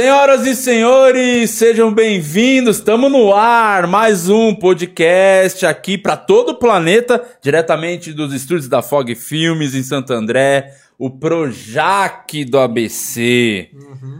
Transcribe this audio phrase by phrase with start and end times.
[0.00, 2.78] Senhoras e senhores, sejam bem-vindos.
[2.78, 8.80] Estamos no ar, mais um podcast aqui para todo o planeta, diretamente dos estúdios da
[8.80, 13.68] Fog Filmes em Santo André, o Projac do ABC.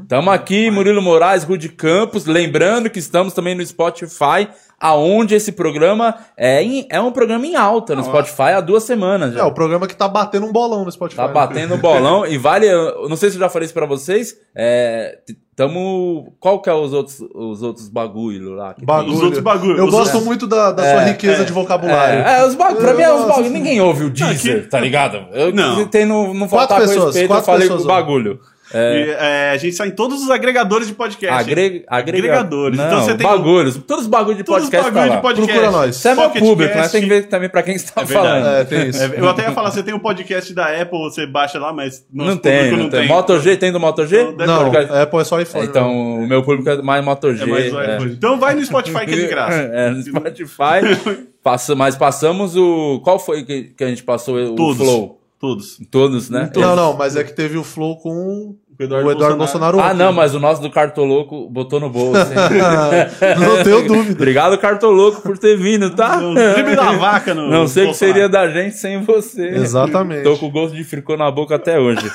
[0.02, 6.14] Estamos aqui, Murilo Moraes, Rude Campos, lembrando que estamos também no Spotify, aonde esse programa
[6.36, 9.40] é, em- é um programa em alta no Spotify há duas semanas já.
[9.40, 11.18] É, o programa que tá batendo um bolão no Spotify.
[11.18, 12.66] Tá batendo o bolão e vale.
[12.66, 14.34] Eu não sei se eu já falei isso pra vocês.
[14.56, 15.18] É.
[15.54, 16.32] Tamo.
[16.40, 18.70] Qual que é os outros, os outros bagulho lá?
[18.72, 18.86] que tem?
[18.86, 19.12] Bagulho.
[19.14, 19.76] Os outros bagulho.
[19.76, 22.20] Eu Os gosto outros- muito da, da sua riqueza de vocabulário.
[22.26, 22.80] É, é, os bagulho.
[22.80, 23.50] Pra Eu mim é os bagulho.
[23.50, 25.26] Ninguém ouve o Deezer, Aqui- tá ligado?
[25.32, 25.76] Eu Não.
[25.76, 28.40] tentei não, não Quatro faltar com pessoas, respeito, eu quatro falei pessoas com o bagulho.
[28.72, 31.34] É, E, é, a gente sai em todos os agregadores de podcast.
[31.38, 32.78] agre, agrega- Agregadores.
[32.78, 33.76] Não, Então você tem bagulhos.
[33.86, 34.92] Todos os bagulhos de todos os podcast.
[34.92, 35.52] bagulho tá de podcast.
[35.52, 35.96] Procura nós.
[35.96, 36.88] Isso é meu público, né?
[36.88, 38.46] Tem que ver também pra quem você tá É falando.
[38.46, 39.02] É, tem isso.
[39.02, 42.04] É, eu até ia falar, você tem um podcast da Apple, você baixa lá, mas
[42.12, 43.08] Não tem, público não tem.
[43.08, 44.20] Moto G tem do Moto G?
[44.20, 45.66] Então, deve- Não, Porque- é, é só iPhone.
[45.66, 47.42] Então, o meu público é mais Moto G.
[47.42, 47.96] É mais é.
[47.96, 48.12] iPhone.
[48.12, 49.60] Então vai no Spotify que é de graça.
[49.72, 51.26] É, no Spotify.
[51.42, 53.00] Passa, mas passamos o.
[53.02, 54.36] Qual foi que, que a gente passou?
[54.36, 54.76] O Todos.
[54.76, 55.19] Flow?
[55.40, 55.78] Todos.
[55.90, 56.50] Todos, né?
[56.54, 59.80] Não, não, mas é que teve o flow com O o Eduardo, Bolsonaro.
[59.80, 59.96] Ah, ontem.
[59.96, 62.20] não, mas o nosso do Cartoloco botou no bolso.
[62.20, 62.36] hein?
[63.40, 64.12] não tenho dúvida.
[64.12, 66.16] Obrigado, Cartoloco, por ter vindo, tá?
[66.18, 67.48] Drible da vaca no.
[67.50, 67.94] Não sei o que Bolsonaro.
[67.94, 69.48] seria da gente sem você.
[69.48, 70.24] Exatamente.
[70.24, 72.10] Tô com o gosto de fricô na boca até hoje.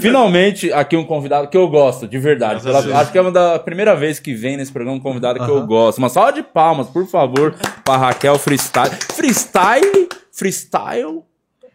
[0.00, 2.62] Finalmente, aqui um convidado que eu gosto, de verdade.
[2.62, 5.50] Pela- acho que é uma da primeira vez que vem nesse programa um convidado que
[5.50, 5.98] eu gosto.
[5.98, 8.94] Uma salva de palmas, por favor, pra Raquel Freestyle.
[9.12, 10.08] Freestyle?
[10.32, 11.22] Freestyle?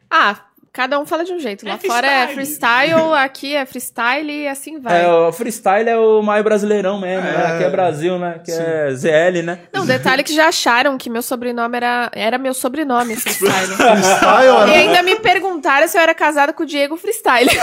[0.09, 0.38] Ah,
[0.77, 1.67] cada um fala de um jeito.
[1.67, 5.03] Lá fora é freestyle, aqui é freestyle e assim vai.
[5.03, 7.33] É, o freestyle é o mais brasileirão mesmo, né?
[7.35, 7.47] É.
[7.53, 8.39] Aqui é Brasil, né?
[8.45, 9.57] Que é ZL, né?
[9.73, 13.73] Não, detalhe que já acharam que meu sobrenome era, era meu sobrenome, freestyle.
[13.75, 17.49] Freestyle e ainda me perguntaram se eu era casada com o Diego Freestyle.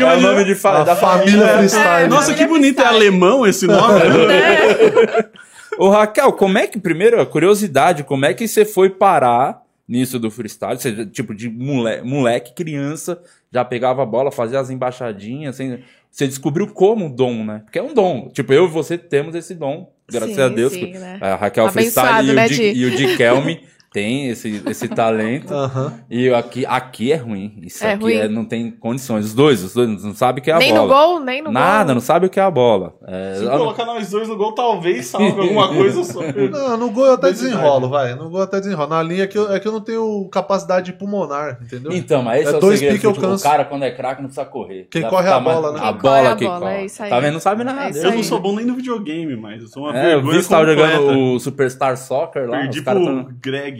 [0.00, 1.58] é o nome de fa da família família.
[1.58, 2.08] freestyle.
[2.08, 2.80] Nossa, que bonito.
[2.80, 4.00] É alemão esse nome?
[4.00, 5.28] né?
[5.78, 10.18] Ô, Raquel, como é que, primeiro, a curiosidade, como é que você foi parar nisso
[10.18, 10.76] do freestyle?
[10.78, 15.78] Você, tipo, de moleque, moleque criança, já pegava a bola, fazia as embaixadinhas, assim,
[16.10, 17.62] você descobriu como o dom, né?
[17.64, 18.28] Porque é um dom.
[18.28, 20.72] Tipo, eu e você temos esse dom, graças Sim, a Deus.
[20.72, 21.18] sim, né?
[21.20, 22.80] A Raquel Abençoado, Freestyle e, né, o Di, Di?
[22.80, 23.60] e o Di Kelme
[23.92, 25.52] tem esse, esse talento.
[25.54, 25.94] Aham.
[26.10, 27.58] E aqui, aqui é ruim.
[27.62, 28.14] Isso É aqui ruim.
[28.14, 29.24] é- não tem condições.
[29.26, 30.94] Os dois, os dois não sabem o que é a nem no bola.
[31.06, 31.94] gol, nem no Nada, gol.
[31.94, 32.94] não sabe o que é a bola.
[33.06, 36.20] É, Se eu colocar nós dois no gol, talvez salve alguma coisa só.
[36.50, 38.14] Não, no gol eu até desenrolo, vai.
[38.14, 38.88] No gol eu até desenrolo.
[38.90, 41.92] Na linha é que eu, é que eu não tenho capacidade pulmonar, entendeu?
[41.92, 42.92] Então, mas esse é, É o dois segredo.
[42.94, 44.86] piques eu tipo, o cara, quando é craque, não precisa correr.
[44.90, 45.80] Quem Já corre é tá a bola, né?
[45.82, 46.74] A bola é a que bola, corre.
[46.74, 47.10] é isso aí.
[47.10, 47.32] Tá vendo?
[47.34, 47.98] Não sabe nada.
[47.98, 50.36] É Eu não sou bom nem no videogame, mas eu sou uma É, eu vergonha
[50.38, 50.96] vi você tava completa.
[50.96, 52.58] jogando o Superstar Soccer lá.
[52.58, 53.28] Perdi pro.
[53.40, 53.77] Greg.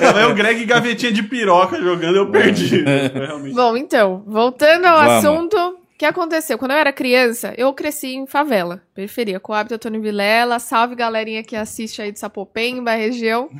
[0.00, 2.84] Tava eu, o Greg gavetinha de piroca jogando, eu perdi.
[3.12, 3.54] Foi realmente.
[3.54, 5.24] Bom, então, voltando ao Vamos.
[5.24, 6.58] assunto, o que aconteceu?
[6.58, 11.56] Quando eu era criança, eu cresci em favela, periferia, Coab, Antônio Vilela, salve galerinha que
[11.56, 13.50] assiste aí de Sapopemba, região.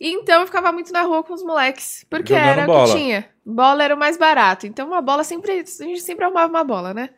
[0.00, 2.86] E então eu ficava muito na rua com os moleques, porque Jogando era o bola.
[2.86, 3.26] que tinha.
[3.44, 6.94] Bola era o mais barato, então uma bola sempre, a gente sempre arrumava uma bola,
[6.94, 7.10] né?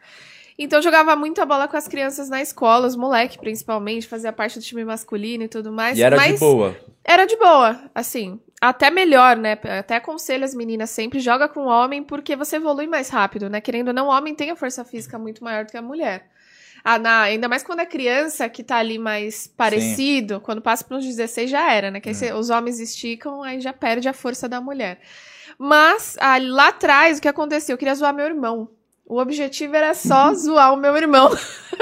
[0.63, 4.33] Então eu jogava muito a bola com as crianças na escola, os moleques principalmente, fazia
[4.33, 5.99] parte do time masculino e tudo mais.
[5.99, 6.77] E era mas de boa.
[7.03, 8.39] era de boa, assim.
[8.61, 9.53] Até melhor, né?
[9.79, 13.59] Até aconselho as meninas sempre, joga com homem, porque você evolui mais rápido, né?
[13.59, 16.29] Querendo ou não, o homem tem a força física muito maior do que a mulher.
[16.85, 20.97] Ah, na- ainda mais quando é criança, que tá ali mais parecido, quando passa para
[20.99, 22.01] uns 16 já era, né?
[22.01, 25.01] Que aí cê- os homens esticam, aí já perde a força da mulher.
[25.59, 27.75] Mas ah, lá atrás, o que aconteceu?
[27.75, 28.69] Eu queria zoar meu irmão.
[29.11, 31.29] O objetivo era só zoar o meu irmão.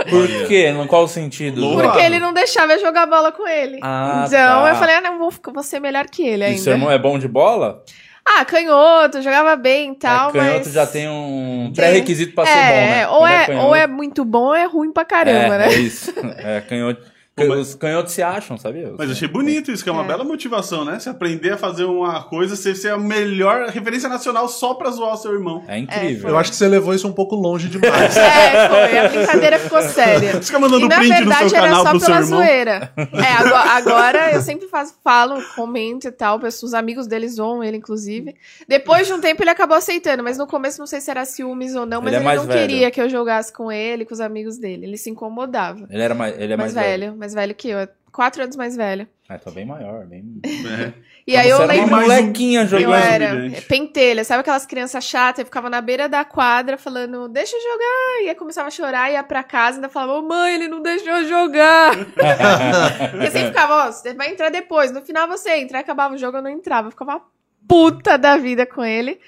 [0.08, 0.72] Por quê?
[0.72, 1.60] No qual sentido?
[1.74, 3.78] Porque ele não deixava eu jogar bola com ele.
[3.82, 4.68] Ah, então tá.
[4.70, 6.58] eu falei, ah, não, vou, ficar- vou ser melhor que ele E ainda.
[6.62, 7.82] seu irmão é bom de bola?
[8.24, 10.72] Ah, canhoto, jogava bem e tal, é, canhoto mas...
[10.72, 13.08] já tem um pré-requisito pra ser bom, É, né?
[13.08, 15.66] ou, é, canhoto- ou é muito bom ou é ruim pra caramba, é, né?
[15.68, 16.12] É isso.
[16.38, 17.02] É, canhoto.
[17.42, 18.92] Pô, mas- Os canhotos se acham, sabia?
[18.96, 20.06] Mas eu achei bonito isso, que é uma É.
[20.06, 20.98] bela motivação, né?
[20.98, 25.14] Se aprender a fazer uma coisa, você ser a melhor referência nacional só pra zoar
[25.14, 25.62] o seu irmão.
[25.68, 26.30] É incrível.
[26.30, 28.16] Eu acho que você levou isso um pouco longe demais.
[28.18, 28.98] É, foi.
[28.98, 30.32] A brincadeira ficou séria.
[30.32, 32.20] Você fica mandando e na print no verdade seu era canal só pro seu pela
[32.20, 32.38] irmão.
[32.38, 32.92] zoeira.
[32.96, 36.38] É, agora, agora eu sempre faço, falo, comento e tal.
[36.42, 38.34] Os amigos deles zoam ele, inclusive.
[38.66, 41.74] Depois de um tempo ele acabou aceitando, mas no começo não sei se era ciúmes
[41.74, 42.60] ou não, mas Ele é ele, mais não velho.
[42.60, 44.86] queria que eu jogasse com ele, com os amigos dele.
[44.86, 45.86] Ele se incomodava.
[45.90, 47.88] Ele era mais, ele é mais, mais velho, mais velho que eu.
[48.12, 49.08] quatro anos mais velha.
[49.28, 50.24] Ah, tá bem maior, bem...
[50.44, 50.92] É.
[51.26, 51.88] E aí eu lembro.
[51.88, 52.88] uma um- molequinha Eu jogando.
[52.88, 52.94] um.
[52.94, 55.40] era pentelha, sabe aquelas crianças chatas?
[55.40, 58.22] Eu ficava na beira da quadra falando, deixa eu jogar.
[58.24, 60.80] E aí começava a chorar, ia pra casa e ainda falava, ô mãe, ele não
[60.80, 61.92] deixou eu jogar.
[63.12, 64.90] Porque sempre ficava, ó, você vai entrar depois.
[64.90, 65.76] No final você entra.
[65.76, 66.88] Aí acabava o jogo, eu não entrava.
[66.88, 67.20] Eu ficava
[67.68, 69.20] puta da vida com ele.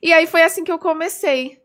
[0.00, 1.58] E aí foi assim que eu comecei.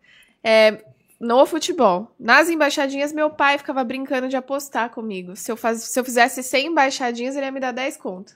[0.43, 0.83] É,
[1.25, 2.12] no futebol.
[2.19, 5.36] Nas embaixadinhas, meu pai ficava brincando de apostar comigo.
[5.36, 8.33] Se eu, faz, se eu fizesse 100 embaixadinhas, ele ia me dar 10 conto.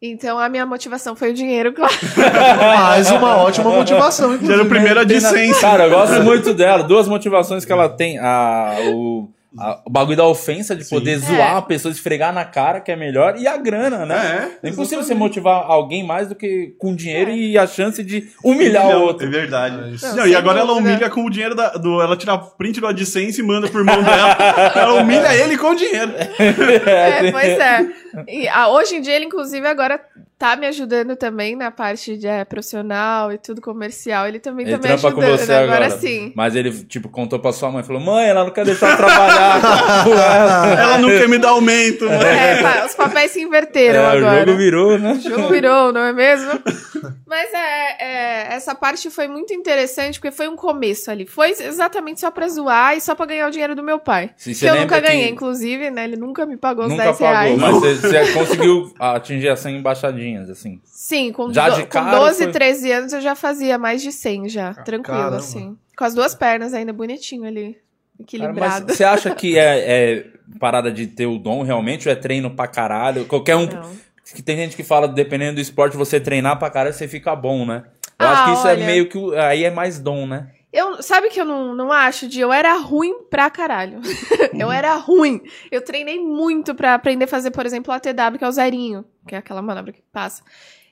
[0.00, 1.92] Então a minha motivação foi o dinheiro, claro.
[2.84, 5.60] Mais uma ótima motivação, era primeiro a Tem na- licença.
[5.62, 6.82] Cara, eu gosto muito dela.
[6.84, 8.18] Duas motivações que ela tem.
[8.18, 10.94] A, o, a- o bagulho da ofensa, de Sim.
[10.96, 11.18] poder É.
[11.18, 13.36] zoar uma pessoa, esfregar na cara, que é melhor.
[13.38, 14.50] E a grana, né?
[14.62, 18.28] É, É impossível você motivar alguém mais do que com dinheiro e a chance de
[18.42, 19.30] humilhar o É outro.
[19.30, 19.82] verdade.
[19.84, 20.06] É isso.
[20.08, 22.00] Não, Não, e agora ela humilha com o dinheiro da, do.
[22.02, 24.36] Ela tira print do AdSense e manda pro irmão dela.
[24.74, 26.12] ela humilha ele com o dinheiro.
[26.38, 27.86] É, pois é.
[28.28, 30.00] E, ah, hoje em dia, ele, inclusive, agora
[30.38, 34.26] tá me ajudando também na parte de, é, profissional e tudo comercial.
[34.28, 35.38] Ele também Ele tá me trampa com ajudando.
[35.38, 35.90] você agora, agora.
[36.00, 36.32] sim.
[36.36, 39.60] Mas ele, tipo, contou pra sua mãe, falou, mãe, ela não quer deixar eu trabalhar
[40.04, 40.66] ela.
[40.86, 42.06] Ela não quer me dar aumento.
[42.06, 42.58] né?
[42.58, 44.40] É, pá, os papéis se inverteram É, o agora.
[44.46, 45.12] jogo virou, né?
[45.12, 46.50] O jogo virou, não é mesmo?
[47.26, 51.26] Mas é, é, essa parte foi muito interessante, porque foi um começo ali.
[51.26, 54.30] Foi exatamente só pra zoar e só pra ganhar o dinheiro do meu pai.
[54.36, 56.04] Se Que eu nunca que ganhei, inclusive, né?
[56.04, 57.58] Ele nunca me pagou os Nunca 10 pagou, reais.
[57.58, 60.80] mas você, conseguiu atingir as 100 embaixadinhas, assim.
[60.84, 64.02] Sim, com, Já do- de com cara 12, foi- 13 anos eu já fazia mais
[64.02, 64.72] de 100 já.
[64.74, 65.36] Tranquilo, caramba.
[65.36, 65.76] assim.
[65.96, 67.72] Com as duas pernas ainda, bonitinho ali.
[67.72, 68.86] Cara, Equilibrado.
[68.88, 69.78] mas você acha que é,
[70.16, 70.26] é
[70.58, 73.24] parada de ter o dom realmente ou é treino pra caralho?
[73.26, 73.66] Qualquer um.
[73.66, 74.05] Não.
[74.34, 77.64] Que tem gente que fala, dependendo do esporte, você treinar pra caralho, você fica bom,
[77.64, 77.84] né?
[78.18, 78.82] Eu Ah, acho que isso olha.
[78.82, 79.36] é meio que.
[79.36, 80.48] Aí é mais dom, né?
[80.72, 84.00] Eu, sabe que eu não, não acho, de eu era ruim pra caralho.
[84.58, 85.40] eu era ruim.
[85.70, 89.04] Eu treinei muito pra aprender a fazer, por exemplo, o ATW, que é o zerinho,
[89.26, 90.42] que é aquela manobra que passa.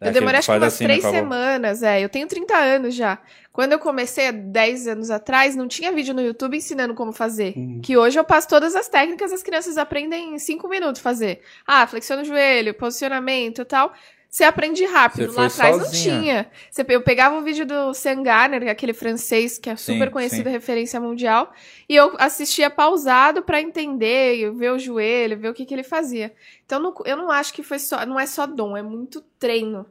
[0.04, 2.00] É, Eu demorei acho que umas assim, né, três semanas, é.
[2.04, 3.18] Eu tenho 30 anos já.
[3.52, 7.54] Quando eu comecei, há 10 anos atrás, não tinha vídeo no YouTube ensinando como fazer.
[7.56, 7.80] Uhum.
[7.82, 11.40] Que hoje eu passo todas as técnicas, as crianças aprendem em 5 minutos fazer.
[11.66, 13.92] Ah, flexiona o joelho, posicionamento e tal.
[14.28, 15.30] Você aprende rápido.
[15.32, 16.14] Você Lá atrás sozinha.
[16.14, 16.50] não tinha.
[16.68, 20.46] Você, eu pegava um vídeo do Sam Garner, aquele francês que é Sim, super conhecido,
[20.48, 20.50] sim.
[20.50, 21.52] referência mundial,
[21.88, 26.34] e eu assistia pausado pra entender, ver o joelho, ver o que, que ele fazia.
[26.66, 29.86] Então não- eu não acho que foi só, não é só dom, é muito treino.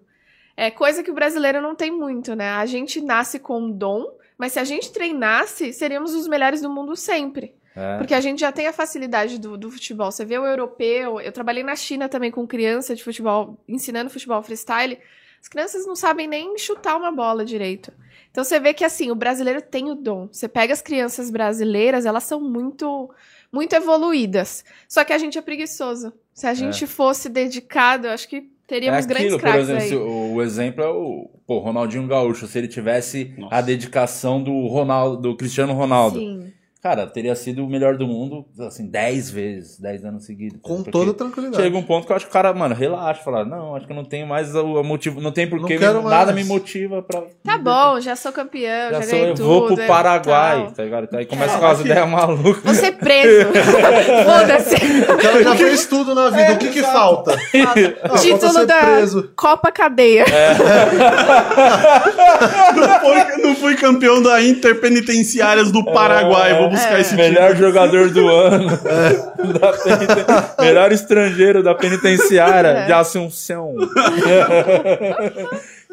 [0.55, 2.51] É coisa que o brasileiro não tem muito, né?
[2.51, 6.95] A gente nasce com dom, mas se a gente treinasse, seríamos os melhores do mundo
[6.95, 7.55] sempre.
[7.75, 7.97] É.
[7.97, 10.11] Porque a gente já tem a facilidade do, do futebol.
[10.11, 11.19] Você vê o europeu.
[11.19, 14.99] Eu trabalhei na China também com criança de futebol, ensinando futebol freestyle.
[15.41, 17.91] As crianças não sabem nem chutar uma bola direito.
[18.31, 20.27] Então você vê que assim, o brasileiro tem o dom.
[20.31, 23.09] Você pega as crianças brasileiras, elas são muito
[23.51, 24.65] muito evoluídas.
[24.87, 26.11] Só que a gente é preguiçoso.
[26.33, 29.89] Se a gente fosse dedicado, eu acho que teríamos é grandes aquilo, por exemplo, aí.
[29.89, 32.47] se o, o exemplo é o pô, Ronaldinho Gaúcho.
[32.47, 33.55] Se ele tivesse Nossa.
[33.55, 36.53] a dedicação do Ronaldo, do Cristiano Ronaldo, Sim.
[36.83, 40.59] Cara, teria sido o melhor do mundo, assim, 10 vezes, 10 anos seguidos.
[40.61, 41.63] Com Porque toda tranquilidade.
[41.63, 43.91] Chega um ponto que eu acho que o cara, mano, relaxa, falar, não, acho que
[43.93, 47.23] eu não tenho mais o, motivo, não tem porque Não me- nada me motiva pra.
[47.43, 49.45] Tá bom, já sou campeão, já, Já sou, eu tudo.
[49.47, 50.71] vou pro Paraguai, tal.
[50.71, 51.03] tá ligado?
[51.05, 51.59] Então aí começa É.
[51.59, 52.63] com as ideias malucas.
[52.63, 53.47] Vou ser preso.
[54.27, 54.75] Foda-se.
[55.09, 56.53] O cara já fez tudo na vida.
[56.53, 57.33] o que que falta?
[58.03, 59.31] Ah, falta Título ser da preso.
[59.37, 60.25] Copa Cadeia.
[62.75, 66.57] Não foi, não fui campeão da Interpenitenciárias do Paraguai.
[66.57, 67.01] Vou buscar É.
[67.01, 68.67] esse Melhor jogador do ano.
[69.59, 70.25] Da peniten-
[70.59, 72.85] Melhor estrangeiro da penitenciária É.
[72.85, 73.73] de Assunção.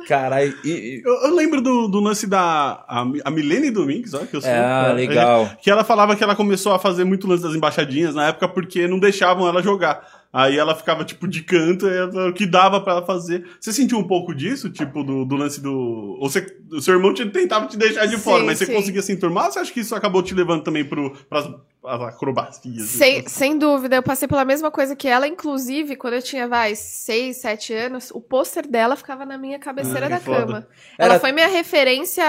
[0.09, 2.83] Caralho, e, e- Eu, eu lembro do, do lance da.
[2.89, 4.51] A, a Milene Domingues, olha que eu sou.
[4.51, 5.51] Ah, legal.
[5.63, 8.89] Que ela falava que ela começou a fazer muito lance das embaixadinhas na época porque
[8.89, 10.20] não deixavam ela jogar.
[10.33, 13.45] Aí ela ficava, tipo, de canto, ela- o que dava pra ela fazer.
[13.61, 15.73] Você sentiu um pouco disso, tipo, do, do lance do.
[16.21, 18.75] Ou você, o seu irmão te, tentava te deixar de Sim, fora, mas você sim.
[18.75, 21.49] conseguia se enturmar ou você acha que isso acabou te levando também pro, pras,
[21.83, 22.87] pras acrobacias?
[22.91, 26.77] Sem, sem dúvida, eu passei pela mesma coisa que ela, inclusive, quando eu tinha, vai,
[26.77, 30.47] 6, 7 anos, o pôster dela ficava na minha cabeceira Ah, da foda.
[30.47, 30.67] cama.
[30.97, 32.25] Ela Era- foi minha referência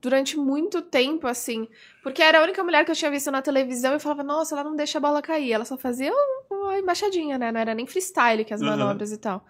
[0.00, 1.66] durante muito tempo, assim,
[2.02, 4.54] porque era a única mulher que eu tinha visto na televisão e eu falava, nossa,
[4.54, 5.52] ela não deixa a bola cair.
[5.52, 6.12] Ela só fazia
[6.50, 7.52] uma embaixadinha, né?
[7.52, 8.68] Não era nem freestyle que as Uhum.
[8.68, 9.44] manobras e tal.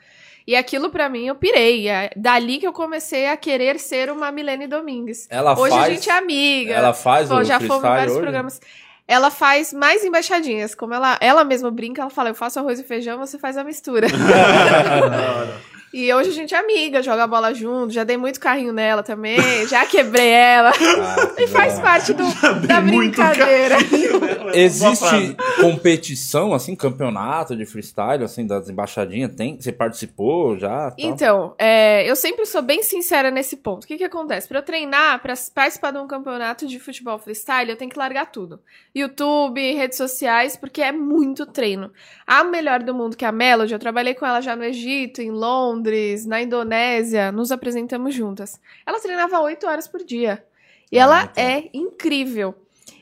[0.47, 1.87] E aquilo, pra mim, eu pirei.
[1.88, 5.26] É dali que eu comecei a querer ser uma Milene Domingues.
[5.30, 5.87] ela Hoje faz.
[5.87, 6.73] a gente é amiga.
[6.73, 8.23] Ela faz Pô, o já fomos vários hoje?
[8.23, 8.61] programas.
[9.07, 10.75] Ela faz mais embaixadinhas.
[10.75, 13.64] Como ela, ela mesma brinca, ela fala: Eu faço arroz e feijão, você faz a
[13.64, 14.07] mistura.
[15.92, 19.66] E hoje a gente é amiga, joga bola junto, já dei muito carrinho nela também,
[19.66, 20.70] já quebrei ela.
[20.70, 22.25] Ah, e faz parte do,
[22.66, 23.76] da brincadeira.
[23.78, 29.35] Boa Existe competição, assim, campeonato de freestyle, assim, das embaixadinhas?
[29.35, 29.61] Tem?
[29.61, 30.90] Você participou já?
[30.90, 30.94] tal?
[30.97, 33.82] Então, é, eu sempre sou bem sincera nesse ponto.
[33.82, 34.47] O que que acontece?
[34.47, 38.30] Pra eu treinar, pra participar de um campeonato de futebol freestyle, eu tenho que largar
[38.30, 38.61] tudo.
[38.94, 41.90] YouTube, redes sociais, porque é muito treino.
[42.25, 45.20] A melhor do mundo, que é a Melody, eu trabalhei com ela já no Egito,
[45.20, 45.79] em Londres,
[46.26, 48.60] na Indonésia, nos apresentamos juntas.
[48.87, 50.44] Ela treinava oito horas por dia.
[50.90, 51.42] E ela então.
[51.44, 52.54] é incrível.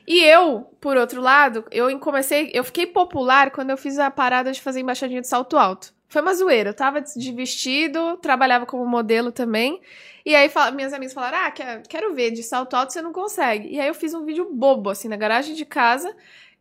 [0.06, 4.52] E eu, por outro lado, eu comecei, eu fiquei popular quando eu fiz a parada
[4.52, 5.92] de fazer embaixadinha de salto alto.
[6.08, 6.70] Foi uma zoeira.
[6.70, 9.80] Eu tava de vestido, trabalhava como modelo também.
[10.24, 13.12] E aí fala- minhas amigas falaram: Ah, quer- quero ver, de salto alto você não
[13.12, 13.68] consegue.
[13.68, 16.14] E aí eu fiz um vídeo bobo, assim, na garagem de casa,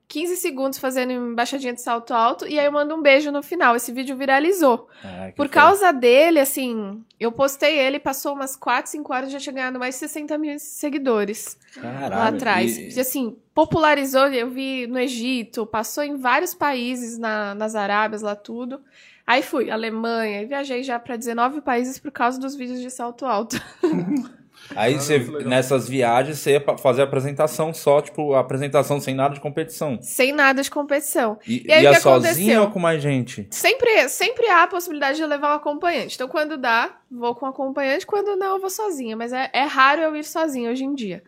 [0.07, 3.75] 15 segundos fazendo embaixadinha de salto alto, e aí eu mando um beijo no final.
[3.75, 4.87] Esse vídeo viralizou.
[5.03, 5.49] Ah, Por foda.
[5.49, 9.95] causa dele, assim, eu postei ele, passou umas 4, 5 horas, já tinha ganhado mais
[9.95, 12.77] de 60 mil seguidores Caralho, lá atrás.
[12.77, 18.21] e- E, assim, popularizou, eu vi no Egito, passou em vários países, na, nas Arábias,
[18.21, 18.79] lá tudo.
[19.25, 23.25] Aí fui, Alemanha, e viajei já pra 19 países por causa dos vídeos de salto
[23.25, 23.61] alto.
[24.75, 29.15] Aí Ah, você, nessas viagens, você ia fazer a apresentação só, tipo, a apresentação sem
[29.15, 29.97] nada de competição.
[30.01, 31.39] Sem nada de competição.
[31.47, 33.47] E, E aí, o ia que sozinha ou com mais gente?
[33.50, 36.15] Sempre, sempre há a possibilidade de eu levar um acompanhante.
[36.15, 38.05] Então, quando dá, vou com um acompanhante.
[38.05, 39.15] Quando não, eu vou sozinha.
[39.15, 41.24] Mas é, é raro eu ir sozinha hoje em dia.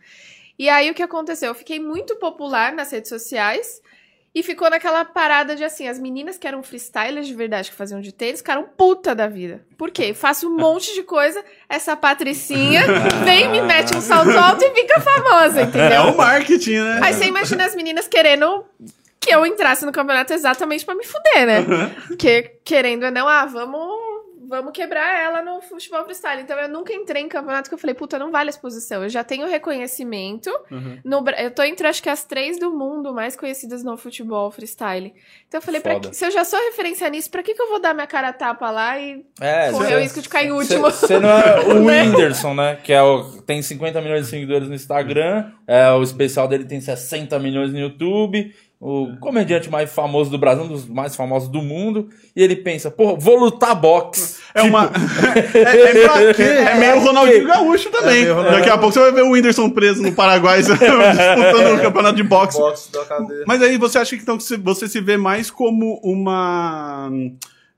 [0.58, 1.48] E aí, o que aconteceu?
[1.48, 3.80] Eu fiquei muito popular nas redes sociais.
[4.32, 8.00] E ficou naquela parada de assim, as meninas que eram freestylers de verdade, que faziam
[8.00, 9.60] de tênis, ficaram puta da vida.
[9.76, 10.14] Por quê?
[10.14, 12.82] Faço um monte de coisa, essa patricinha
[13.24, 16.02] vem, me mete um salto alto e fica famosa, É entendeu?
[16.02, 17.00] o marketing, né?
[17.02, 18.64] Aí você imagina as meninas querendo
[19.18, 21.90] que eu entrasse no campeonato exatamente pra me fuder, né?
[22.06, 23.90] Porque, querendo ou não, ah, vamos,
[24.50, 26.42] vamos quebrar ela no futebol freestyle.
[26.42, 29.02] Então eu nunca entrei em campeonato que eu falei, puta, não vale a exposição.
[29.02, 30.50] Eu já tenho reconhecimento.
[30.70, 30.98] Uhum.
[31.04, 35.14] No, eu tô entre acho que as três do mundo mais conhecidas no futebol freestyle.
[35.48, 37.80] Então eu falei, que- se eu já sou referência nisso, pra que, que eu vou
[37.80, 40.52] dar minha cara a tapa lá e É, correr cê- o risco de cair em
[40.52, 40.82] último?
[40.90, 42.02] Você não é o Né?
[42.02, 42.76] Whindersson, né?
[42.82, 45.52] Que é o, tem 50 milhões de seguidores no Instagram.
[45.66, 48.54] É, o especial dele tem 60 milhões no YouTube.
[48.82, 52.08] O comediante mais famoso do Brasil, um dos mais famosos do mundo.
[52.34, 54.36] E ele pensa, pô, vou lutar boxe.
[54.54, 54.90] É uma.
[55.54, 56.42] é, é pra quê?
[56.42, 58.24] É meio Ronaldinho Gaúcho também.
[58.24, 58.56] É Ronaldinho.
[58.58, 62.22] Daqui a pouco você vai ver o Whindersson preso no Paraguai disputando o campeonato de
[62.22, 62.56] boxe.
[62.58, 63.44] Box da cadeia.
[63.46, 67.10] Mas aí você acha que então que você- você se vê mais como uma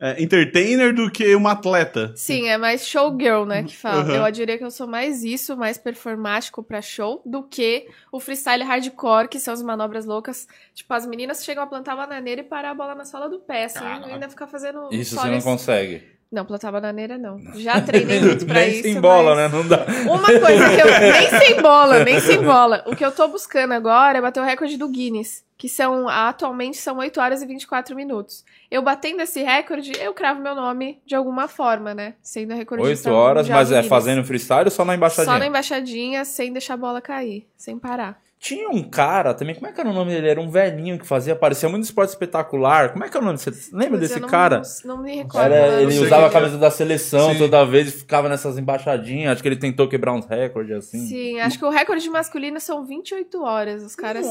[0.03, 2.13] é, entertainer do que uma atleta?
[2.17, 4.03] Sim, é mais showgirl, né, que fala.
[4.03, 4.27] Uhum.
[4.27, 8.65] Eu diria que eu sou mais isso, mais performático pra show, do que o freestyle
[8.65, 10.49] hardcore, que são as manobras loucas.
[10.75, 13.67] Tipo, as meninas chegam a plantar bananeira e parar a bola na sola do pé,
[13.67, 14.09] assim, Caraca.
[14.09, 16.03] e ainda ficar fazendo Isso você não consegue.
[16.33, 17.39] Não, plantar bananeira não.
[17.57, 19.59] Já treinei muito pra Nem isso, sem bola, mas- né?
[19.59, 19.85] Não dá.
[20.11, 20.87] Uma coisa que eu...
[21.13, 22.83] Nem sem bola, nem sem bola.
[22.87, 26.79] O que eu tô buscando agora é bater o recorde do Guinness, que são, atualmente,
[26.79, 28.45] são 8 horas e 24 minutos.
[28.71, 32.15] Eu batendo esse recorde, eu cravo meu nome de alguma forma, né?
[32.23, 33.89] Sendo recordista 8 horas, mas é Guinness.
[33.89, 35.33] fazendo freestyle ou só na embaixadinha?
[35.35, 38.19] Só na embaixadinha, sem deixar a bola cair, sem parar.
[38.43, 40.29] Tinha um cara também, como é que era o nome dele?
[40.29, 42.93] Era um velhinho que fazia, parecia muito esporte espetacular.
[42.93, 43.39] Como é que era o nome?
[43.39, 44.63] Você lembra Putz, desse não- cara?
[44.85, 45.45] Não, me recordo.
[45.45, 46.41] Era, ele usava a que é.
[46.41, 47.39] camisa da seleção Sim.
[47.39, 49.35] toda vez e ficava nessas embaixadinhas.
[49.35, 51.07] Acho que ele tentou quebrar uns recordes assim.
[51.07, 53.81] Sim, acho que o recorde masculino são 28 horas.
[53.85, 54.27] Os caras.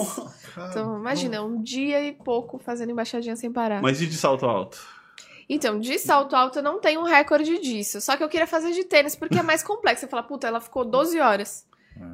[0.70, 3.82] Então, imagina, um dia e pouco fazendo embaixadinha sem parar.
[3.82, 4.78] Mas e de salto alto?
[5.48, 8.02] Então, de salto alto eu não tenho um recorde disso.
[8.02, 10.02] Só que eu queria fazer de tênis, porque é mais complexo.
[10.02, 11.66] Você fala, puta, ela ficou 12 horas.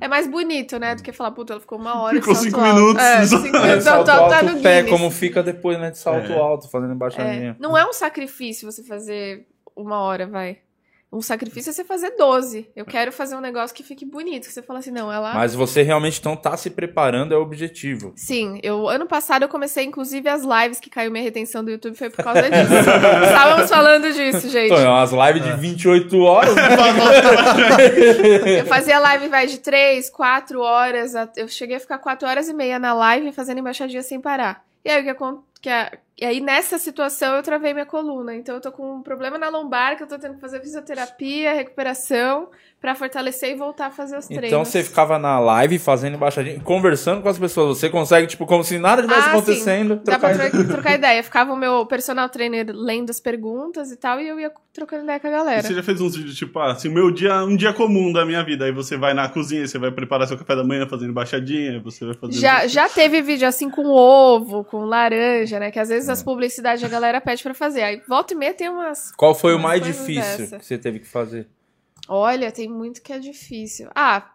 [0.01, 0.95] É mais bonito, né?
[0.95, 2.75] Do que falar, puta, ela ficou uma hora Ficou salto cinco alto.
[2.75, 4.91] minutos É, cinco salto minutos salto salto alto tá alto, no pé, Guinness.
[4.99, 5.91] como fica depois, né?
[5.91, 6.37] De salto É.
[6.37, 7.55] alto, fazendo É, embaixadinha.
[7.59, 10.59] não é um sacrifício você fazer uma hora, vai.
[11.17, 12.69] Um sacrifício é você fazer 12.
[12.75, 14.45] Eu quero fazer um negócio que fique bonito.
[14.45, 15.33] Que você fala assim, não, ela.
[15.33, 18.13] Mas você realmente então tá se preparando, é o objetivo.
[18.15, 21.95] Sim, eu ano passado eu comecei, inclusive, as lives que caiu minha retenção do YouTube
[21.95, 22.71] foi por causa disso.
[23.25, 24.67] Estávamos falando disso, gente.
[24.71, 26.55] Então, é umas lives de 28 horas.
[28.59, 31.13] Eu fazia live, vai, de 3, 4 horas.
[31.35, 34.63] Eu cheguei a ficar 4 horas e meia na live fazendo embaixadinha sem parar.
[34.85, 35.15] E aí, o que
[35.61, 38.35] que a- e aí, nessa situação, eu travei minha coluna.
[38.35, 41.53] Então, eu tô com um problema na lombar, que eu tô tendo que fazer fisioterapia,
[41.53, 42.49] recuperação,
[42.81, 44.47] pra fortalecer e voltar a fazer os treinos.
[44.47, 47.77] Então você ficava na live fazendo embaixadinha, conversando com as pessoas.
[47.79, 49.95] Você consegue, tipo, como se nada tivesse Ah, acontecendo.
[49.95, 50.01] sim.
[50.03, 51.23] Dá pra trocar tro- trocar ideia.
[51.23, 55.19] Ficava o meu personal trainer lendo as perguntas e tal, e eu ia trocando ideia
[55.19, 55.63] com a E galera.
[55.63, 58.43] Você já fez uns vídeos tipo, ah, assim, meu dia, um dia comum da minha
[58.43, 58.65] vida.
[58.65, 62.05] Aí você vai na cozinha, você vai preparar seu café da manhã fazendo embaixadinha, você
[62.05, 62.33] vai fazer.
[62.39, 65.71] Já, já teve vídeo assim com ovo, com laranja, né?
[65.71, 67.81] Que às vezes vezes as publicidades a galera pede pra fazer.
[67.83, 69.11] Aí volta e meia tem umas.
[69.15, 70.59] Qual foi o Umas mais coisas difícil dessa.
[70.59, 71.47] que você teve que fazer?
[72.07, 73.89] Olha, tem muito que é difícil.
[73.93, 74.29] Ah,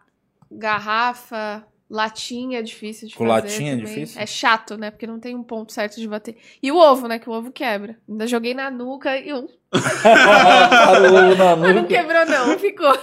[0.51, 3.41] garrafa, latinha é difícil de Com fazer.
[3.47, 3.93] latinha é também.
[3.93, 4.21] difícil?
[4.21, 4.89] É chato, né?
[4.91, 6.35] Porque não tem um ponto certo de bater.
[6.61, 7.19] E o ovo, né?
[7.19, 7.97] Que o ovo quebra.
[8.09, 9.47] Ainda joguei na nuca e um.
[11.59, 12.57] Mas não quebrou, não.
[12.59, 12.93] Ficou.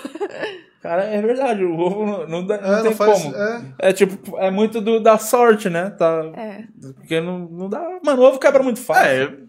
[0.82, 3.22] Cara, é verdade, o ovo não, dá- não É, tem não faz.
[3.22, 3.36] como.
[3.36, 3.62] É.
[3.80, 5.90] É tipo, é muito do, da sorte, né?
[5.90, 6.64] Tá, É.
[6.94, 7.86] porque não, não dá.
[8.02, 9.48] Mano, o ovo quebra muito fácil.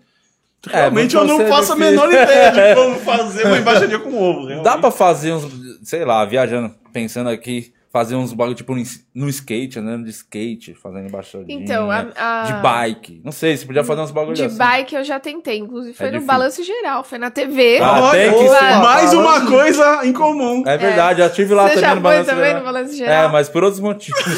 [0.70, 3.98] É, realmente mas eu não é faço a menor ideia de como fazer uma embaixadinha
[4.00, 4.42] com ovo.
[4.48, 4.82] Dá realmente.
[4.82, 5.48] pra fazer uns,
[5.84, 8.74] sei lá, viajando, pensando aqui, fazer uns bagulho tipo
[9.14, 11.60] no, skate, andando de skate, fazendo embaixadinha.
[11.60, 13.22] Então, a, a- De bike.
[13.24, 14.58] Não sei, você podia fazer uns bagulho De assim.
[14.58, 15.58] bike eu já tentei.
[15.58, 16.28] Inclusive foi É no difícil.
[16.34, 17.04] balanço geral.
[17.04, 17.80] Foi na TV.
[17.82, 18.78] Ah, tem que ser.
[18.80, 20.64] Mais uma coisa em comum.
[20.66, 22.60] É verdade, já estive lá Você também já no balanço também geral.
[22.60, 23.30] no balanço É, geral?
[23.32, 24.22] mas por outros motivos.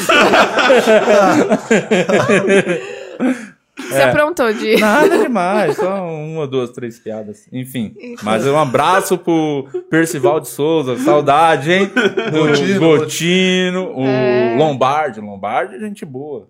[3.76, 4.76] Você aprontou de.
[4.76, 7.48] Nada demais, só uma, duas, três piadas.
[7.52, 7.94] Enfim.
[8.22, 11.90] Mas um abraço pro Percival de Souza, saudade, hein?
[12.32, 14.56] Gotino, Gotino, o É.
[14.56, 15.20] Lombardi.
[15.20, 16.46] Lombardi é gente boa.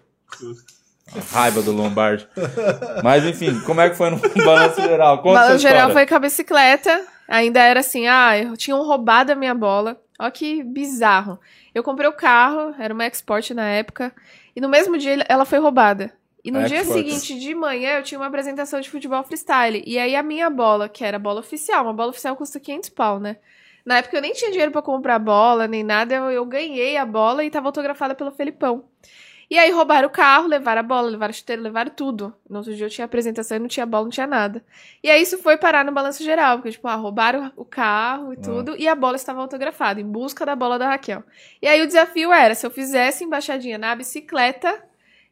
[1.15, 2.27] A raiva do Lombardi.
[3.03, 5.19] Mas enfim, como é que foi no balanço geral?
[5.23, 7.01] Conta Balanço geral foi com a bicicleta.
[7.29, 9.97] Ainda era assim, ah, eu tinham roubado a minha bola.
[10.19, 11.39] Ó que bizarro.
[11.75, 14.13] Eu comprei o carro, era uma Export na época,
[14.55, 16.13] e no mesmo dia ela foi roubada.
[16.45, 19.83] E no A dia seguinte de manhã eu tinha uma apresentação de futebol freestyle.
[19.87, 22.91] E aí a minha bola, que era a bola oficial, uma bola oficial custa 500
[22.91, 23.39] pau, né?
[23.85, 27.05] Na época eu nem tinha dinheiro pra comprar bola, nem nada, eu, eu ganhei a
[27.07, 28.85] bola e tava autografada pelo Felipão.
[29.51, 32.35] E aí roubaram o carro, levaram a bola, levaram a chuteira, levaram tudo.
[32.49, 34.65] No outro dia eu tinha apresentação e não tinha bola, não tinha nada.
[35.03, 38.37] E aí isso foi parar no balanço geral, porque, tipo, ah, roubaram o carro e
[38.37, 41.23] tudo, e a bola estava autografada, em busca da bola da Raquel.
[41.61, 44.83] E aí o desafio era, se eu fizesse embaixadinha na bicicleta,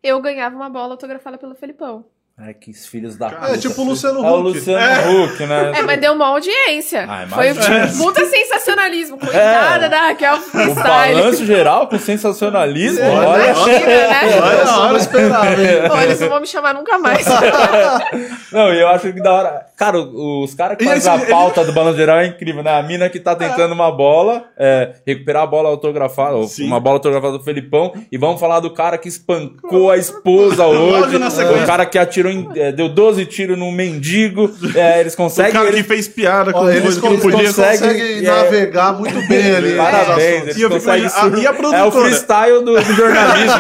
[0.02, 2.04] eu ganhava uma bola autografada pelo Felipão.
[2.44, 4.42] Ai, que filhos da É tipo o Luciano É o Huck.
[4.58, 5.72] Luciano Huck, né?
[5.76, 7.06] É, mas deu uma audiência.
[7.08, 7.54] Ah, Foi
[7.96, 9.16] puta sensacionalismo.
[9.16, 9.88] Coitada É.
[9.88, 13.42] da Raquel O balanço geral com sensacionalismo, É, olha.
[13.52, 14.40] Imagina, né?
[14.80, 15.88] Olha hein?
[15.88, 17.24] Pô, eles não vão me chamar nunca mais.
[18.52, 19.66] Não, e eu acho que da hora.
[19.76, 22.72] Cara, os caras que fazem a esse- pauta do balanço geral é incrível, né?
[22.78, 26.66] A mina que tá tentando uma bola, é, recuperar a bola autografada, Sim.
[26.66, 31.16] uma bola autografada do Felipão, e vamos falar do cara que espancou a esposa hoje,
[31.16, 35.52] o cara que atirou em, é, deu 12 tiros num mendigo, é, eles O conseguem...
[35.52, 37.46] cara eles- que fez piada com Ó, eles que não podia.
[37.46, 38.22] conseguem- conseguem é.
[38.22, 39.76] navegar muito bem ali.
[39.76, 40.56] Parabéns, nos eles.
[40.56, 42.04] E eu fico conseguem imaginando- sur- e a É o produtora?
[42.04, 43.52] freestyle do, do jornalismo.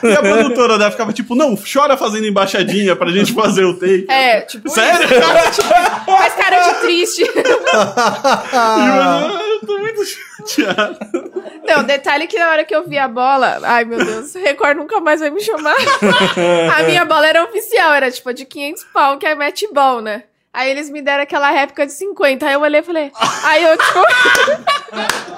[0.10, 4.06] E a produtora dela ficava tipo, não, chora fazendo embaixadinha pra gente fazer o take.
[4.08, 5.06] É, tipo Sério?
[5.50, 5.62] isso.
[6.06, 7.22] Faz cara de triste.
[7.30, 11.29] E eu, ah, eu tô muito chateado.
[11.64, 14.76] Não, detalhe que na hora que eu vi a bola, ai meu Deus, o Record
[14.76, 15.74] nunca mais vai me chamar.
[16.78, 20.24] a minha bola era oficial, era tipo de 500 pau, que é match ball, né?
[20.52, 22.44] Aí eles me deram aquela réplica de 50.
[22.44, 23.12] Aí eu olhei e falei.
[23.44, 24.00] Aí eu, tipo.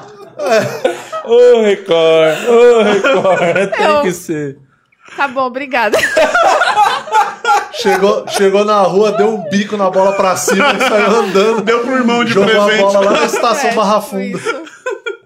[1.24, 4.58] Ô, Record, ô, Record, tem Eu- que ser.
[5.16, 5.98] Tá bom, obrigada.
[7.72, 11.60] Chegou, chegou na rua, deu um bico na bola pra cima e saiu andando.
[11.60, 12.82] Deu pro irmão de Jogou a presente.
[12.92, 14.22] bola lá na estação É, Barra tipo Funda.
[14.24, 14.62] isso.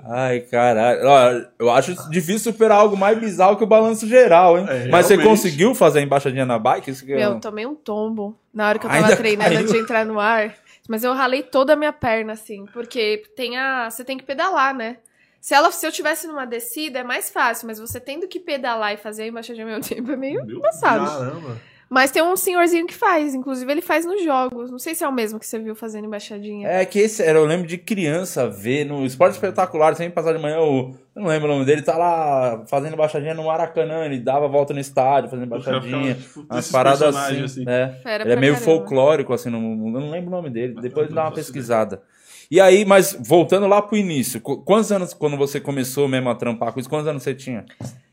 [0.08, 1.00] Ai, caralho.
[1.04, 4.66] Ó, eu acho difícil superar algo mais bizarro que o balanço geral, hein?
[4.68, 6.90] É, Mas você conseguiu fazer a embaixadinha na bike?
[6.90, 9.48] Isso que eu- Meu, eu tomei um tombo na hora que eu tava Ainda treinando
[9.50, 9.60] caiu.
[9.60, 10.54] antes de entrar no ar.
[10.88, 13.90] Mas eu ralei toda a minha perna, assim, porque tem a.
[13.90, 14.98] Você tem que pedalar, né?
[15.40, 18.94] Se, ela, se eu tivesse numa descida, é mais fácil, mas você tendo que pedalar
[18.94, 21.04] e fazer a embaixadinha ao mesmo tempo é meio Meu passado.
[21.06, 21.56] Caramba.
[21.88, 24.72] Mas tem um senhorzinho que faz, inclusive ele faz nos jogos.
[24.72, 26.66] Não sei se é o mesmo que você viu fazendo embaixadinha.
[26.68, 30.42] É que esse era, eu lembro de criança ver no esporte espetacular, sempre passar de
[30.42, 34.18] manhã, o, eu não lembro o nome dele, tá lá fazendo embaixadinha no Maracanã, ele
[34.18, 37.44] dava a volta no estádio, fazendo embaixadinha, Tipo, umas paradas assim.
[37.44, 37.64] assim.
[37.68, 37.88] É.
[38.02, 38.72] Fera Ele é meio caramba.
[38.72, 40.74] folclórico, assim, não, não não lembro o nome dele.
[40.80, 42.02] Depois dá uma pesquisada.
[42.50, 46.34] E aí, mas voltando lá pro início, qu- quantos anos, quando você começou mesmo a
[46.34, 47.64] trampar com isso, quantos anos você tinha?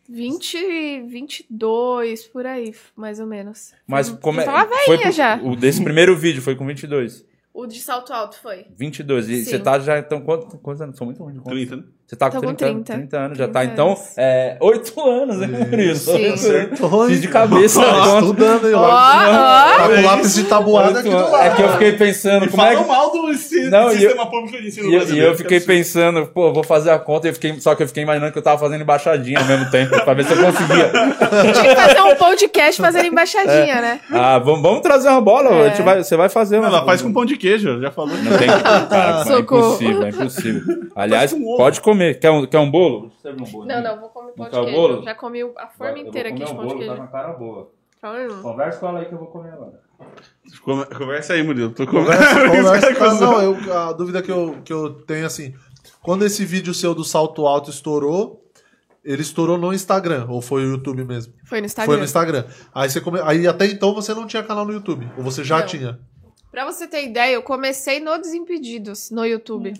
[0.09, 3.73] 20, 22, por aí, mais ou menos.
[3.87, 5.41] Mas como é, tava foi velhinha já.
[5.41, 7.25] O desse primeiro vídeo foi com 22.
[7.53, 8.65] O de salto alto foi.
[8.75, 9.29] 22.
[9.29, 9.51] E Sim.
[9.51, 10.97] você tá já, então, quantos, quantos anos?
[10.97, 11.55] São muito ruins de conta.
[11.55, 11.83] 30, né?
[12.05, 12.93] Você tá com Tô com 30, anos, 30.
[13.07, 13.65] 30 anos, já 30 tá.
[13.65, 13.99] Então, anos.
[14.17, 15.95] é, 8 anos, né, Murilo?
[15.95, 16.27] Sim.
[16.33, 17.21] Acertou, Fiz hein?
[17.21, 18.19] de cabeça a Tá conta.
[18.19, 18.87] estudando aí, Ó.
[18.87, 21.45] Tá com lápis de tabuada aqui do Oito lado.
[21.45, 22.83] É que eu fiquei pensando, E como é que.
[22.85, 26.27] mal do ensino, Não, e sistema público de ensino E eu, e eu fiquei pensando,
[26.27, 28.43] pô, vou fazer a conta, e eu fiquei, só que eu fiquei imaginando que eu
[28.43, 30.91] tava fazendo embaixadinha ao mesmo tempo, pra ver se eu conseguia.
[31.53, 33.99] Tinha que fazer um podcast fazendo embaixadinha, né?
[34.11, 35.65] Ah, vamos, vamos trazer uma bola, É.
[35.65, 36.67] a gente vai, você vai fazer uma.
[36.67, 38.11] Ela faz com pão de queijo, já falou.
[38.17, 38.47] Não tem.
[38.47, 39.67] Cara, é Socorro.
[39.69, 40.61] impossível, é impossível.
[40.95, 41.92] Aliás, pode comer.
[42.19, 43.11] Quer um, quer um bolo?
[43.25, 43.65] Um bolo.
[43.65, 44.81] Não, não, vou comer pão Não de queijo.
[44.81, 45.03] bolo?
[45.03, 47.01] Já comi a forma Eu inteira aqui comer de um pão de bolo, queijo.
[47.01, 47.71] Tá cara boa.
[48.41, 49.81] Conversa com ela aí que eu vou comer agora.
[50.97, 51.71] Conversa aí, Murilo.
[51.71, 52.93] Tô Conversa, conversa.
[52.93, 53.21] conversando.
[53.21, 55.53] Não, eu- a dúvida que eu, que eu tenho assim,
[56.01, 58.43] quando esse vídeo seu do salto alto estourou,
[59.03, 61.33] ele estourou no Instagram, ou foi o YouTube mesmo?
[61.45, 61.91] Foi no Instagram.
[61.91, 62.45] Foi no Instagram.
[62.73, 63.19] Aí, você come...
[63.21, 65.65] Aí até então você não tinha canal no YouTube, ou você já Não.
[65.65, 65.99] tinha?
[66.53, 69.73] Pra você ter ideia, eu comecei no Desimpedidos, no YouTube.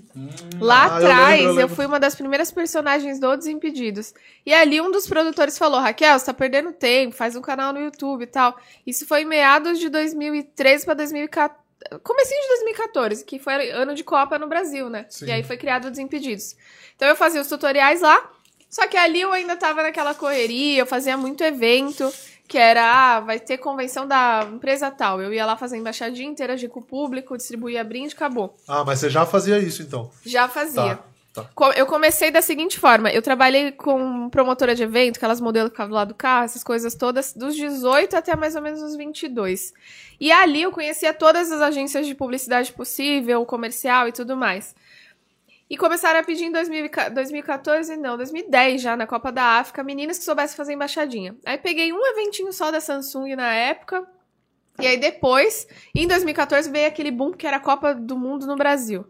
[0.59, 4.12] Lá Ah, eu atrás, lembro, eu eu, fui uma das primeiras personagens do Desimpedidos.
[4.43, 7.79] E ali um dos produtores falou, Raquel, você tá perdendo tempo, faz um canal no
[7.79, 8.59] YouTube e tal.
[8.88, 11.62] Isso foi em meados de 2013 pra 2014.
[12.01, 15.05] Comecinho de 2014, que foi ano de Copa no Brasil, né?
[15.09, 15.27] Sim.
[15.27, 16.55] E aí foi criado o Desimpedidos.
[16.95, 18.31] Então eu fazia os tutoriais lá,
[18.67, 22.12] só que ali eu ainda tava naquela correria, eu fazia muito evento,
[22.53, 25.19] que era, ah, vai ter convenção da empresa tal.
[25.19, 28.55] Eu ia lá fazer embaixadinha, interagir com o público, distribuía brinde, acabou.
[28.67, 30.11] Ah, mas você já fazia isso então?
[30.23, 30.99] Já fazia.
[31.33, 31.71] Tá, tá.
[31.75, 35.89] Eu comecei da seguinte forma: eu trabalhei com promotora de evento, aquelas modelos que ficavam
[35.89, 39.73] do lado do carro, essas coisas todas, dos 18 até mais ou menos os 22.
[40.19, 44.75] E ali eu conhecia todas as agências de publicidade possível, comercial e tudo mais.
[45.73, 49.43] E começaram a pedir em 2000 e ca- 2014, não, 2010 já, na Copa da
[49.57, 51.36] África, meninas que soubessem fazer embaixadinha.
[51.43, 54.07] Aí peguei um eventinho só da Samsung na época.
[54.79, 58.55] E aí depois, em 2014, veio aquele boom que era a Copa do Mundo no
[58.55, 59.03] Brasil.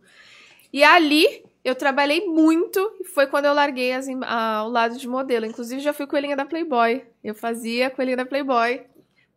[0.71, 5.05] E ali eu trabalhei muito e foi quando eu larguei as a- o lado de
[5.05, 5.45] modelo.
[5.45, 7.03] Inclusive já fui coelhinha da Playboy.
[7.21, 8.83] Eu fazia coelhinha da Playboy.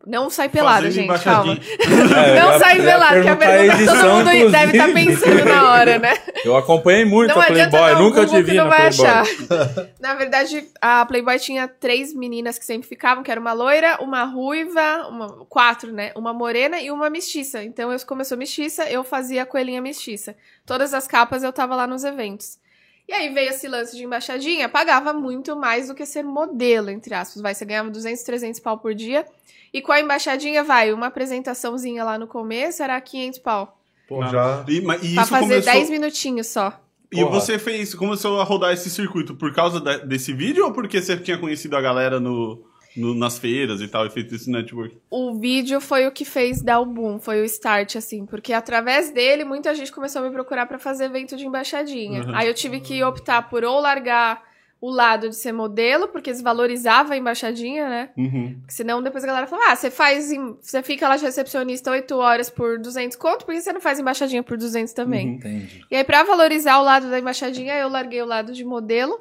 [0.05, 1.53] Não sai pelada, Fazendo gente, calma.
[1.55, 5.17] É, Não sai ia pelada, que a pergunta todo edição, mundo deve estar inclusive.
[5.17, 6.15] pensando na hora, né?
[6.45, 9.07] Eu acompanhei muito não a Playboy, não, nunca te vi que não na vai Playboy.
[9.07, 9.27] achar.
[9.99, 14.23] Na verdade, a Playboy tinha três meninas que sempre ficavam, que era uma loira, uma
[14.23, 16.13] ruiva, uma, quatro, né?
[16.15, 17.65] Uma morena e uma mestiça.
[17.65, 20.37] Então, eu, como eu sou mestiça, eu fazia a coelhinha mestiça.
[20.65, 22.59] Todas as capas eu tava lá nos eventos.
[23.09, 27.14] E aí veio esse lance de embaixadinha, pagava muito mais do que ser modelo, entre
[27.14, 27.40] aspas.
[27.40, 29.25] Vai, você ganhava 200, 300 pau por dia.
[29.73, 33.79] E com a embaixadinha, vai, uma apresentaçãozinha lá no começo era 500 pau.
[34.09, 34.64] Pô, já.
[34.69, 35.73] E, mas- e Pra isso fazer começou...
[35.73, 36.81] 10 minutinhos só.
[37.12, 37.31] E Porra.
[37.40, 41.16] você fez, começou a rodar esse circuito por causa da- desse vídeo ou porque você
[41.16, 42.61] tinha conhecido a galera no,
[42.97, 44.97] no- nas feiras e tal e feito esse network?
[45.11, 49.11] o vídeo foi o que fez dar o boom, foi o start, assim, porque através
[49.11, 52.23] dele muita gente começou a me procurar pra fazer evento de embaixadinha.
[52.25, 52.35] Uhum.
[52.35, 54.43] Aí eu tive que optar por ou largar
[54.79, 58.11] o lado de ser modelo, porque desvalorizava a embaixadinha, né?
[58.17, 58.57] Uhum.
[58.61, 60.29] Porque senão depois a galera fala: ah, você faz.
[60.61, 63.99] Você fica lá de recepcionista 8 horas por 200 conto, por que você não faz
[63.99, 65.29] embaixadinha por 200 também?
[65.29, 65.35] Uhum.
[65.37, 65.85] Entendi.
[65.91, 69.19] E aí, pra valorizar o lado da embaixadinha, eu larguei o lado de modelo.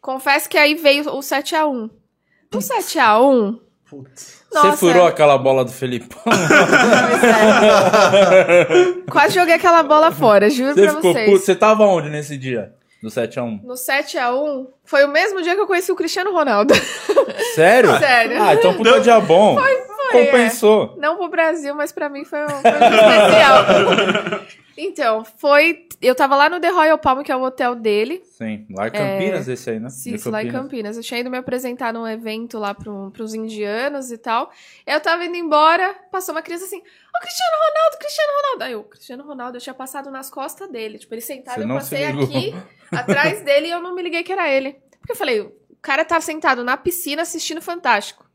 [0.00, 1.90] Confesso que aí veio o 7x1.
[2.54, 3.58] O 7x1.
[3.88, 4.42] Putz.
[4.50, 6.20] Você furou aquela bola do Felipão?
[6.28, 8.66] Pois é.
[9.10, 11.30] Quase joguei aquela bola fora, juro Você pra ficou vocês.
[11.30, 11.44] puto?
[11.44, 12.74] Você tava onde nesse dia?
[13.02, 13.60] Do 7x1?
[13.62, 16.74] No 7x1, foi o mesmo dia que eu conheci o Cristiano Ronaldo.
[17.54, 17.96] Sério?
[17.98, 18.42] Sério.
[18.42, 19.56] Ah, então puta dia bom.
[20.10, 20.94] Compensou.
[20.98, 23.64] Não pro Brasil, mas pra mim foi um, foi um dia especial.
[24.78, 25.88] então, foi.
[26.00, 28.22] Eu tava lá no The Royal Palm, que é o hotel dele.
[28.24, 29.90] Sim, lá em Campinas esse aí, né?
[29.90, 30.96] Sim, lá em Campinas.
[30.96, 34.52] Eu tinha ido me apresentar num evento lá pro, pros indianos e tal.
[34.86, 38.64] Eu tava indo embora, passou uma criança assim: Ô, Cristiano Ronaldo, Cristiano Ronaldo.
[38.64, 40.98] Aí eu, Cristiano Ronaldo, eu tinha passado nas costas dele.
[40.98, 42.24] Tipo, ele sentado, eu se passei ligou.
[42.24, 42.54] aqui,
[42.92, 44.76] atrás dele, e eu não me liguei que era ele.
[45.00, 48.28] Porque eu falei: o cara tá sentado na piscina assistindo Fantástico.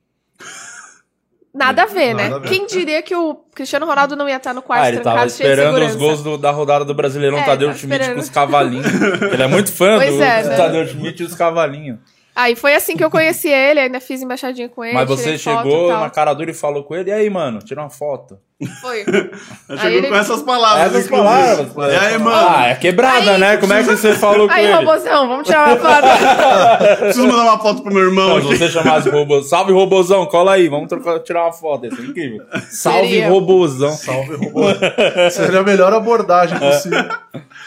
[1.54, 2.24] Nada a ver, né?
[2.24, 2.50] Nada a ver.
[2.50, 5.32] Quem diria que o Cristiano Ronaldo não ia estar no quarto Ah, ele tava trancado
[5.32, 8.20] cheio de esperando os gols do- da rodada do Brasileirão É, Tadeu tava Schmidt com
[8.20, 8.86] os cavalinhos.
[9.32, 10.58] Ele é muito fã Pois do, é, do né?
[10.58, 12.00] Tadeu Schmidt e os cavalinhos.
[12.36, 14.94] Aí foi assim que eu conheci ele, ainda fiz embaixadinha com ele.
[14.96, 17.90] Mas você chegou na cara dura e falou com ele, e aí, mano, tira uma
[17.92, 18.40] foto.
[18.82, 19.04] Foi.
[19.78, 21.28] Chegou ele- com essas palavras, Essas inclusive.
[21.76, 21.94] palavras.
[21.94, 22.48] E aí, mano?
[22.50, 23.58] Ah, é quebrada, Aí- né?
[23.58, 24.74] Como é que você falou com Aí, ele?
[24.74, 26.08] robôzão, vamos tirar uma foto.
[27.00, 28.56] Preciso mandar uma foto pro meu irmão Não, se aqui.
[28.58, 32.46] você chamasse robô, salve robôzão, cola aí, vamos trocar- tirar uma foto, isso é incrível.
[32.70, 33.28] Salve Seria.
[33.30, 33.92] robôzão.
[33.92, 34.62] Salve, robô.
[35.30, 37.04] Seria a melhor abordagem possível.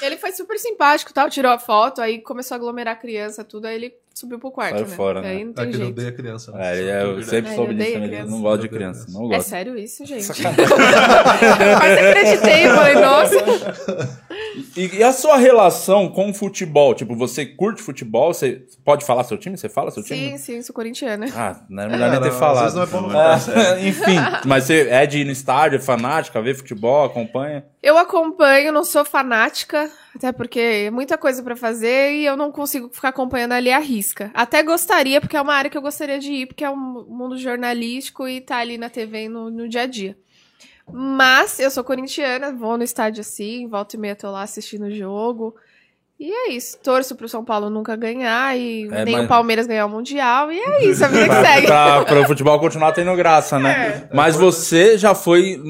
[0.01, 3.75] ele foi super simpático tal, tirou a foto, aí começou a aglomerar criança, tudo, aí
[3.77, 4.97] ele subiu pro quarto, Saiu né?
[4.97, 5.45] fora, Aí né?
[5.45, 5.91] não É tem que ele jeito.
[5.93, 6.53] odeia criança.
[6.53, 6.59] né?
[6.75, 8.31] É, ele é- eu sempre É, soube disso, criança.
[8.31, 9.43] não gosta de criança, não É gosta.
[9.51, 10.29] sério isso, gente?
[10.43, 10.53] eu
[11.79, 14.17] quase acreditei, eu falei, nossa.
[14.77, 16.95] E, e a sua relação com o futebol?
[16.95, 18.33] Tipo, você curte futebol?
[18.33, 19.57] Você pode falar seu time?
[19.57, 20.31] Você fala seu time?
[20.31, 21.27] Sim, sim, sou corintiana.
[21.35, 22.75] Ah, não é melhor nem É, ter não, falado.
[22.75, 23.11] não é bom não
[23.57, 24.17] É, enfim,
[24.47, 27.65] mas você é de ir no estádio, é fanática, vê futebol, acompanha?
[27.83, 32.51] Eu acompanho, não sou fanática, até porque é muita coisa pra fazer e eu não
[32.51, 34.31] consigo ficar acompanhando ali à risca.
[34.35, 36.77] Até gostaria, porque é uma área que eu gostaria de ir, porque é um
[37.09, 40.17] mundo jornalístico e tá ali na TV no, no dia a dia.
[40.93, 44.91] Mas eu sou corintiana, vou no estádio assim, volta e meia tô lá assistindo o
[44.95, 45.55] jogo.
[46.19, 46.79] E é isso.
[46.79, 50.51] Torço pro São Paulo nunca ganhar e É, nem mas- o Palmeiras ganhar o Mundial.
[50.51, 51.67] E é isso, a vida que segue.
[51.67, 54.09] pra, pra o futebol continuar tendo graça, né?
[54.11, 54.15] É.
[54.15, 55.61] Mas você já foi,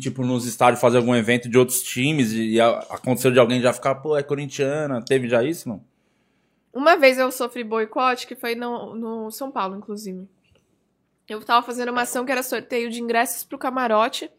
[0.00, 3.72] tipo, nos estádios fazer algum evento de outros times e, e aconteceu de alguém já
[3.72, 5.82] ficar, pô, é corintiana, teve já isso, não?
[6.72, 10.26] Uma vez eu sofri boicote, que foi no, no São Paulo, inclusive.
[11.28, 14.30] Eu tava fazendo uma ação que era sorteio de ingressos pro camarote.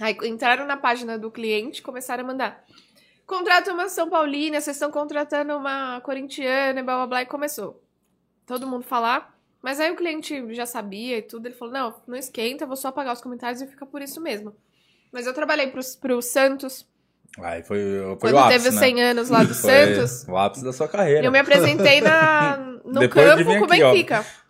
[0.00, 2.64] Aí entraram na página do cliente e começaram a mandar.
[3.26, 7.82] Contrata uma São Paulina, vocês estão contratando uma corintiana, e blá blá blá, e começou.
[8.46, 9.34] Todo mundo falar.
[9.62, 12.76] Mas aí o cliente já sabia e tudo, ele falou: não, não esquenta, eu vou
[12.76, 14.54] só apagar os comentários e fica por isso mesmo.
[15.10, 16.86] Mas eu trabalhei pro, pro Santos,
[17.38, 18.80] Aí foi, foi quando o ápice, teve os né?
[18.80, 20.26] 100 anos lá do Foi Santos.
[20.26, 21.26] o ápice da sua carreira.
[21.26, 24.45] Eu me apresentei na, no Depois de campo com o aqui, ó.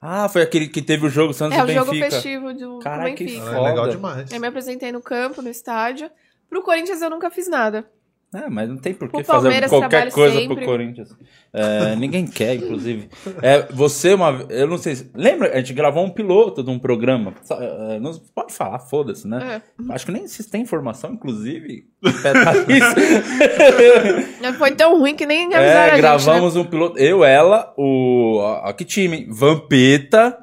[0.00, 0.24] Benfica.
[0.24, 2.10] Ah, foi aquele que teve o jogo Santos É e o jogo Benfica.
[2.10, 3.46] festivo do, do Caralho, que Benfica.
[3.50, 3.68] É Foda.
[3.68, 4.32] legal demais.
[4.32, 6.10] Eu me apresentei no campo, no estádio.
[6.48, 7.88] Pro Corinthians eu nunca fiz nada.
[8.32, 10.54] É, mas não tem por que fazer qualquer coisa sempre.
[10.58, 11.08] pro Corinthians.
[11.52, 13.08] É, ninguém quer, inclusive.
[13.42, 15.10] É, você, uma eu não sei se.
[15.16, 15.52] Lembra?
[15.52, 17.34] A gente gravou um piloto de um programa.
[17.42, 19.60] Sa- é, não pode falar, foda-se, né?
[19.88, 19.92] É.
[19.92, 21.88] Acho que nem se tem informação, inclusive.
[24.40, 26.00] Não Foi tão ruim que nem avisaram É, a gente, né?
[26.00, 26.98] gravamos um piloto.
[26.98, 28.40] Eu, ela, o.
[28.62, 29.16] a que time?
[29.18, 29.26] hein?
[29.30, 30.38] Vampeta,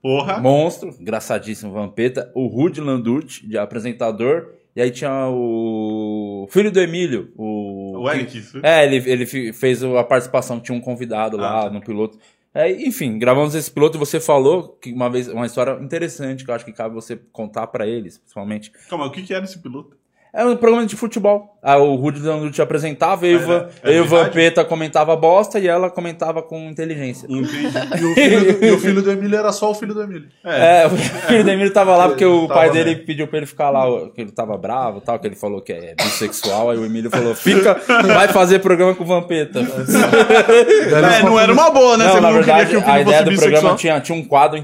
[0.00, 0.38] Porra.
[0.40, 2.30] monstro, engraçadíssimo Vampeta.
[2.34, 4.48] O Rudy Landucci, de apresentador.
[4.74, 7.98] E aí tinha o filho do Emílio, o.
[8.02, 8.58] O Eric, isso.
[8.62, 11.70] É, ele, ele fez a participação, tinha um convidado lá Ah.
[11.70, 12.18] no piloto.
[12.54, 16.50] É, enfim, gravamos esse piloto e você falou que uma vez uma história interessante que
[16.50, 18.70] eu acho que cabe você contar pra eles, principalmente.
[18.90, 19.96] Calma, o que, que era esse piloto?
[20.34, 21.50] É um programa de futebol.
[21.62, 24.24] Ah, o Rudy Landucci apresentava, e o Era- Van- era eu e o de rádio?
[24.26, 27.26] Vampeta comentava bosta e ela comentava com inteligência.
[27.28, 27.68] Entendi.
[28.00, 30.28] E o, filho do, e o filho do Emílio era só o filho do Emílio.
[30.42, 33.04] É, o filho do Emílio tava lá porque o pai dele mesmo.
[33.06, 35.72] pediu pra ele ficar lá, que ele tava bravo e tal, que ele falou que
[35.72, 37.74] é bissexual, aí o Emílio falou, fica,
[38.06, 39.60] vai fazer programa com o Vampeta.
[41.12, 42.06] É, não era uma boa, né?
[42.06, 43.50] Não, Você na não verdade, a ideia do bissexual.
[43.52, 44.58] programa tinha, tinha um quadro,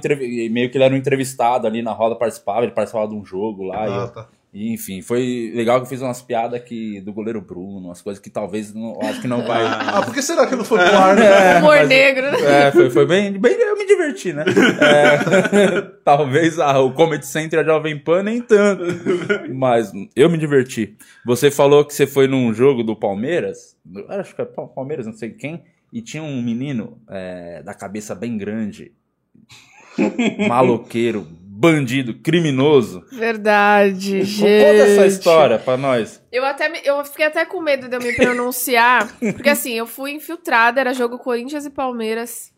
[0.50, 3.64] meio que ele era um entrevistado ali na roda, participava, ele participava de um jogo
[3.64, 3.86] lá.
[3.86, 4.26] e Ah, eu- tá.
[4.52, 8.22] E, enfim, foi legal que eu fiz umas piadas que, do goleiro Bruno, umas coisas
[8.22, 9.62] que talvez, não, acho que não vai...
[9.64, 11.26] Ah, por que será que não foi pro ar, né?
[11.56, 12.66] É, Humor mas- negro, né?
[12.68, 13.52] É, foi, foi bem, bem.
[13.52, 14.44] Eu me diverti, né?
[14.80, 18.84] É, talvez a, o Comedy Center e a Jovem Pan nem tanto.
[19.54, 20.96] Mas eu me diverti.
[21.26, 23.76] Você falou que você foi num jogo do Palmeiras.
[24.08, 25.62] Acho que é Pal- Palmeiras, não sei quem.
[25.92, 28.92] E tinha um menino é, da cabeça bem grande,
[30.48, 31.26] maloqueiro,
[31.58, 33.04] bandido, criminoso.
[33.10, 34.40] Verdade, gente.
[34.64, 36.22] Conta essa história pra nós.
[36.30, 39.86] Eu até me- eu fiquei até com medo de eu me pronunciar, porque assim, eu
[39.86, 42.52] fui infiltrada, era jogo Corinthians e Palmeiras.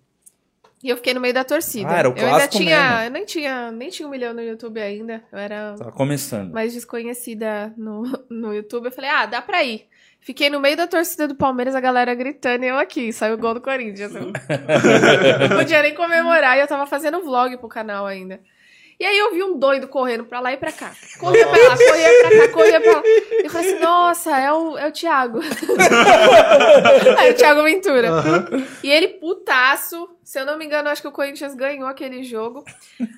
[0.83, 1.91] E eu fiquei no meio da torcida.
[1.91, 3.05] Ah, era o eu ainda clássico tinha, mesmo.
[3.05, 5.23] eu nem tinha, nem tinha um milhão no YouTube ainda.
[5.31, 6.53] Eu era Tá começando.
[6.53, 8.87] mais desconhecida no, no YouTube.
[8.87, 9.87] Eu falei: "Ah, dá pra ir".
[10.23, 13.39] Fiquei no meio da torcida do Palmeiras, a galera gritando e eu aqui, saiu o
[13.39, 14.13] gol do Corinthians.
[14.15, 14.21] Eu
[15.49, 18.39] não podia nem comemorar e eu tava fazendo vlog pro canal ainda.
[19.01, 20.93] E aí eu vi um doido correndo pra lá e pra cá.
[21.19, 23.03] Corria pra lá, corria pra cá, corria pra lá.
[23.43, 25.41] Eu falei assim, nossa, é o, é o Thiago.
[27.19, 28.11] é o Thiago Ventura.
[28.83, 30.07] E ele putaço.
[30.31, 32.65] Se eu não me engano, acho que o Corinthians ganhou aquele jogo.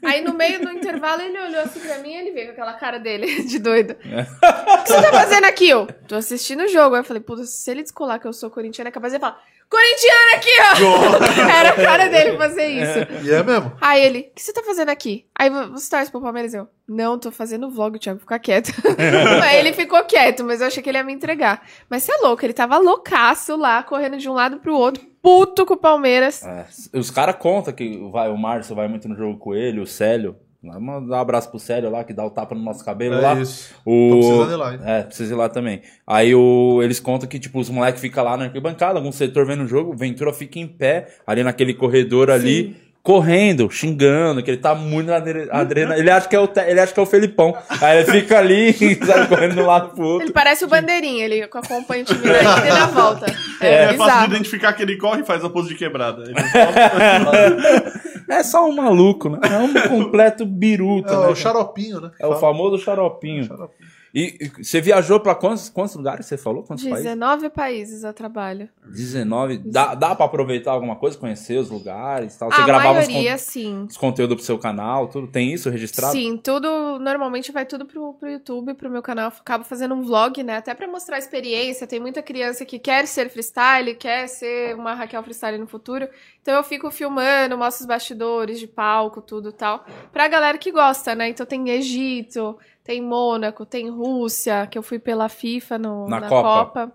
[0.02, 2.72] Aí no meio do intervalo ele olhou assim pra mim e ele veio com aquela
[2.72, 3.90] cara dele de doido.
[3.90, 5.86] O que você tá fazendo aqui, eu?
[6.08, 6.94] Tô assistindo o jogo.
[6.94, 9.38] Aí eu falei, puta, se ele descolar que eu sou corintiana, é capaz de falar,
[9.68, 11.52] corintiana aqui, ó!
[11.54, 13.26] Era a cara dele fazer isso.
[13.26, 13.76] E é mesmo.
[13.78, 15.26] Aí ele, o que você tá fazendo aqui?
[15.34, 16.54] Aí você torce pro Palmeiras?
[16.54, 18.72] Eu, não, tô fazendo vlog, Thiago, fica quieto.
[19.42, 21.62] Aí ele ficou quieto, mas eu achei que ele ia me entregar.
[21.88, 25.64] Mas você é louco, ele tava loucaço lá, correndo de um lado pro outro, puto
[25.64, 26.44] com o Palmeiras.
[26.44, 26.66] É,
[26.98, 30.36] os caras contam que vai, o Márcio vai muito no jogo com ele, o Célio.
[30.64, 33.20] Vamos mandar um abraço pro Célio lá, que dá o tapa no nosso cabelo É
[33.20, 33.34] lá.
[33.34, 33.74] isso.
[33.84, 34.10] O...
[34.10, 34.80] Tô precisando ir lá, hein?
[34.84, 35.82] É, precisa ir lá também.
[36.06, 36.80] Aí o...
[36.82, 39.92] eles contam que, tipo, os moleques ficam lá na arquibancada, algum setor vendo o jogo,
[39.92, 45.08] o Ventura fica em pé, ali naquele corredor ali, correndo, xingando, que ele tá muito
[45.08, 45.98] na adre- adrena.
[45.98, 47.52] Ele acha que é o, ele acha que é o Felipão.
[47.80, 48.72] Aí ele fica ali,
[49.04, 50.26] sabe, correndo um lado pro outro.
[50.26, 53.26] Ele parece o bandeirinha, ele acompanha o time ida e da volta.
[53.60, 56.22] É, É, fácil de identificar que ele corre e faz a pose de quebrada.
[56.22, 56.34] Ele
[58.28, 59.40] É só um maluco, né?
[59.42, 61.26] É um completo biruta, É né?
[61.26, 62.10] o xaropinho, né?
[62.20, 63.44] É o famoso xaropinho.
[63.44, 63.81] Xaropinho.
[64.14, 66.62] E você viajou pra quantos, quantos lugares você falou?
[66.62, 67.04] Quantos países?
[67.04, 68.68] 19 países a trabalho.
[68.84, 69.58] 19.
[69.58, 72.50] Dá, dá pra aproveitar alguma coisa, conhecer os lugares tal?
[72.50, 73.86] Você a gravava os, maioria, con sim.
[73.88, 75.28] os conteúdos pro seu canal, tudo?
[75.28, 76.12] Tem isso registrado?
[76.12, 79.30] Sim, tudo, normalmente vai tudo pro, pro YouTube, pro meu canal.
[79.30, 80.58] Eu acabo fazendo um vlog, né?
[80.58, 81.86] Até pra mostrar a experiência.
[81.86, 86.06] Tem muita criança que quer ser freestyle, quer ser uma Raquel freestyle no futuro.
[86.42, 89.86] Então eu fico filmando, mostro os bastidores de palco, tudo e tal.
[90.12, 91.28] Pra galera que gosta, né?
[91.28, 96.28] Então tem Egito, tem Mônaco, tem Rússia, que eu fui pela FIFA no, Na na,
[96.28, 96.48] Copa.
[96.66, 96.92] Copa.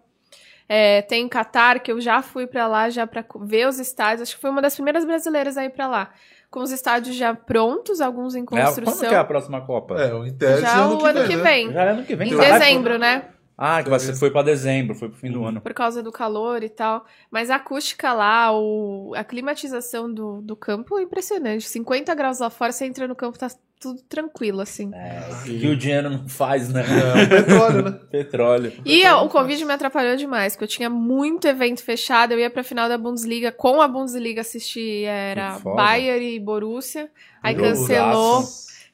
[0.69, 4.23] É, tem Catar, que eu já fui pra lá já pra co- ver os estádios.
[4.23, 6.09] Acho que foi uma das primeiras brasileiras a ir pra lá.
[6.51, 9.07] Com os estádios já prontos, alguns em É, quando construção.
[9.09, 9.95] que é a próxima Copa?
[10.01, 11.43] É, o Inter já o ano que né?
[11.43, 11.71] vem.
[11.71, 12.29] Já é ano que vem.
[12.29, 13.23] Em foi- dezembro, né?
[13.57, 15.59] Ah, que você foi pra dezembro, foi pro fim do ano.
[15.59, 17.05] Por causa do calor e tal.
[17.31, 21.67] Mas a acústica lá, o, a climatização do, do campo é impressionante.
[21.67, 24.91] 50 graus lá fora, você entra no campo, tá tudo tranquilo, assim.
[24.93, 26.83] É, o que o dinheiro não faz, né?
[26.83, 27.99] É, o petróleo, né?
[28.11, 28.73] Petróleo.
[28.85, 32.33] E ó, o Covid me atrapalhou demais, porque eu tinha muito evento fechado.
[32.33, 35.57] Eu ia pra final da Bundesliga com a Bundesliga assistir, era.
[35.59, 37.09] Bayern e Borussia.
[37.41, 38.43] Aí cancelou.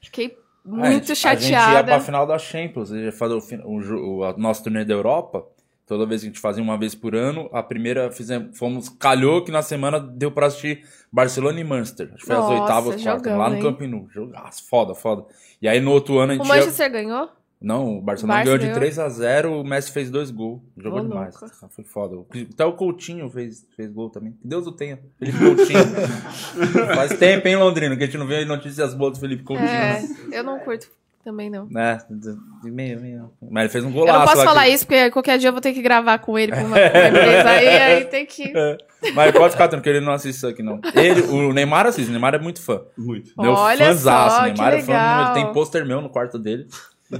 [0.02, 1.84] Fiquei A muito gente- A gente ia chateada.
[1.84, 4.93] pra final da Champions, a gente ia fazer o, o o- a- nosso torneio da
[4.93, 5.45] Europa.
[5.86, 9.43] Toda vez que a gente fazia uma vez por ano, a primeira fizemos, fomos, calhou
[9.43, 12.08] que na semana deu pra assistir Barcelona e Manchester.
[12.13, 13.62] Acho que foi as Nossa, oitavas, quartas, jogão, lá no hein?
[13.62, 14.08] Camp Nou.
[14.10, 15.26] Jogaço, foda, foda.
[15.62, 16.56] E aí no outro ano a O gente ia...
[16.56, 17.30] Manchester ganhou?
[17.63, 18.80] Não, o Barcelona Barça ganhou de ganhou.
[18.80, 20.62] 3 a 0 o Messi fez dois gols.
[20.78, 21.34] Jogou Ô, demais.
[21.39, 21.56] louco.
[21.69, 22.17] Foi foda.
[22.52, 24.34] Até o Coutinho fez, fez gol também.
[24.34, 24.99] Que Deus o tenha.
[25.17, 25.80] Felipe Coutinho.
[26.93, 29.67] Faz tempo, hein, Londrino, que a gente não vê notícias boas do Felipe Coutinho.
[29.69, 30.08] É, né?
[30.34, 30.89] eu não curto
[31.23, 31.69] também, não.
[31.80, 33.32] É, de meio, meio.
[33.49, 34.19] Mas ele fez um Eu golaço.
[34.19, 36.52] não posso falar que- isso, porque qualquer dia eu vou ter que gravar com ele
[36.52, 37.49] pra uma, empresa.
[37.49, 38.52] Aí, aí tem que.
[38.54, 38.78] É.
[39.13, 40.82] Mas pode ficar tranquilo, ele não assiste isso aqui, não.
[40.93, 42.82] Ele, o Neymar assiste, o Neymar é muito fã.
[42.97, 43.32] Muito.
[43.38, 45.23] Meu Olha fãzaço, só, o Neymar que é fã.
[45.26, 46.67] Ele tem pôster meu no quarto dele.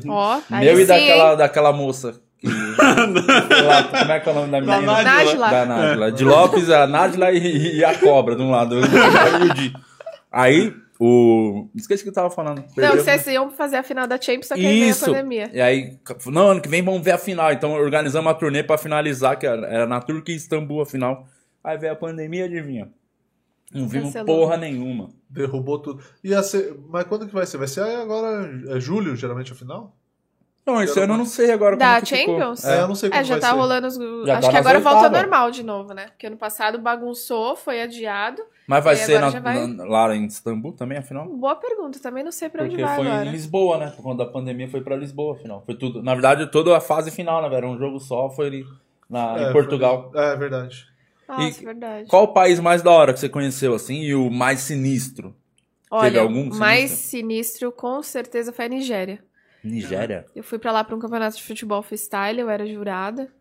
[0.08, 2.22] Ó, aí meu e daquela, daquela moça.
[2.40, 2.48] Que,
[3.64, 4.82] lá, como é que é o nome da menina?
[4.82, 5.04] Nájila.
[5.04, 5.50] Nájila.
[5.50, 6.12] Da Nájila.
[6.12, 8.76] De Lopes, a Nájila e, e a cobra de um lado.
[10.32, 11.68] Aí, o.
[11.76, 12.60] Esqueci o que eu tava falando.
[12.60, 12.98] Não, Perdeu.
[12.98, 15.06] que vocês iam fazer a final da Champions, só que aí veio a Isso.
[15.06, 15.50] pandemia.
[15.54, 17.52] E aí, não, ano que vem vamos ver a final.
[17.52, 21.28] Então organizamos a turnê pra finalizar, que era, era na Turquia e Istambul a final.
[21.64, 22.90] Aí veio a pandemia, adivinha?
[23.74, 24.26] Não vimos Cancelou.
[24.40, 25.10] porra nenhuma.
[25.30, 26.04] Derrubou tudo.
[26.24, 26.78] Ia ser...
[26.90, 27.58] Mas quando que vai ser?
[27.58, 29.96] Vai ser agora, é julho, geralmente, a final?
[30.66, 32.36] Não, esse ano eu não sei agora Da como que ficou.
[32.40, 32.64] Champions?
[32.66, 33.56] É, eu não sei como É, já vai tá ser.
[33.56, 33.96] rolando os.
[34.26, 36.06] Já Acho tá que agora volta ao normal de novo, né?
[36.08, 38.42] Porque ano passado bagunçou, foi adiado.
[38.66, 39.68] Mas vai E ser na- vai?
[39.68, 41.28] na- lá em Istambul também, afinal?
[41.28, 43.26] Boa pergunta, também não sei pra onde Porque vai foi agora.
[43.26, 43.88] em Lisboa, né?
[43.94, 45.62] Por conta da pandemia foi pra Lisboa, afinal.
[45.66, 46.02] Foi tudo.
[46.02, 47.50] Na verdade, toda a fase final, né?
[47.50, 47.68] velho?
[47.68, 48.66] Um jogo só, foi ali
[49.10, 50.12] na, É, em Portugal.
[50.14, 50.86] foi- É, verdade.
[51.28, 52.08] Nossa, E- verdade.
[52.08, 55.36] Qual o país mais da hora que você conheceu, assim, e o mais sinistro?
[55.90, 59.24] Olha, teve algum mais sinistro com certeza foi a Nigéria.
[59.64, 60.26] Nigéria?
[60.36, 63.32] Eu fui pra lá pra um campeonato de futebol freestyle, eu era jurada.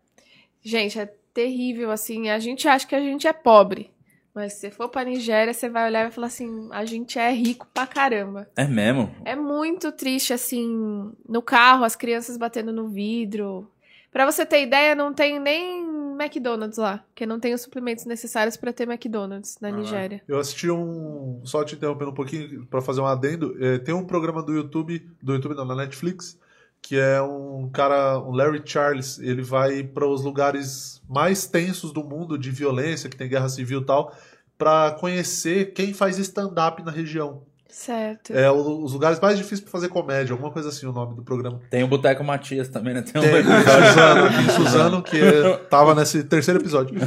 [0.61, 2.29] Gente, é terrível, assim.
[2.29, 3.91] A gente acha que a gente é pobre.
[4.33, 7.19] Mas se você for pra Nigéria, você vai olhar e vai falar assim: a gente
[7.19, 8.49] é rico pra caramba.
[8.55, 9.13] É mesmo?
[9.25, 13.69] É muito triste, assim, no carro, as crianças batendo no vidro.
[14.11, 18.55] Pra você ter ideia, não tem nem McDonald's lá, porque não tem os suplementos necessários
[18.55, 20.21] pra ter McDonald's na Nigéria.
[20.27, 21.41] Eu assisti um.
[21.43, 23.55] Só te interrompendo um pouquinho pra fazer um adendo.
[23.63, 26.37] É, tem um programa do YouTube, do YouTube não, na Netflix,
[26.81, 29.19] que é um cara, um Larry Charles.
[29.19, 33.81] Ele vai para os lugares mais tensos do mundo de violência, que tem guerra civil
[33.81, 34.15] e tal,
[34.57, 37.43] pra conhecer quem faz stand-up na região.
[37.75, 38.31] Certo.
[38.33, 41.23] É o- os lugares mais difíceis pra fazer comédia, alguma coisa assim o nome do
[41.23, 41.59] programa.
[41.71, 43.01] Tem o Boteco Matias também, né?
[43.01, 45.19] Tem um Tem Suzano aqui, Suzano, que
[45.71, 46.95] tava nesse terceiro episódio.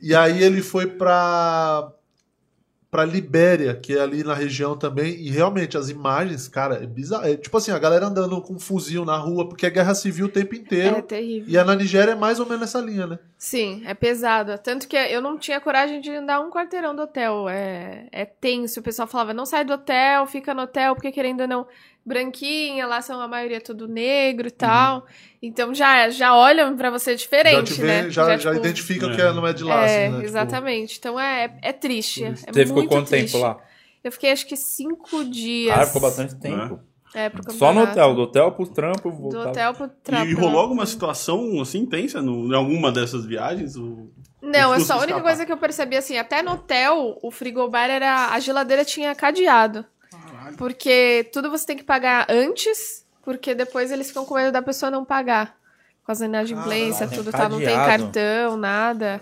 [0.00, 1.88] e aí ele foi pra,
[2.94, 7.26] pra Libéria, que é ali na região também, e realmente as imagens, cara, é bizarro.
[7.26, 10.26] É, tipo assim, a galera andando com um fuzil na rua, porque é guerra civil
[10.26, 10.98] o tempo inteiro.
[10.98, 11.52] É terrível.
[11.52, 13.18] E a na Nigéria é mais ou menos essa linha, né?
[13.36, 14.56] Sim, é pesado.
[14.58, 17.48] Tanto que eu não tinha coragem de andar um quarteirão do hotel.
[17.48, 18.78] É, é tenso.
[18.78, 21.66] O pessoal falava, não sai do hotel, fica no hotel, porque querendo ou não,
[22.04, 25.06] branquinha, lá são a maioria tudo negro e tal.
[25.42, 28.10] Então já, já olham pra você diferente, já vê, né?
[28.10, 29.14] já, já, tipo, identifica É.
[29.14, 30.16] que é- não é de lá, É, assim, né?
[30.18, 30.98] Tipo, exatamente.
[30.98, 32.24] Então é, é triste.
[32.24, 33.32] É Você ficou muito quanto triste.
[33.32, 33.58] tempo lá?
[34.02, 35.76] Eu fiquei acho que cinco dias.
[35.78, 36.78] Ah, ficou bastante tempo.
[37.14, 39.48] É, pro Só no hotel, do hotel pro trampo, Do voltava.
[39.50, 43.76] hotel pro tra- E rolou alguma situação assim tensa no, em alguma dessas viagens?
[43.76, 44.10] Ou...
[44.42, 45.22] Não, é só a única escapar?
[45.22, 48.30] coisa que eu percebi assim, até no hotel, o frigobar era.
[48.32, 49.86] A geladeira tinha cadeado.
[50.56, 54.90] Porque tudo você tem que pagar antes, porque depois eles ficam com medo da pessoa
[54.90, 55.56] não pagar.
[56.04, 59.20] Com as inadimplência, Caralho, tudo tá, não tem cartão, nada.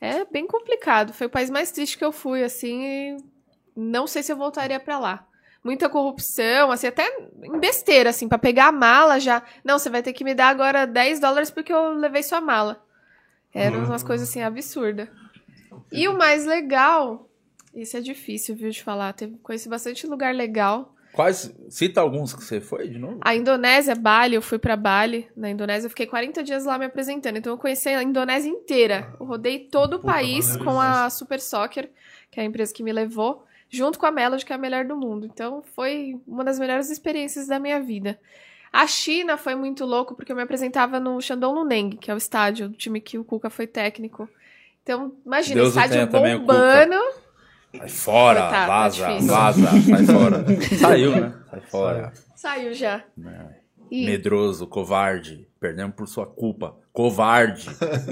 [0.00, 1.12] É bem complicado.
[1.12, 3.16] Foi o país mais triste que eu fui, assim, e
[3.76, 5.26] não sei se eu voltaria pra lá.
[5.62, 7.06] Muita corrupção, assim, até
[7.42, 9.42] em besteira, assim, pra pegar a mala já.
[9.62, 12.82] Não, você vai ter que me dar agora 10 dólares porque eu levei sua mala.
[13.54, 13.84] Eram Uhum.
[13.86, 15.08] umas coisas assim absurdas.
[15.92, 17.28] E o mais legal,
[17.74, 19.12] isso é difícil, viu, de falar.
[19.12, 20.94] Teve, conheci bastante lugar legal.
[21.12, 21.54] Quais.
[21.68, 23.18] Cita alguns que você foi de novo?
[23.20, 25.28] A Indonésia, Bali, eu fui pra Bali.
[25.36, 27.36] Na Indonésia, eu fiquei 40 dias lá me apresentando.
[27.36, 29.14] Então, eu conheci a Indonésia inteira.
[29.20, 31.90] Eu rodei todo o Puta, país maneiro com a Super Soccer,
[32.30, 34.86] que é a empresa que me levou, junto com a Melody, que é a melhor
[34.86, 35.26] do mundo.
[35.26, 38.18] Então, foi uma das melhores experiências da minha vida.
[38.72, 42.16] A China foi muito louco porque eu me apresentava no Shandong Luneng, que é o
[42.16, 44.26] estádio do time que o Cuca foi técnico.
[44.82, 46.96] Então, imagina, Deus o estádio o bombando.
[47.76, 49.34] Sai fora, Tá, tá vaza, difícil.
[49.34, 50.44] vaza, sai fora.
[50.78, 51.32] Saiu, né?
[51.50, 52.12] Sai fora.
[52.34, 53.02] Saiu já.
[53.90, 55.46] E Medroso, covarde.
[55.60, 56.74] Perdemos por sua culpa.
[56.92, 57.68] Covarde.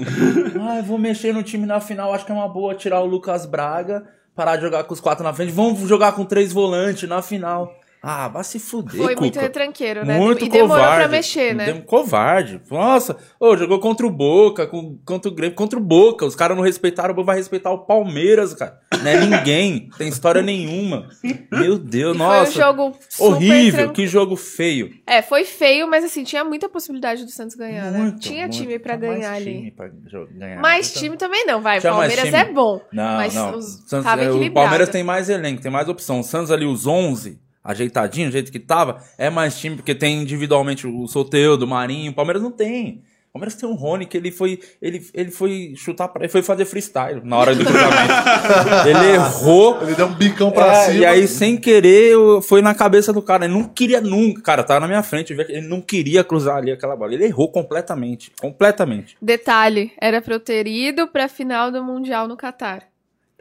[0.61, 2.13] Ai, vou mexer no time na final.
[2.13, 5.23] Acho que é uma boa tirar o Lucas Braga, parar de jogar com os quatro
[5.23, 5.51] na frente.
[5.51, 7.73] Vamos jogar com três volantes na final.
[8.03, 9.21] Ah, vai se fuder, foi Cuca.
[9.21, 10.17] muito retranqueiro, né?
[10.17, 11.03] Muito e demorou covarde.
[11.03, 11.65] pra mexer, né?
[11.71, 12.59] Dem- Covarde.
[12.71, 16.25] Nossa, ô, jogou contra o Boca, com, contra o Grêmio, contra o Boca.
[16.25, 18.79] Os caras não respeitaram, o Boca vai respeitar o Palmeiras, cara.
[19.03, 19.87] Não é ninguém.
[19.99, 21.09] tem história nenhuma.
[21.51, 22.51] Meu Deus, E nossa.
[22.51, 24.89] Foi um jogo Horrível, que jogo feio.
[25.05, 27.99] É, foi feio, mas assim, tinha muita possibilidade do Santos ganhar, né?
[27.99, 28.53] Muito, Tinha muito.
[28.57, 29.55] time pra Tinha ganhar mais ali.
[29.57, 29.87] time pra
[30.31, 30.59] ganhar.
[30.59, 31.77] Mais Então- time também não, vai.
[31.77, 32.81] O Tinha Palmeiras é bom.
[32.91, 33.55] Não, mas não.
[33.57, 34.51] os- Santos- é, o.
[34.53, 36.19] Palmeiras tem mais elenco, tem mais opção.
[36.19, 40.21] O Santos ali, os 11, ajeitadinho, do jeito que tava, é mais time, porque tem
[40.21, 42.11] individualmente o Soteudo, o Marinho.
[42.11, 43.03] O Palmeiras não tem.
[43.29, 46.41] O Palmeiras tem um Rony que ele foi, ele, ele foi chutar pra, ele foi
[46.41, 48.13] fazer freestyle na hora do cruzamento.
[48.89, 49.81] ele errou.
[49.83, 50.97] Ele deu um bicão pra É, cima.
[50.97, 53.45] e aí, sem querer, foi na cabeça do cara.
[53.45, 54.41] Ele não queria nunca.
[54.41, 55.31] Cara, tava na minha frente.
[55.31, 57.13] Ele não queria cruzar ali aquela bola.
[57.13, 58.33] Ele errou completamente.
[58.41, 59.15] Completamente.
[59.21, 62.90] Detalhe, era pra eu ter ido pra final do Mundial no Catar.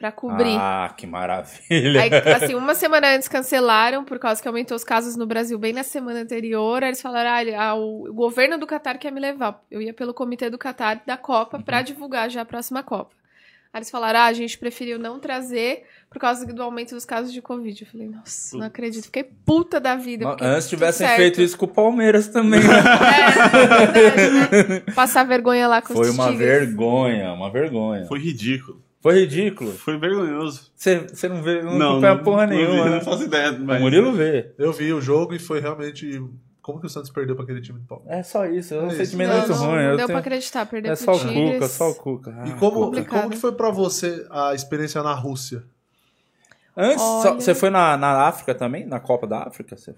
[0.01, 0.57] Pra cobrir.
[0.59, 2.01] Ah, que maravilha.
[2.03, 5.74] Aí, assim, uma semana antes cancelaram, por causa que aumentou os casos no Brasil bem
[5.74, 6.82] na semana anterior.
[6.82, 7.30] Aí eles falaram,
[7.61, 9.62] ah, o governo do Catar quer me levar.
[9.70, 11.62] Eu ia pelo comitê do Catar da Copa Uhum.
[11.62, 13.11] pra divulgar já a próxima Copa.
[13.72, 17.30] Aí eles falaram, ah, a gente preferiu não trazer por causa do aumento dos casos
[17.30, 17.82] de Covid.
[17.84, 19.05] Eu falei, nossa, não acredito.
[19.05, 20.34] Fiquei puta da vida.
[20.40, 21.18] Antes tivessem certo.
[21.18, 22.66] feito isso com o Palmeiras também, né?
[23.70, 24.80] É, verdade, né?
[24.94, 26.48] Passar vergonha lá com Foi os uma tigres.
[26.48, 28.07] vergonha, uma vergonha.
[28.07, 28.82] Foi ridículo.
[29.01, 29.72] Foi ridículo.
[29.72, 30.70] Foi vergonhoso.
[30.76, 32.84] Você você não vê, não, Não, não, porra não vi, nenhuma.
[32.84, 33.01] não né?
[33.01, 33.53] faço ideia.
[33.53, 33.80] O Mas...
[33.80, 34.53] Murilo vê.
[34.59, 36.22] Eu vi o jogo e foi realmente.
[36.61, 38.18] Como que o Santos perdeu pra aquele time do Palmeiras?
[38.18, 38.74] É só isso.
[38.74, 39.68] É um É sentimento Não, muito não, ruim.
[39.76, 41.53] não eu deu tenho- pra acreditar, perdeu É pro só o Tigres.
[41.55, 42.30] Cuca, só o Cuca.
[42.46, 45.62] E Ah, como, e como que foi pra você a experiência na Rússia?
[46.76, 47.40] Antes, só- Olha.
[47.40, 48.86] você foi na, na África também?
[48.86, 49.76] Na Copa da África?
[49.76, 49.94] Você...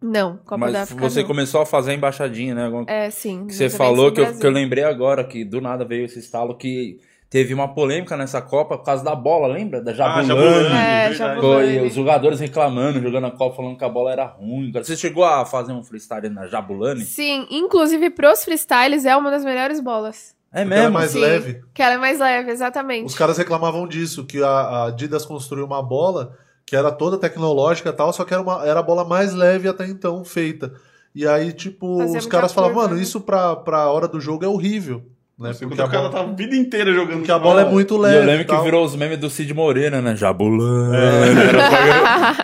[0.00, 1.26] Não, Copa Mas da África você não.
[1.28, 2.66] começou a fazer a embaixadinha, né?
[2.66, 2.84] Alguma...
[2.88, 3.46] É, sim.
[3.46, 6.56] que você falou que eu, que eu lembrei agora, que do nada veio esse estalo
[6.56, 7.00] que
[7.30, 9.80] teve uma polêmica nessa Copa por causa da bola, lembra?
[9.80, 10.66] Da Ah, Jabulani.
[10.66, 11.14] É, verdade.
[11.16, 11.40] Jabulani.
[11.78, 14.70] Foi os jogadores reclamando, jogando a Copa, falando que a bola era ruim.
[14.72, 17.04] Você chegou a fazer um freestyle na Jabulani?
[17.04, 20.34] Sim, inclusive pros freestyles é uma das melhores bolas.
[20.52, 20.94] É Porque ela é mesmo?
[20.94, 21.62] mais Sim, leve.
[21.74, 23.06] Que ela é mais leve, exatamente.
[23.06, 27.90] Os caras reclamavam disso, que a, a Adidas construiu uma bola que era toda tecnológica
[27.90, 30.72] e tal, só que era, uma, era a bola mais leve até então feita.
[31.14, 33.02] E aí, tipo, Fazia os caras falavam, mano, né?
[33.02, 35.02] isso pra, pra hora do jogo é horrível.
[35.38, 35.50] Né?
[35.50, 37.16] Porque Porque, a o cara bola, tava a vida inteira jogando.
[37.18, 38.16] porque a bola é muito E leve.
[38.18, 40.14] eu lembro e que virou os memes do Cid Moreira, né?
[40.14, 40.96] Jabulani.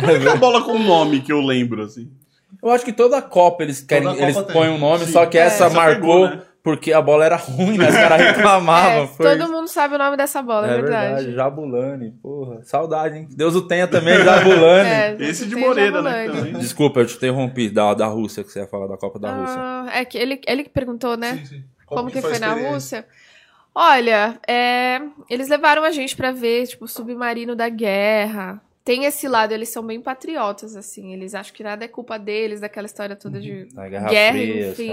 [0.09, 2.11] É uma bola com nome que eu lembro, assim.
[2.63, 4.47] Eu acho que toda Copa eles querem, Copa eles tem.
[4.47, 5.13] põem um nome, Sim.
[5.13, 5.43] só que É.
[5.43, 6.43] essa Essa marcou pegou, né?
[6.63, 7.89] porque a bola era ruim, né?
[7.89, 9.05] Os caras reclamavam.
[9.05, 11.15] É, foi todo mundo sabe o nome dessa bola, é, É verdade.
[11.15, 12.59] verdade, Jabulani, porra.
[12.65, 13.29] Saudade, hein?
[13.35, 14.89] Deus o tenha também, Jabulani.
[14.91, 16.53] É, Esse de Moreira, né, também.
[16.55, 19.57] Desculpa, eu te interrompi da, da Rússia, que você ia falar da Copa da Rússia.
[19.59, 21.37] Ah, é que ele, ele que perguntou, né?
[21.37, 21.65] Sim, sim.
[21.97, 22.55] Como, que, foi foi na?
[22.55, 23.07] Rússia?
[23.75, 28.61] Olha, é, eles levaram a gente pra ver, tipo, o submarino da guerra.
[28.85, 31.13] Tem esse lado, eles são bem patriotas, assim.
[31.13, 34.71] Eles acham que nada é culpa deles, daquela história toda de Na Guerra, Guerra, Fria,
[34.71, 34.93] enfim.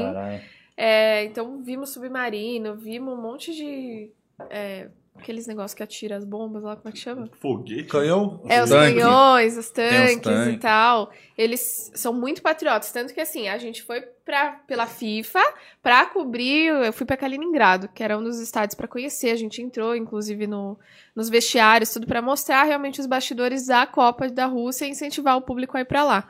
[0.76, 4.12] É, então vimos submarino, vimos um monte de.
[4.50, 4.90] é,
[5.20, 7.30] aqueles negócios que atira as bombas lá, como é que chama?
[7.40, 7.84] Foguete.
[7.86, 8.42] Canhão?
[8.48, 8.94] É, os Tanque.
[9.00, 10.60] canhões, os os tanques e tanques.
[10.62, 11.12] tal.
[11.38, 12.92] Eles são muito patriotas.
[12.92, 15.42] Tanto que, assim, a gente foi pra, pela FIFA
[15.84, 16.68] pra cobrir.
[16.68, 19.32] Eu fui pra Kaliningrado, que era um dos estádios pra conhecer.
[19.32, 20.78] A gente entrou, inclusive, no,
[21.16, 25.42] nos vestiários, tudo pra mostrar realmente os bastidores da Copa da Rússia e incentivar o
[25.42, 26.28] público a ir pra lá.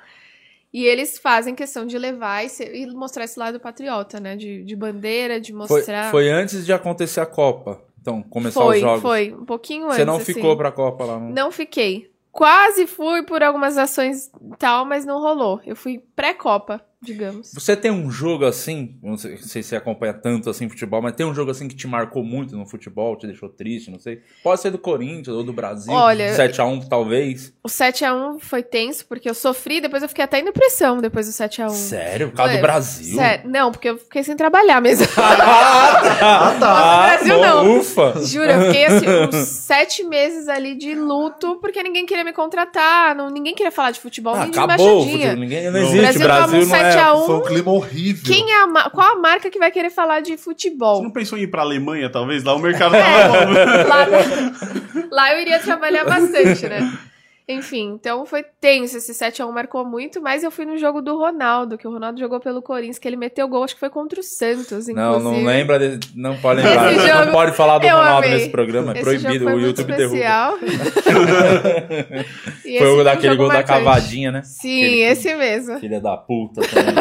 [0.73, 4.35] E eles fazem questão de levar e, ser- e mostrar esse lado patriota, né?
[4.35, 6.11] De, de bandeira, de Foi, mostrar.
[6.11, 7.81] foi antes de acontecer a Copa.
[8.07, 9.01] Então, começar foi, os jogos.
[9.01, 9.33] foi.
[9.33, 9.97] Um pouquinho antes.
[9.97, 10.33] Você não assim.
[10.33, 11.29] ficou pra Copa lá, não?
[11.29, 12.09] Não fiquei.
[12.31, 15.59] Quase fui por algumas ações e tal, mas não rolou.
[15.65, 17.51] Eu fui pré-copa, digamos.
[17.53, 21.01] Você tem um jogo assim, não sei, não sei se você acompanha tanto assim futebol,
[21.01, 23.99] mas tem um jogo assim que te marcou muito no futebol, te deixou triste, não
[23.99, 24.21] sei.
[24.43, 25.93] Pode ser do Corinthians ou do Brasil.
[25.93, 27.53] Olha, 7x1 talvez.
[27.63, 31.31] O 7x1 foi tenso, porque eu sofri, depois eu fiquei até em depressão depois do
[31.33, 31.69] 7x1.
[31.69, 32.29] Sério?
[32.29, 32.61] Por causa Foi.
[32.61, 33.15] do Brasil?
[33.17, 35.07] Sério, não, porque eu fiquei sem trabalhar mesmo.
[36.19, 36.67] Ah, tá.
[36.67, 37.77] Nossa, Brasil bom, não.
[37.79, 38.13] Ufa!
[38.25, 43.15] Juro, eu fiquei assim, uns sete meses ali de luto, porque ninguém queria me contratar,
[43.15, 45.01] não, ninguém queria falar de futebol, Ah, nem de acabou.
[45.01, 45.79] o futebol, Ninguém, não Não.
[45.81, 45.97] existe.
[46.01, 46.91] Brasil Brasil, um não é.
[46.97, 47.25] 7 a 1.
[47.25, 48.23] Foi um clima horrível.
[48.25, 51.01] Quem é a ma- qual a marca que vai querer falar de Você futebol?
[51.03, 52.43] não pensou em ir pra Alemanha, talvez?
[52.43, 53.01] Lá o mercado É.
[53.03, 53.53] tava bom.
[53.89, 54.07] lá,
[55.11, 56.91] lá eu iria trabalhar bastante, né?
[57.49, 58.97] Enfim, então foi tenso.
[58.97, 62.41] Esse 7x1 marcou muito, mas eu fui no jogo do Ronaldo, que o Ronaldo jogou
[62.41, 64.93] pelo Corinthians, que ele meteu gol, acho que foi contra o Santos, inclusive.
[64.99, 66.91] Não, não lembra, de- não pode lembrar.
[66.91, 68.31] Esse não jogo pode falar do Ronaldo amei.
[68.31, 70.15] nesse programa, é Esse proibido, jogo foi o YouTube derruba.
[70.17, 70.57] especial.
[72.65, 73.79] Esse Foi o um daquele jogo gol da marcante.
[73.79, 74.41] cavadinha, né?
[74.43, 75.79] Sim, Aquele- esse mesmo.
[75.79, 76.95] Filha da puta também.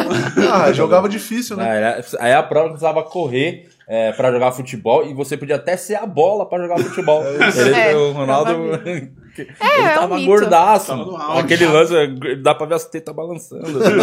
[0.51, 1.77] Ah, jogava difícil, Ah, né?
[1.77, 5.95] era- Aí a prova precisava correr é, pra jogar futebol e você podia até ser
[5.95, 7.23] a bola pra jogar futebol.
[7.25, 8.51] Ele, É, o Ronaldo.
[8.51, 8.83] tava
[9.37, 10.27] ele é um tava mito.
[10.27, 10.87] gordaço.
[10.87, 11.39] Tava.
[11.39, 11.93] Aquele lance,
[12.41, 13.65] dá pra ver as tetas balançando.
[13.83, 13.93] assim,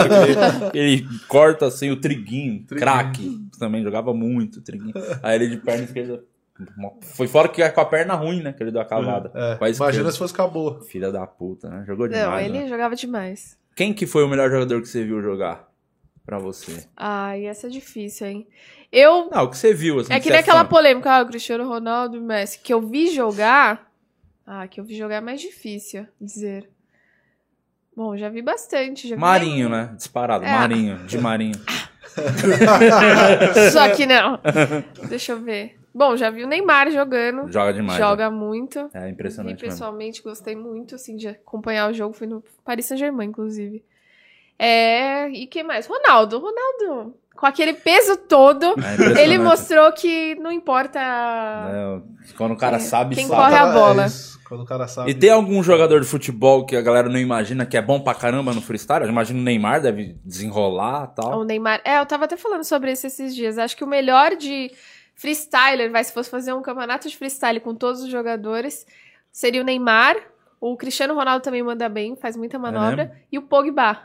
[0.74, 3.38] ele, ele corta assim o triguinho, craque.
[3.58, 4.94] Também jogava muito triguinho.
[5.22, 6.22] Aí ele de perna esquerda.
[7.02, 8.52] Foi fora que com a perna ruim, né?
[8.52, 9.32] Que ele deu a cavada.
[9.34, 10.80] É, a imagina se fosse com a boa.
[10.82, 11.84] Filha da puta, né?
[11.84, 12.46] Jogou Não, demais.
[12.46, 12.68] ele né?
[12.68, 13.58] jogava demais.
[13.74, 15.68] Quem que foi o melhor jogador que você viu jogar?
[16.24, 16.86] Pra você.
[16.96, 18.46] Ai, essa é difícil, hein?
[18.90, 19.28] Eu.
[19.30, 20.12] Não, o que você viu, assim.
[20.12, 20.70] É que você nem aquela fã.
[20.70, 23.90] polêmica, ah, o Cristiano Ronaldo e Messi, que eu vi jogar.
[24.46, 26.68] Ah, que eu vi jogar é mais difícil dizer.
[27.96, 29.06] Bom, já vi bastante.
[29.08, 29.92] Já vi Marinho, né?
[29.96, 30.44] Disparado.
[30.44, 30.50] É.
[30.52, 31.54] Marinho, de Marinho.
[33.72, 34.40] Só que não.
[35.08, 35.78] Deixa eu ver.
[35.94, 37.50] Bom, já vi o Neymar jogando.
[37.52, 37.98] Joga demais.
[37.98, 38.82] Joga muito.
[38.82, 38.88] né?
[38.94, 39.68] É Vi impressionante mesmo.
[39.68, 42.12] pessoalmente, gostei muito, assim, de acompanhar o jogo.
[42.14, 43.84] Fui no Paris Saint-Germain, inclusive.
[44.58, 45.86] É, e que mais?
[45.86, 46.38] Ronaldo.
[46.38, 48.74] Ronaldo, com aquele peso todo,
[49.16, 51.00] É ele mostrou que não importa...
[51.00, 52.00] É,
[52.36, 53.40] quando o cara É, sabe, quem sabe.
[53.42, 54.06] corre a É bola.
[54.06, 55.10] isso, quando o cara sabe.
[55.10, 58.14] E tem algum jogador de futebol que a galera não imagina que é bom pra
[58.14, 59.02] caramba no freestyle?
[59.04, 61.40] Eu imagino o Neymar deve desenrolar e tal.
[61.40, 61.80] O Neymar.
[61.84, 63.58] É, eu tava até falando sobre isso esses dias.
[63.58, 64.70] Acho que o melhor de
[65.16, 68.86] freestyler, vai, se fosse fazer um campeonato de freestyle com todos os jogadores,
[69.32, 70.16] seria o Neymar.
[70.60, 73.12] O Cristiano Ronaldo também manda bem, faz muita manobra.
[73.30, 73.98] e o Pogba.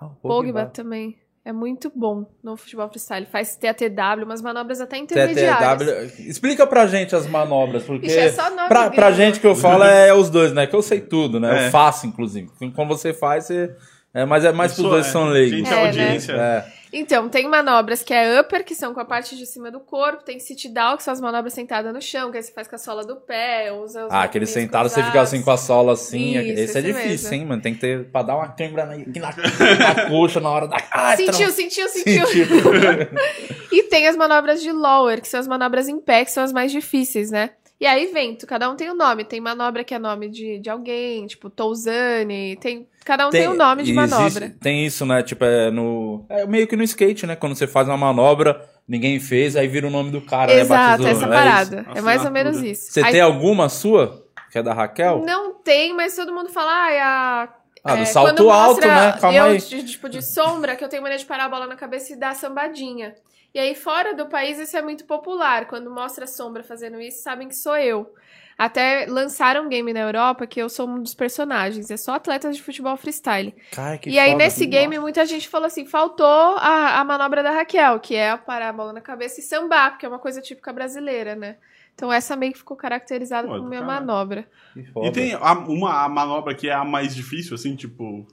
[0.00, 1.16] Ah, o Pogba também.
[1.42, 3.26] É muito bom no futebol freestyle.
[3.26, 6.12] Faz TATW, umas manobras até intermediárias.
[6.12, 6.28] TTW.
[6.28, 9.54] Explica pra gente as manobras, porque Ixi, é só nome pra, pra gente que eu
[9.56, 10.66] falo é os dois, né?
[10.66, 11.64] Que eu sei tudo, né?
[11.64, 11.66] É.
[11.66, 12.50] Eu faço, inclusive.
[12.74, 13.74] Quando você faz, você...
[14.12, 15.06] É, mas é mais pros dois é.
[15.06, 15.58] que são leigos.
[15.58, 15.86] Gente, É, né?
[15.86, 16.32] audiência.
[16.32, 16.79] É.
[16.92, 20.24] Então, tem manobras que é upper, que são com a parte de cima do corpo.
[20.24, 22.74] Tem sit down, que são as manobras sentadas no chão, que aí você faz com
[22.74, 25.32] a sola do pé, usa os Ah, aquele sentado, você fica cruzados.
[25.34, 26.36] assim com a sola assim.
[26.36, 27.34] Isso, esse é esse difícil, mesmo.
[27.34, 27.62] hein, mano?
[27.62, 30.76] Tem que ter pra dar uma câimbra na, na, na coxa na hora da.
[30.92, 32.26] Ai, Sentiu, tron- sentiu, sentiu.
[32.26, 32.46] Sentiu.
[33.72, 36.52] E tem as manobras de lower, que são as manobras em pé, que são as
[36.52, 37.50] mais difíceis, né?
[37.80, 39.24] E aí, vento, cada um tem um nome.
[39.24, 42.56] Tem manobra que é nome de, de alguém, tipo Touzani.
[42.56, 44.54] Tem, cada um tem, um nome de existe- manobra.
[44.60, 45.22] Tem isso, né?
[45.22, 46.26] Tipo, é no.
[46.28, 47.36] É meio que no skate, né?
[47.36, 50.60] Quando você faz uma manobra, ninguém fez, aí vira o nome do cara, né?
[50.60, 51.10] Exato, Batizou.
[51.10, 51.86] essa É parada.
[51.88, 51.98] isso.
[51.98, 52.92] É mais ou menos isso.
[52.92, 54.26] Você Aí- tem alguma sua?
[54.52, 55.22] Que é da Raquel?
[55.24, 57.48] Não tem, mas todo mundo fala, ah, é a.
[57.82, 59.12] Ah, do é, salto quando alto, mostra né?
[59.18, 59.56] Calma eu, aí.
[59.58, 62.16] de- tipo, de sombra, que eu tenho mania de parar a bola na cabeça e
[62.16, 63.14] dar sambadinha.
[63.54, 65.66] E aí, fora do país, isso é muito popular.
[65.66, 68.14] Quando mostra a sombra fazendo isso, sabem que sou eu.
[68.56, 71.90] Até lançaram um game na Europa que eu sou um dos personagens.
[71.90, 73.54] É só atletas de futebol freestyle.
[73.72, 77.52] Cara, que e aí, nesse game, muita gente falou assim: faltou a, a manobra da
[77.52, 80.72] Raquel, que é parar a bola na cabeça e sambar, porque é uma coisa típica
[80.74, 81.56] brasileira, né?
[81.94, 84.06] Então, essa meio que ficou caracterizada Pô, como minha caralho.
[84.06, 84.48] manobra.
[84.76, 88.26] E tem a- uma a manobra que é a mais difícil, assim, tipo.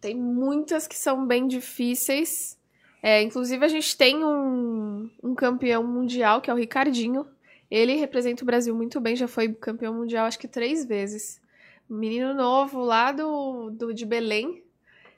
[0.00, 2.58] Tem muitas que são bem difíceis.
[3.06, 7.26] É, inclusive, a gente tem um, um campeão mundial, que é o Ricardinho.
[7.70, 11.38] Ele representa o Brasil muito bem, já foi campeão mundial acho que três vezes.
[11.86, 14.62] Menino novo lá do, do, de Belém.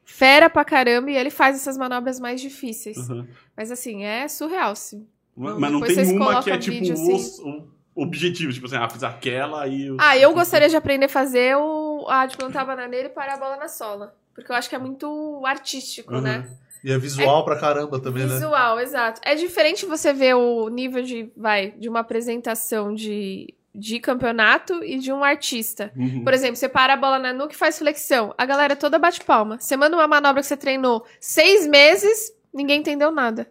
[0.04, 2.96] Fera pra caramba, e ele faz essas manobras mais difíceis.
[3.08, 3.24] Uhum.
[3.56, 4.74] Mas assim, é surreal.
[4.74, 5.00] Se
[5.36, 7.14] Mas não depois tem vocês uma que é colocam tipo vídeo, assim.
[7.14, 7.68] os- o
[8.02, 9.86] objetivo, tipo assim, ah, fiz aquela e.
[9.86, 13.10] eu- Ah, eu gostaria de aprender a fazer o, a de plantar a bananeira e
[13.12, 14.12] parar a bola na sola.
[14.34, 16.20] Porque eu acho que é muito artístico, Uhum.
[16.20, 16.48] né?
[16.86, 18.34] E é visual pra caramba também, né?
[18.34, 19.20] Visual, exato.
[19.24, 24.96] É diferente você ver o nível de, vai, de uma apresentação de, de campeonato e
[24.96, 25.90] de um artista.
[25.96, 26.22] Uhum.
[26.22, 28.32] Por exemplo, você para a bola na nuca e faz flexão.
[28.38, 29.58] A galera toda bate palma.
[29.58, 33.50] Você manda uma manobra que você treinou seis meses, ninguém entendeu nada.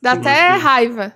[0.00, 1.14] Dá até raiva.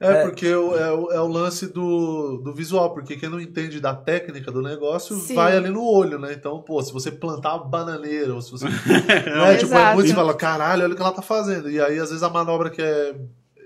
[0.00, 0.22] É, É.
[0.22, 4.52] porque é, o, é o lance do, do visual, porque quem não entende da técnica
[4.52, 5.34] do negócio Sim.
[5.34, 6.32] vai ali no olho, né?
[6.32, 8.66] Então, pô, se você plantar uma bananeira, ou se você.
[8.70, 9.94] né, tipo, é Exato.
[9.96, 11.68] muito você fala, caralho, olha o que ela tá fazendo.
[11.68, 13.16] E aí, às vezes, a manobra que é,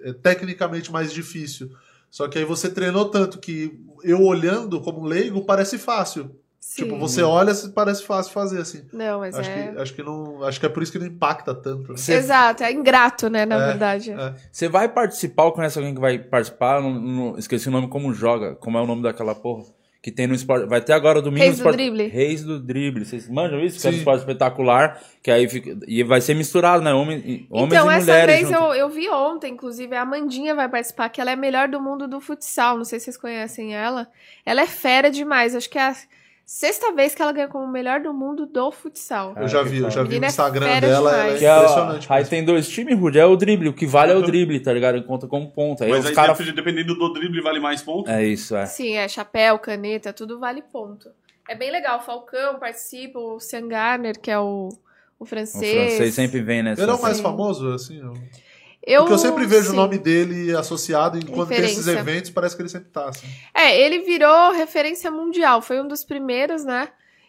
[0.04, 1.70] é tecnicamente mais difícil.
[2.10, 6.30] Só que aí você treinou tanto que eu olhando como leigo parece fácil.
[6.64, 6.84] Sim.
[6.84, 8.82] Tipo, você olha, parece fácil fazer assim.
[8.92, 9.72] Não, mas Acho, é.
[9.72, 10.44] que, acho que não.
[10.44, 11.90] Acho que é por isso que não impacta tanto.
[11.90, 11.98] né?
[11.98, 14.12] Você- Exato, é ingrato, né, na É, verdade.
[14.12, 14.34] é.
[14.50, 16.80] Você vai participar ou conhece alguém que vai participar?
[16.80, 18.54] Não- não- esqueci o nome como joga.
[18.54, 19.64] Como é o nome daquela porra?
[20.00, 20.66] Que tem no esporte.
[20.66, 21.76] Vai ter agora domingo Reis do esporte.
[21.76, 22.06] Drible.
[22.06, 23.04] Reis do drible.
[23.04, 23.80] Vocês manjam isso?
[23.80, 25.00] Que é um esporte espetacular.
[25.22, 25.76] Que aí fica.
[25.86, 26.92] E vai ser misturado, né?
[26.94, 28.34] Homem, e- homens então, e essa mulheres.
[28.36, 28.60] vez junto.
[28.60, 31.80] eu, eu vi ontem, inclusive, a Amandinha vai participar, que ela é a melhor do
[31.80, 32.76] mundo do futsal.
[32.78, 34.08] Não sei se vocês conhecem ela.
[34.46, 35.54] Ela é fera demais.
[35.56, 35.94] Acho que é a
[36.54, 39.34] sexta vez que ela ganha como melhor do mundo do futsal.
[39.36, 41.42] Eu já vi, eu já vi no é Instagram fera dela, demais.
[41.42, 42.06] ela é é, impressionante.
[42.12, 43.68] aí tem dois times, Rude, é o drible.
[43.70, 45.02] O que vale é o drible, tá ligado?
[45.04, 45.82] Conta como ponto.
[45.82, 46.36] Aí Mas os aí, caras.
[46.36, 48.10] depende- dependendo do drible, vale mais ponto.
[48.10, 48.66] É isso, é.
[48.66, 51.08] Sim, é chapéu, caneta, tudo vale ponto.
[51.48, 51.98] É bem legal.
[51.98, 54.68] O Falcão participa, o Sean Garner, que é o,
[55.18, 55.72] o O francês.
[55.88, 56.82] francês sempre vem nessa.
[56.82, 57.98] Ele é o mais famoso, assim.
[57.98, 58.12] eu-
[58.84, 59.72] Eu, Porque eu sempre vejo sim.
[59.72, 63.26] o nome dele associado e quando tem esses eventos, parece que ele sempre tá, assim.
[63.54, 65.62] É, ele virou referência mundial.
[65.62, 66.88] Foi um dos primeiros, né?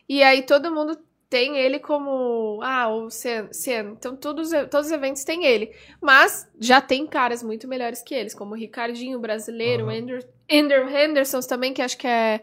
[0.10, 0.98] E aí todo mundo
[1.30, 2.60] tem ele como.
[2.64, 3.50] Ah, o Sean.
[3.52, 3.94] Sean.
[3.98, 5.72] Então todos, todos os eventos têm ele.
[6.02, 10.00] Mas já tem caras muito melhores que eles, como o Ricardinho, brasileiro, o Aham.
[10.00, 12.42] Andrew, Andrew Henderson também, que acho que é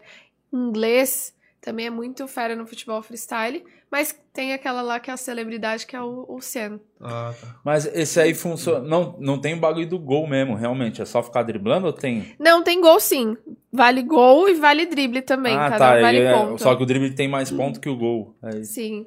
[0.53, 1.33] inglês.
[1.59, 3.63] Também é muito fera no futebol freestyle.
[3.91, 6.79] Mas tem aquela lá que é a celebridade, que é o, o Sean.
[7.01, 7.55] Ah, tá.
[7.65, 8.79] Mas esse aí funciona.
[8.87, 11.01] Não, não tem o bagulho do gol mesmo, realmente.
[11.01, 12.33] É só ficar driblando ou tem?
[12.39, 13.35] Não, tem gol sim.
[13.71, 15.53] Vale gol e vale drible também.
[15.55, 15.97] ah, Cada tá.
[15.97, 16.61] um vale é- ponto.
[16.63, 18.33] Só que o drible tem mais ponto que o gol.
[18.41, 18.73] É isso.
[18.75, 19.05] Sim.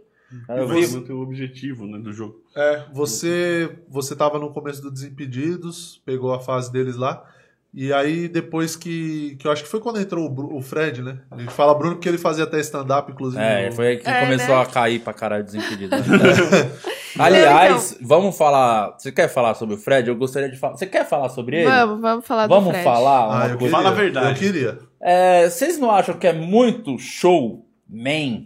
[0.48, 0.86] Aí eu vi.
[0.88, 2.42] muito o objetivo né, do jogo.
[2.54, 7.24] É, você, você tava no começo do Desimpedidos, pegou a fase deles lá.
[7.76, 9.36] E aí, depois que.
[9.40, 11.18] que eu acho que foi quando entrou o, Fred, né?
[11.30, 13.42] A gente fala Bruno porque ele fazia até stand-up, inclusive.
[13.42, 14.62] É, no- foi aí que É, começou né?
[14.62, 15.96] a cair pra caralho desimpedido.
[17.18, 18.94] Aliás, vamos falar.
[18.98, 20.08] Você quer falar sobre o Fred?
[20.08, 20.76] Eu gostaria de falar.
[20.76, 21.70] Você quer falar sobre ele?
[21.70, 22.84] Vamos, vamos falar do Vamos Fred.
[22.84, 23.70] falar uma Ah, coisa.
[23.76, 24.28] Fala a verdade.
[24.30, 24.78] Eu queria.
[25.00, 28.44] É, vocês não acham que é muito show, man,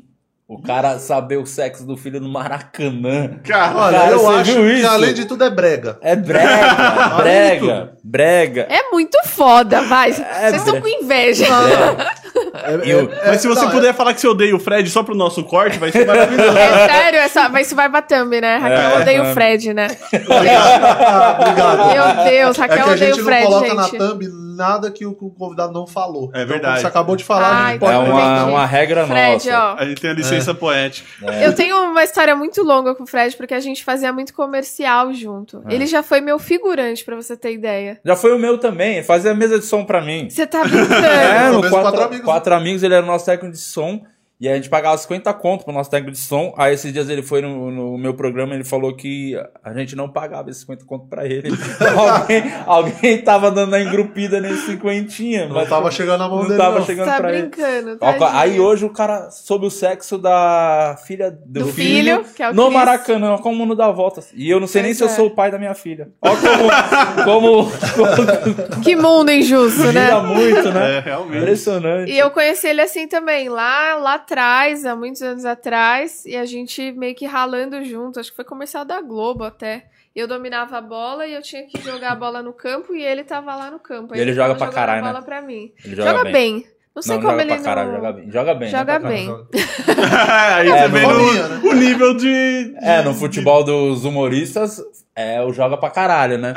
[0.48, 3.38] o cara saber o sexo do filho no Maracanã?
[3.46, 4.88] Cara, Olha, Cara, eu acho que isso?
[4.88, 5.98] além de tudo é brega.
[6.00, 8.66] É brega, brega, brega.
[8.70, 10.10] É muito foda, vai.
[10.12, 11.44] Vocês É, estão bre- com inveja.
[11.44, 14.88] É, E o- é- mas se você não, puder falar que você odeia o Fred
[14.88, 16.56] só pro nosso corte, vai ser maravilhoso.
[16.56, 18.56] É sério, essa, mas isso vai pra thumb, né?
[18.56, 19.30] Raquel É, odeia é.
[19.30, 19.88] o Fred, né?
[20.12, 21.92] Obrigado.
[21.92, 23.76] Meu Deus, É Raquel que a odeia gente o não Fred, coloca gente.
[23.76, 26.24] na thumb nada que o, que o convidado não falou.
[26.34, 26.66] É Então, verdade.
[26.74, 29.74] como você acabou de falar, Ai, pode É uma, uma regra Fred, nossa.
[29.74, 29.76] ó.
[29.78, 31.08] A gente tem a licença poética.
[31.42, 35.14] Eu tenho uma história muito longa com o Fred, porque a gente fazia muito comercial
[35.14, 35.62] junto.
[35.66, 35.72] É.
[35.74, 37.98] Ele já foi meu figurante, pra você ter ideia.
[38.04, 40.28] Já foi o meu também, fazia mesa de som pra mim.
[40.28, 40.88] Você tá brincando?
[41.08, 42.24] É, no quatro, quatro amigos.
[42.24, 44.02] quatro amigos, ele era o nosso técnico de som.
[44.40, 46.54] E a gente pagava 50 conto pro nosso técnico de som.
[46.56, 49.34] Aí esses dias ele foi no, no meu programa ele falou que
[49.64, 51.50] a gente não pagava esses 50 conto pra ele.
[51.96, 55.48] alguém, alguém tava dando a engrupida nesse cinquentinha.
[55.48, 56.86] Não mas tava chegando na mão não dele, tava não.
[56.86, 57.48] chegando tá pra ele.
[57.48, 58.30] brincando, Ó, tadinho.
[58.38, 62.54] Aí hoje o cara soube o sexo da filha do, Do filho, que é o
[62.54, 62.74] no Chris.
[62.74, 64.22] Maracanã, como não dá volta.
[64.34, 65.10] E eu não sei nem Pois se eu é.
[65.10, 66.10] sou o pai da minha filha.
[66.22, 70.04] Ó como, como, como Que mundo injusto, né?
[70.04, 70.98] gira muito, né?
[70.98, 71.38] É, realmente.
[71.38, 72.12] Impressionante.
[72.12, 76.44] E eu conheci ele assim também, lá, lá atrás, há muitos anos atrás, e a
[76.44, 79.86] gente meio que ralando junto, acho que foi comercial da Globo até.
[80.14, 83.24] Eu dominava a bola e eu tinha que jogar a bola no campo e ele
[83.24, 84.12] tava lá no campo.
[84.14, 85.24] Aí E ele tava joga pra jogando caralho, a bola né?
[85.26, 85.72] pra mim.
[85.84, 86.66] Ele Joga, bem.
[86.94, 87.96] Não sei não, como joga ele pra caralho, não...
[88.00, 88.30] joga bem.
[88.30, 88.68] Joga bem.
[88.70, 89.26] Joga né, pra bem.
[89.26, 90.56] caralho.
[90.56, 91.60] Aí É, você vê no- né?
[91.70, 92.74] o nível de.
[92.82, 94.82] É, no futebol dos humoristas,
[95.14, 96.52] é o joga pra caralho, né?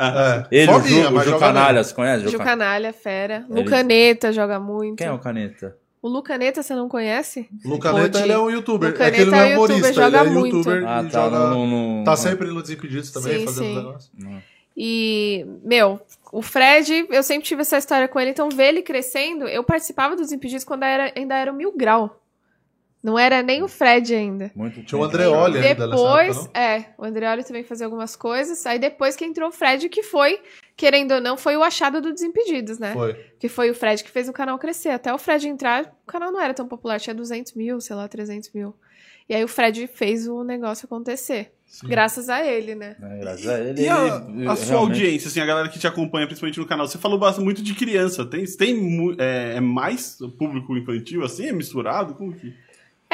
[0.50, 0.56] É.
[0.62, 2.28] Ele, o Fominha, Ju, o Ju joga Canalha, você conhece?
[2.28, 3.46] Ju Canalha, fera.
[3.48, 4.96] Ele- Lucaneta joga muito.
[4.98, 5.76] Quem é o Caneta?
[6.02, 7.48] O Lucaneta você não conhece?
[7.50, 7.72] bem.
[7.72, 8.90] Lucaneta, ele é um youtuber.
[8.90, 10.56] Lucaneta é que ele não é é youtuber, humorista, joga ele é muito.
[10.56, 11.10] youtuber Ah, e tá.
[11.24, 11.38] joga...
[11.50, 13.70] No, no- Tá sempre no Desimpedidos também, Sim, fazendo sim.
[13.70, 14.10] os negócios.
[14.18, 14.42] no-
[14.76, 16.00] E, meu,
[16.32, 20.16] o Fred, eu sempre tive essa história com ele, então ver ele crescendo, eu participava
[20.16, 22.18] dos Impedidos quando era, ainda era o Mil Grau.
[23.02, 24.52] Não era nem o Fred ainda.
[24.54, 25.04] Muito Tinha o.
[25.04, 28.64] Andreoli ainda nessa Depois, época, é, o Andreoli também fazia algumas coisas.
[28.64, 30.40] Aí depois que entrou o Fred, que foi,
[30.76, 32.92] querendo ou não, foi o achado do Desimpedidos, né?
[32.92, 33.14] Foi.
[33.40, 34.90] Que foi o Fred que fez o canal crescer.
[34.90, 38.06] Até o Fred entrar, o canal não era tão popular, tinha 200 mil, sei lá,
[38.06, 38.72] 300 mil.
[39.28, 41.52] E aí o Fred fez o negócio acontecer.
[41.66, 41.88] Sim.
[41.88, 42.96] Graças a ele, né?
[43.02, 43.80] É, graças a ele.
[43.82, 46.66] E a, ele- a sua realmente- audiência, assim, a galera que te acompanha, principalmente no
[46.66, 48.26] canal, você falou bastante muito de criança.
[48.26, 51.46] Tem, tem é, é mais público infantil, assim?
[51.48, 52.14] É misturado?
[52.14, 52.52] Como que.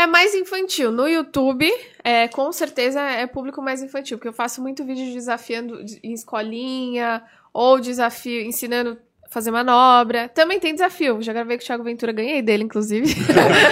[0.00, 0.92] É mais infantil.
[0.92, 1.68] No YouTube,
[2.04, 6.12] é, com certeza é público mais infantil, porque eu faço muito vídeo desafiando de- em
[6.12, 7.20] escolinha,
[7.52, 10.28] ou desafio ensinando a fazer manobra.
[10.28, 11.20] Também tem desafio.
[11.20, 13.12] Já gravei com o Thiago Ventura, ganhei dele, inclusive.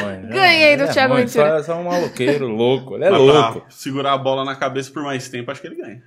[0.02, 1.62] Mãe, Ganhei do é Thiago Ventura.
[1.62, 2.96] Só, só um maloqueiro louco.
[2.96, 3.60] Ele é Mas louco.
[3.60, 6.02] pra segurar a bola na cabeça por mais tempo, acho que ele ganha.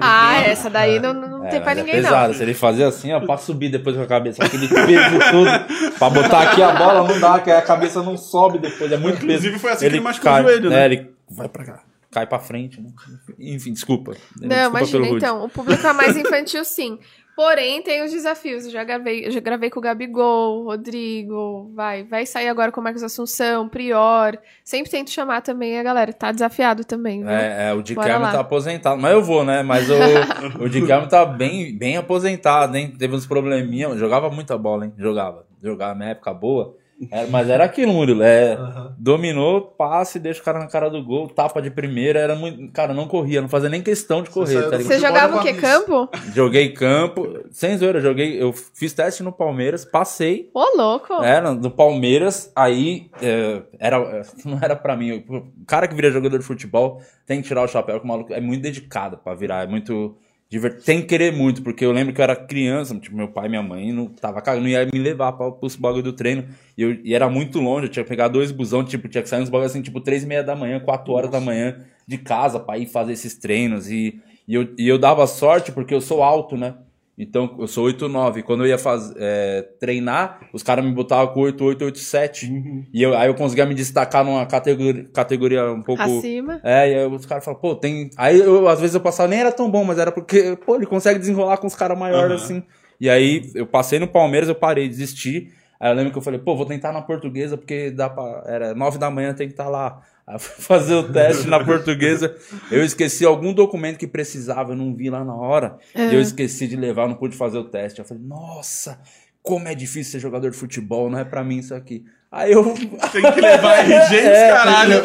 [0.00, 2.08] Ah, essa daí não, não É, tem pra mas ninguém, é não.
[2.08, 2.34] pesado.
[2.34, 5.50] Se ele fazer assim, ó, pra subir depois com a cabeça, aquele peso todo,
[5.98, 9.14] pra botar aqui a bola não dá, que a cabeça não sobe depois, é muito
[9.18, 9.24] peso.
[9.26, 10.82] Inclusive, foi assim que ele machucou cai, o joelho, né?
[10.82, 12.90] É, ele vai pra cá, cai pra frente, né?
[13.38, 14.12] Enfim, desculpa.
[14.40, 15.44] Não, desculpa imagina, então.
[15.44, 16.98] O público é mais infantil, sim.
[17.36, 18.64] Porém, tem os desafios.
[18.64, 22.80] Eu já gravei, eu já gravei com o Gabigol, Rodrigo, vai, vai sair agora com
[22.80, 24.38] o Marcos Assunção, Prior.
[24.62, 26.12] Sempre tento chamar também a galera.
[26.12, 27.30] Tá desafiado também, viu?
[27.30, 28.32] É, é, o Helm lá.
[28.32, 29.00] tá aposentado.
[29.00, 29.62] Mas eu vou, né?
[29.62, 29.94] Mas o,
[30.62, 32.94] o Helm tá bem, bem aposentado, hein?
[32.96, 33.96] Teve uns probleminha.
[33.96, 34.92] Jogava muita bola, hein?
[34.96, 35.46] Jogava.
[35.62, 36.76] Jogava na época boa.
[37.10, 38.22] Era- mas era aquilo, Murilo.
[38.22, 38.94] É, Aham.
[38.98, 42.18] dominou, passe, deixa o cara na cara do gol, tapa de primeira.
[42.20, 42.70] Era muito.
[42.72, 44.84] Cara, não corria, não fazia nem questão de correr, tá do ligado?
[44.84, 46.08] Você jogava o uma Campo?
[46.34, 48.40] Joguei campo, sem zoeira, joguei.
[48.40, 50.50] Eu fiz teste no Palmeiras, passei.
[50.54, 51.12] Ô, louco.
[51.22, 53.98] É, no, Palmeiras, aí é, era,
[54.44, 55.24] não era pra mim.
[55.28, 58.32] O cara que vira jogador de futebol tem que tirar o chapéu, que o maluco
[58.32, 60.16] é muito dedicado pra virar, é muito.
[60.60, 63.62] Que querer muito, porque eu lembro que eu era criança, tipo, meu pai e minha
[63.62, 66.44] mãe não tava cagando, não ia me levar pra, pros bagulho do treino.
[66.76, 69.28] E, eu- e era muito longe, eu tinha que pegar dois busão, tipo, tinha que
[69.28, 72.18] sair uns bagulho assim, tipo, três e meia da manhã, quatro horas da manhã de
[72.18, 73.90] casa pra ir fazer esses treinos.
[73.90, 76.74] E, e, eu, e eu dava sorte porque eu sou alto, né?
[77.16, 78.42] Então, eu sou 8'9".
[78.42, 82.88] Quando eu ia faz, é, treinar, os caras me botavam com 88, 87.
[82.92, 86.02] E eu, aí eu conseguia me destacar numa categoria, categoria um pouco...
[86.02, 86.60] Acima.
[86.64, 88.10] É, e aí os caras falam, pô, tem...
[88.16, 90.86] Aí eu, às vezes eu passava, nem era tão bom, mas era porque, pô, ele
[90.86, 92.44] consegue desenrolar com os caras maiores, Aham.
[92.44, 92.62] assim.
[93.00, 95.52] E aí eu passei no Palmeiras, eu parei, desisti.
[95.78, 98.42] Aí eu lembro que eu falei, pô, vou tentar na portuguesa, porque dá pra...
[98.46, 100.00] Era nove da manhã, tem que estar lá.
[100.26, 102.34] Aí fui fazer o teste na portuguesa.
[102.70, 105.78] Eu esqueci algum documento que precisava, eu não vi lá na hora.
[105.94, 108.00] E eu esqueci de levar, não pude fazer o teste.
[108.00, 109.00] Eu falei, nossa,
[109.42, 112.04] como é difícil ser jogador de futebol, não é pra mim isso aqui.
[112.36, 112.64] Aí eu.
[113.12, 115.02] Tem que levar RG É, caralho.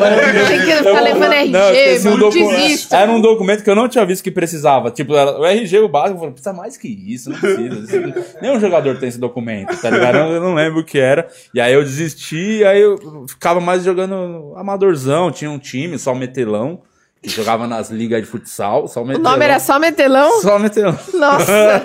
[0.48, 2.88] Tem que levando RG, Não, eu um não documento.
[2.96, 4.90] Era um documento que eu não tinha visto que precisava.
[4.90, 6.16] Tipo, era o RG, o básico.
[6.16, 8.20] Eu falei, precisa mais que isso, não precisa.
[8.20, 10.18] Isso- Nenhum jogador tem esse documento, tá ligado?
[10.18, 11.28] Eu, eu não lembro o que era.
[11.54, 15.32] E aí eu desisti, aí eu ficava mais jogando amadorzão.
[15.32, 16.82] Tinha um time, só metelão,
[17.22, 18.88] que jogava nas ligas de futsal.
[18.88, 19.32] Só O metelão.
[19.32, 20.42] nome era só metelão?
[20.42, 20.98] Só metelão.
[21.14, 21.84] Nossa,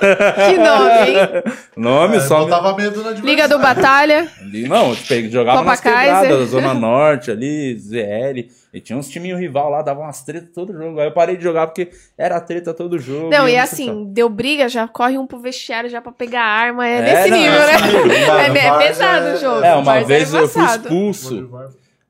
[0.49, 1.55] que nome, hein?
[1.77, 4.29] Nome, É, só botava medo na Liga do Batalha.
[4.69, 6.39] Não, tipo, jogava Copa nas quebradas Kaiser.
[6.39, 8.49] da Zona Norte ali, ZL.
[8.73, 10.99] E tinha uns timinhos rival lá, davam umas tretas todo jogo.
[11.01, 13.29] Aí eu parei de jogar porque era treta todo jogo.
[13.31, 16.87] Não, e assim, deu briga, já corre um pro vestiário já pra pegar a arma.
[16.87, 18.55] É, É, nesse não, nível, né?
[18.65, 19.65] É, é pesado é- o jogo.
[19.65, 21.51] É, uma Várzea vez eu fui expulso.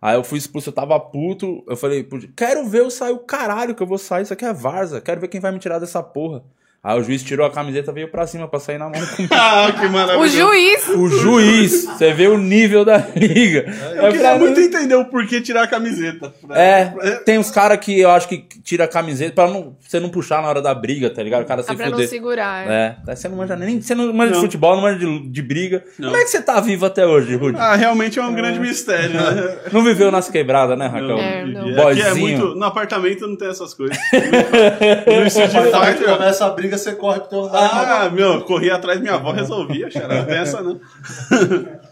[0.04, 1.64] Aí eu fui expulso, eu tava puto.
[1.66, 4.24] Eu falei, "Pô, quero ver eu sair o caralho que eu vou sair.
[4.24, 5.00] Isso aqui é Varza.
[5.00, 6.44] Quero ver quem vai me tirar dessa porra.
[6.84, 9.32] Aí o juiz tirou a camiseta e veio pra cima pra sair na mão comigo.
[9.34, 10.18] Ah, que maravilha.
[10.20, 10.88] O juiz.
[10.90, 13.64] O juiz, você vê o nível da liga.
[13.96, 16.32] Eu queria muito entender o porquê tirar a camiseta.
[16.50, 16.84] É,
[17.24, 20.42] tem uns caras que eu acho que tira a camiseta pra não, você não puxar
[20.42, 21.42] na hora da briga, tá ligado?
[21.42, 22.70] O cara se Ah, pra não segurar.
[22.70, 22.96] é.
[23.08, 23.80] É, você não manja nem.
[23.80, 24.42] Você não manja de Não.
[24.44, 25.82] futebol, não manja de, de briga.
[25.98, 26.10] Não.
[26.10, 27.58] Como é que você tá vivo até hoje, Rudy?
[27.58, 29.56] Ah, realmente é um grande mistério, né?
[29.72, 31.18] Não viveu nas quebradas, né, Raquel?
[31.18, 31.60] É, não.
[31.62, 32.16] Aqui é Boyzinho.
[32.20, 32.54] muito.
[32.54, 33.96] No apartamento não tem essas coisas.
[35.06, 36.12] No Aí Fighter.
[36.16, 38.02] começa a briga, você corre pro teu andar.
[38.04, 40.18] Ah, meu, corri atrás da minha avó, resolvia, cara.
[40.20, 40.80] Não tem essa, não.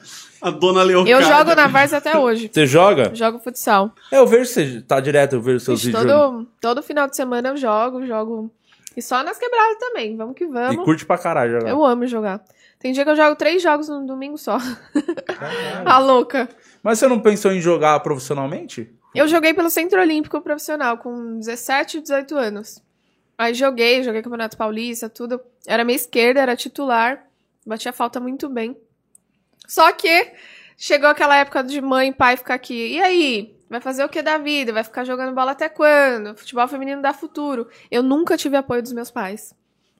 [0.43, 1.13] A dona Leocádia.
[1.15, 2.51] Eu jogo na Várzea até hoje.
[2.53, 3.15] Você joga?
[3.15, 3.93] Jogo futsal.
[4.11, 6.05] É, eu vejo você tá direto, eu vejo seus Ixi, vídeos.
[6.05, 8.51] todo, todo final de semana eu jogo, jogo.
[8.97, 10.17] E só nas quebradas também.
[10.17, 10.85] Vamos que E vamos.
[10.85, 11.71] curte pra caralho jogar.
[11.71, 12.43] Eu amo jogar.
[12.81, 14.59] Tem dia que eu jogo três jogos no domingo só.
[15.87, 16.49] A louca.
[16.83, 18.93] Mas você não pensou em jogar profissionalmente?
[19.15, 22.83] Eu joguei pelo Centro Olímpico Profissional com 17 e 18 anos.
[23.37, 25.41] Aí joguei, joguei Campeonato Paulista, tudo.
[25.67, 27.27] Era minha esquerda, era titular.
[27.67, 28.77] Batia falta muito bem.
[29.67, 30.33] Só que
[30.77, 32.95] chegou aquela época de mãe e pai ficar aqui.
[32.95, 33.57] E aí?
[33.69, 34.73] Vai fazer o que da vida?
[34.73, 36.37] Vai ficar jogando bola até quando?
[36.37, 37.69] Futebol feminino dá futuro.
[37.91, 39.55] Eu nunca tive apoio dos meus pais.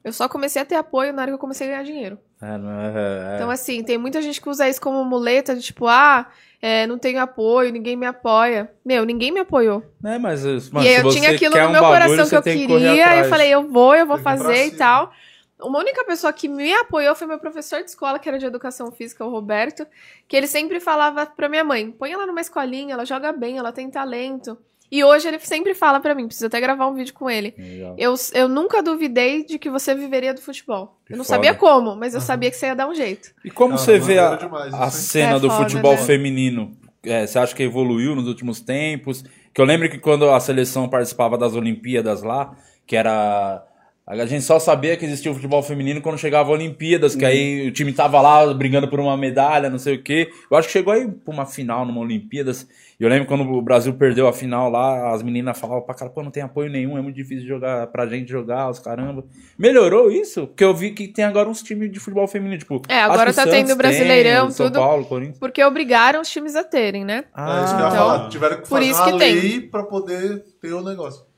[0.05, 2.19] Eu só comecei a ter apoio na hora que eu comecei a ganhar dinheiro.
[2.41, 3.35] Não é, é.
[3.37, 6.29] Então, assim, tem muita gente que usa isso como muleta de tipo, ah,
[6.65, 8.71] é, não tenho apoio, ninguém me apoia.
[8.85, 9.83] Meu, ninguém me apoiou.
[10.05, 12.43] É, mas, mas e aí eu tinha aquilo no um meu bagulho, coração que eu
[12.55, 15.13] queria, e eu falei, eu vou, eu vou Tem que fazer e tal.
[15.61, 18.93] Uma única pessoa que me apoiou foi meu professor de escola, que era de educação
[18.93, 19.85] física, o Roberto,
[20.29, 23.73] que ele sempre falava pra minha mãe: põe ela numa escolinha, ela joga bem, ela
[23.73, 24.57] tem talento.
[24.93, 27.55] E hoje ele sempre fala pra mim, preciso até gravar um vídeo com ele.
[27.57, 27.95] Legal.
[27.97, 30.99] Eu, eu nunca duvidei de que você viveria do futebol.
[31.07, 31.37] Que Eu não foda.
[31.37, 33.31] sabia como, mas eu sabia que você ia dar um jeito.
[33.43, 35.97] E como Cara, você vê a, maneiro demais a cena É do foda, futebol né?
[35.97, 36.77] feminino?
[37.03, 39.25] É, você acha que evoluiu nos últimos tempos?
[39.55, 42.55] Que eu lembro que quando a seleção participava das Olimpíadas lá,
[42.87, 43.65] que era.
[44.05, 47.69] A gente só sabia que existia o futebol feminino quando chegava a Olimpíadas, que aí
[47.69, 50.29] o time tava lá brigando por uma medalha, não sei o quê.
[50.51, 52.67] Eu acho que chegou aí pra uma final numa Olimpíadas.
[52.99, 56.11] E eu lembro quando o Brasil perdeu a final lá, as meninas falavam pra cara,
[56.11, 59.25] pô, não tem apoio nenhum, é muito difícil jogar pra gente jogar, os caramba.
[59.57, 60.49] Melhorou isso?
[60.49, 62.83] Porque eu vi que tem agora uns times de futebol feminino, tipo.
[62.89, 64.81] É, agora tá tendo Santos Brasileirão, tem, São tudo.
[64.81, 65.39] Paulo, Corinthians.
[65.39, 67.25] Porque obrigaram os times a terem, né?
[67.37, 68.29] é isso que eu ia então, falar.
[68.29, 69.35] Tiveram que por fazer isso uma que tem.
[69.35, 71.32] lei pra poder ter o negócio.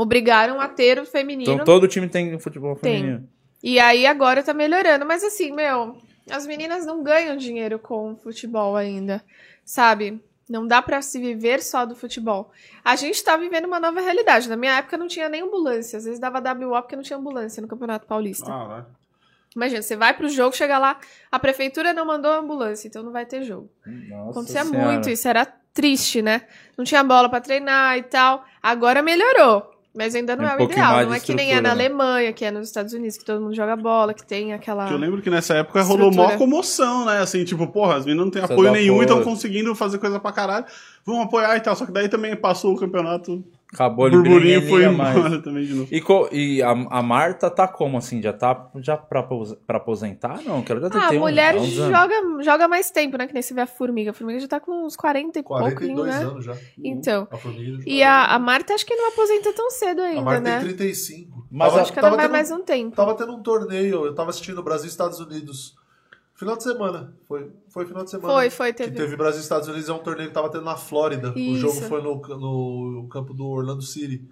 [0.00, 1.54] Obrigaram a ter o feminino.
[1.54, 3.00] Então todo time tem futebol Tem.
[3.00, 3.28] feminino.
[3.60, 5.04] E aí agora tá melhorando.
[5.04, 5.98] Mas assim, meu,
[6.30, 9.20] as meninas não ganham dinheiro com futebol ainda.
[9.64, 10.22] Sabe?
[10.48, 12.52] Não dá pra se viver só do futebol.
[12.84, 14.48] A gente tá vivendo uma nova realidade.
[14.48, 15.96] Na minha época não tinha nem ambulância.
[15.96, 18.50] Às vezes dava WO porque não tinha ambulância no Campeonato Paulista.
[18.50, 18.86] Ah,
[19.56, 21.00] Imagina, você vai pro jogo, chega lá,
[21.32, 23.68] a prefeitura não mandou ambulância, então não vai ter jogo.
[23.84, 24.92] Nossa Acontecia Senhora.
[24.92, 26.42] muito, isso era triste, né?
[26.76, 28.44] Não tinha bola pra treinar e tal.
[28.62, 29.77] Agora melhorou.
[29.94, 31.06] Mas ainda não Tem um é o ideal.
[31.06, 31.86] Não é que nem é estrutura, na né?
[31.86, 34.86] Alemanha, que é nos Estados Unidos, que todo mundo joga bola, que tem aquela.
[34.86, 36.38] Que eu lembro que nessa época rolou mó Estrutura.
[36.38, 37.18] comoção, né?
[37.18, 39.34] Assim, tipo, porra, as meninas não têm apoio nenhum e estão apoio.
[39.34, 40.66] conseguindo fazer coisa pra caralho.
[41.04, 41.74] Vamos apoiar e tal.
[41.74, 43.42] Só que daí também passou o campeonato.
[43.72, 45.88] Acabou O ele burburinho foi embora também de novo.
[45.92, 48.22] E, co- e a, a Marta tá como assim?
[48.22, 50.40] Já tá já pra, pra aposentar?
[50.42, 51.98] Não, que ela já Ah, a tem um- mulher há uns anos.
[51.98, 53.26] joga, joga mais tempo, né?
[53.26, 54.10] Que nem você vê a formiga.
[54.10, 56.24] A formiga já tá com uns 40 e pouquinho, 42 né?
[56.24, 56.56] anos já.
[56.82, 57.28] Então.
[57.30, 60.40] A família E a, a Marta acho que não aposenta tão cedo A ainda, Marta
[60.40, 60.58] né?
[60.60, 61.46] tem 35.
[61.50, 62.96] Mas tava, acho que ela vai mais um tempo.
[62.96, 65.76] Tava tendo um torneio, eu tava assistindo Brasil e Estados Unidos.
[66.38, 67.12] Final de semana.
[67.26, 68.32] Foi, foi final de semana.
[68.32, 68.96] Foi, foi, Que teve.
[68.96, 71.32] teve Brasil e Estados Unidos, é um torneio que tava tendo na Flórida.
[71.32, 71.56] O Isso.
[71.56, 74.24] jogo foi no, no campo do Orlando City.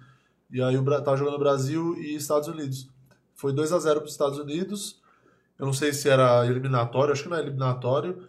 [0.49, 2.87] E aí o tava jogando Brasil e Estados Unidos.
[3.35, 5.01] Foi 2 a 0 para os Estados Unidos.
[5.59, 8.23] Eu não sei se era eliminatório, acho que não é eliminatório.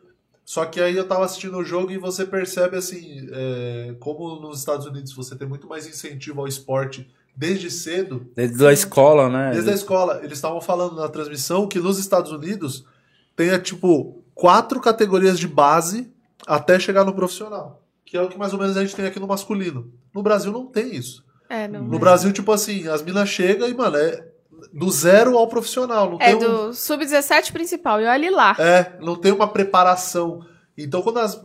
[0.45, 4.59] Só que aí eu tava assistindo o jogo e você percebe assim, é, como nos
[4.59, 9.53] Estados Unidos você tem muito mais incentivo ao esporte desde cedo, Desde a escola, né?
[9.53, 12.85] Desde a escola, eles estavam falando na transmissão que nos Estados Unidos
[13.39, 16.13] tem, é, tipo, quatro categorias de base
[16.45, 17.85] até chegar no profissional.
[18.05, 19.93] Que é o que mais ou menos a gente tem aqui no masculino.
[20.13, 21.25] No Brasil não tem isso.
[21.49, 21.85] É, não.
[21.85, 21.99] No é.
[22.01, 24.27] Brasil, tipo assim, as minas chegam e, mano, é
[24.73, 26.11] do zero ao profissional.
[26.11, 28.57] Não É tem um- do sub-17 principal, e olhe lá.
[28.59, 30.45] é, não tem uma preparação.
[30.77, 31.41] Então, quando as-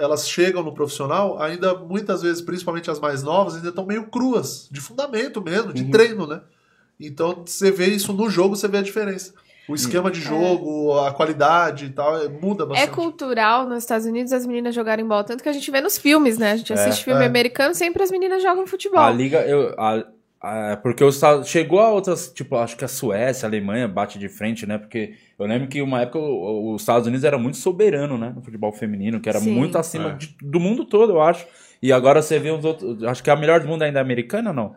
[0.00, 4.68] elas chegam no profissional, ainda muitas vezes, principalmente as mais novas, ainda estão meio cruas,
[4.70, 6.40] de fundamento mesmo, de treino, né?
[6.98, 9.32] Então, você vê isso no jogo, você vê a diferença.
[9.68, 12.90] O esquema de jogo, a qualidade e tal, é- muda É bastante.
[12.92, 16.38] cultural nos Estados Unidos as meninas jogarem bola, tanto que a gente vê nos filmes,
[16.38, 16.52] né?
[16.52, 17.26] A gente assiste filme é.
[17.26, 19.00] americano, sempre as meninas jogam futebol.
[19.00, 20.04] A liga, eu, a-
[20.40, 24.18] a- porque os Estados chegou a outras, tipo, acho que a Suécia, a Alemanha bate
[24.18, 24.78] de frente, né?
[24.78, 28.32] Porque eu lembro que uma época o- os Estados Unidos era muito soberano, né?
[28.36, 29.50] No futebol feminino, que era Sim.
[29.50, 30.14] muito acima É.
[30.14, 31.44] de- do mundo todo, eu acho.
[31.82, 33.02] E agora você vê os outros.
[33.02, 34.76] Acho que a melhor do mundo ainda é americana, não?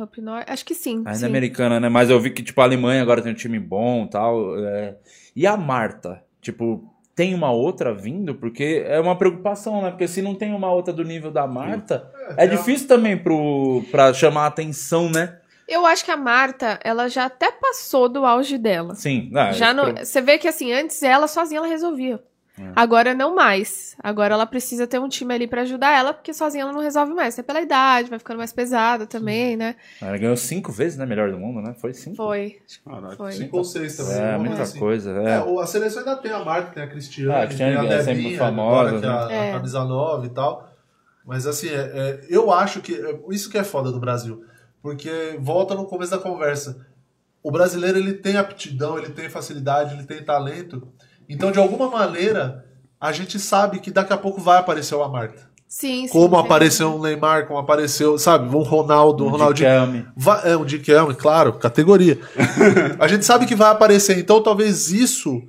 [0.00, 0.98] Hope Nor- Acho que sim.
[0.98, 1.24] Ainda sim.
[1.24, 1.88] é americana, né?
[1.88, 4.58] Mas eu vi que, tipo, a Alemanha agora tem um time bom e tal.
[4.66, 4.96] é.
[5.34, 6.22] E a Marta?
[6.40, 8.34] Tipo, tem uma outra vindo?
[8.34, 9.90] Porque é uma preocupação, né?
[9.90, 13.82] Porque se não tem uma outra do nível da Marta, é, a- difícil também pro,
[13.90, 15.38] pra chamar a atenção, né?
[15.66, 18.94] Eu acho que a Marta, ela já até passou do auge dela.
[18.94, 19.30] Sim.
[19.34, 22.20] ah, Já no- pro- Você vê que assim, antes ela sozinha ela resolvia.
[22.58, 22.72] É.
[22.74, 23.96] Agora não mais.
[24.02, 27.12] Agora ela precisa ter um time ali pra ajudar ela, porque sozinha ela não resolve
[27.14, 27.34] mais.
[27.34, 29.76] Até pela idade, vai ficando mais pesada também, né?
[30.02, 31.06] Ela ganhou cinco vezes, né?
[31.06, 31.74] Melhor do mundo, né?
[31.80, 32.16] Foi cinco.
[32.16, 32.58] Foi.
[33.16, 33.32] Foi.
[33.32, 34.16] Cinco ou seis também.
[34.18, 34.78] É, muita coisa assim.
[34.78, 35.12] coisa.
[35.12, 35.40] É, É.
[35.44, 37.94] o- a seleção ainda tem a Marta, tem a Cristiane, Ah, a Cristiane tem a
[37.94, 39.50] é sempre Debinha, famosa, agora, que é a, né?
[39.50, 40.68] a camisa 9 e tal.
[41.24, 44.42] Mas assim, é- é, eu acho que é, isso que é foda do Brasil.
[44.82, 46.86] Porque volta no começo da conversa.
[47.42, 50.88] O brasileiro ele tem aptidão, ele tem facilidade, ele tem talento.
[51.28, 52.64] Então, de alguma maneira,
[53.00, 55.48] a gente sabe que daqui a pouco vai aparecer uma Marta.
[55.68, 56.12] Sim, sim.
[56.12, 56.42] Como sim.
[56.42, 59.68] apareceu um Neymar, como apareceu, sabe, um Ronaldo, um Ronaldinho.
[59.68, 60.06] Dickelme.
[60.16, 62.18] Vai- é, um Dick Elm, claro, categoria.
[62.98, 65.42] a gente sabe que vai aparecer, então talvez isso,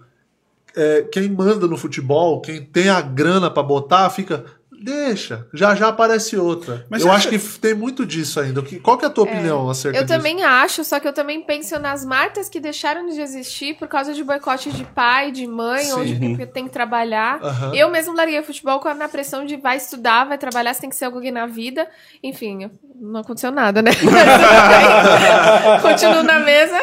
[0.76, 4.44] é, quem manda no futebol, quem tem a grana pra botar, fica.
[4.82, 6.86] Deixa, já já aparece outra.
[6.90, 8.62] Mas eu acho que f- tem muito disso ainda.
[8.62, 10.16] Que- Qual que é a tua opinião acerca Eu disso?
[10.18, 14.14] também acho, só que eu também penso nas marcas que deixaram de existir por causa
[14.14, 16.38] de boicote de pai, de mãe, ou de Sim.
[16.54, 17.40] tem que trabalhar.
[17.44, 17.76] Aham.
[17.76, 20.82] Eu mesmo larguei o futebol com a- na pressão de vai estudar, vai trabalhar, você
[20.82, 21.88] tem que ser alguém na vida.
[22.24, 23.92] Enfim, não aconteceu nada, né?
[25.82, 26.78] Continuo na mesa.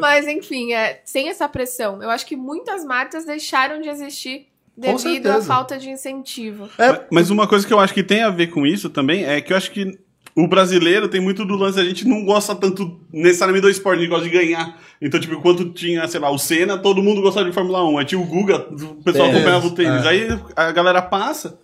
[0.00, 2.02] Mas, enfim, é, sem essa pressão.
[2.02, 4.46] Eu acho que muitas marcas deixaram de existir
[4.76, 6.68] devido à falta de incentivo.
[6.78, 9.40] Mas- Mas uma coisa que eu acho que tem a ver com isso também é
[9.40, 9.98] que eu acho que
[10.36, 14.00] o brasileiro tem muito do lance, a gente não gosta tanto necessariamente do esporte, a
[14.02, 14.78] gente gosta de ganhar.
[15.00, 17.98] Então, tipo, enquanto tinha, sei lá, o Senna, todo mundo gostava de Fórmula 1.
[17.98, 20.04] Aí tinha o Guga, o pessoal Tênis, acompanhava o tênis.
[20.04, 20.08] é.
[20.08, 21.60] Aí a galera passa.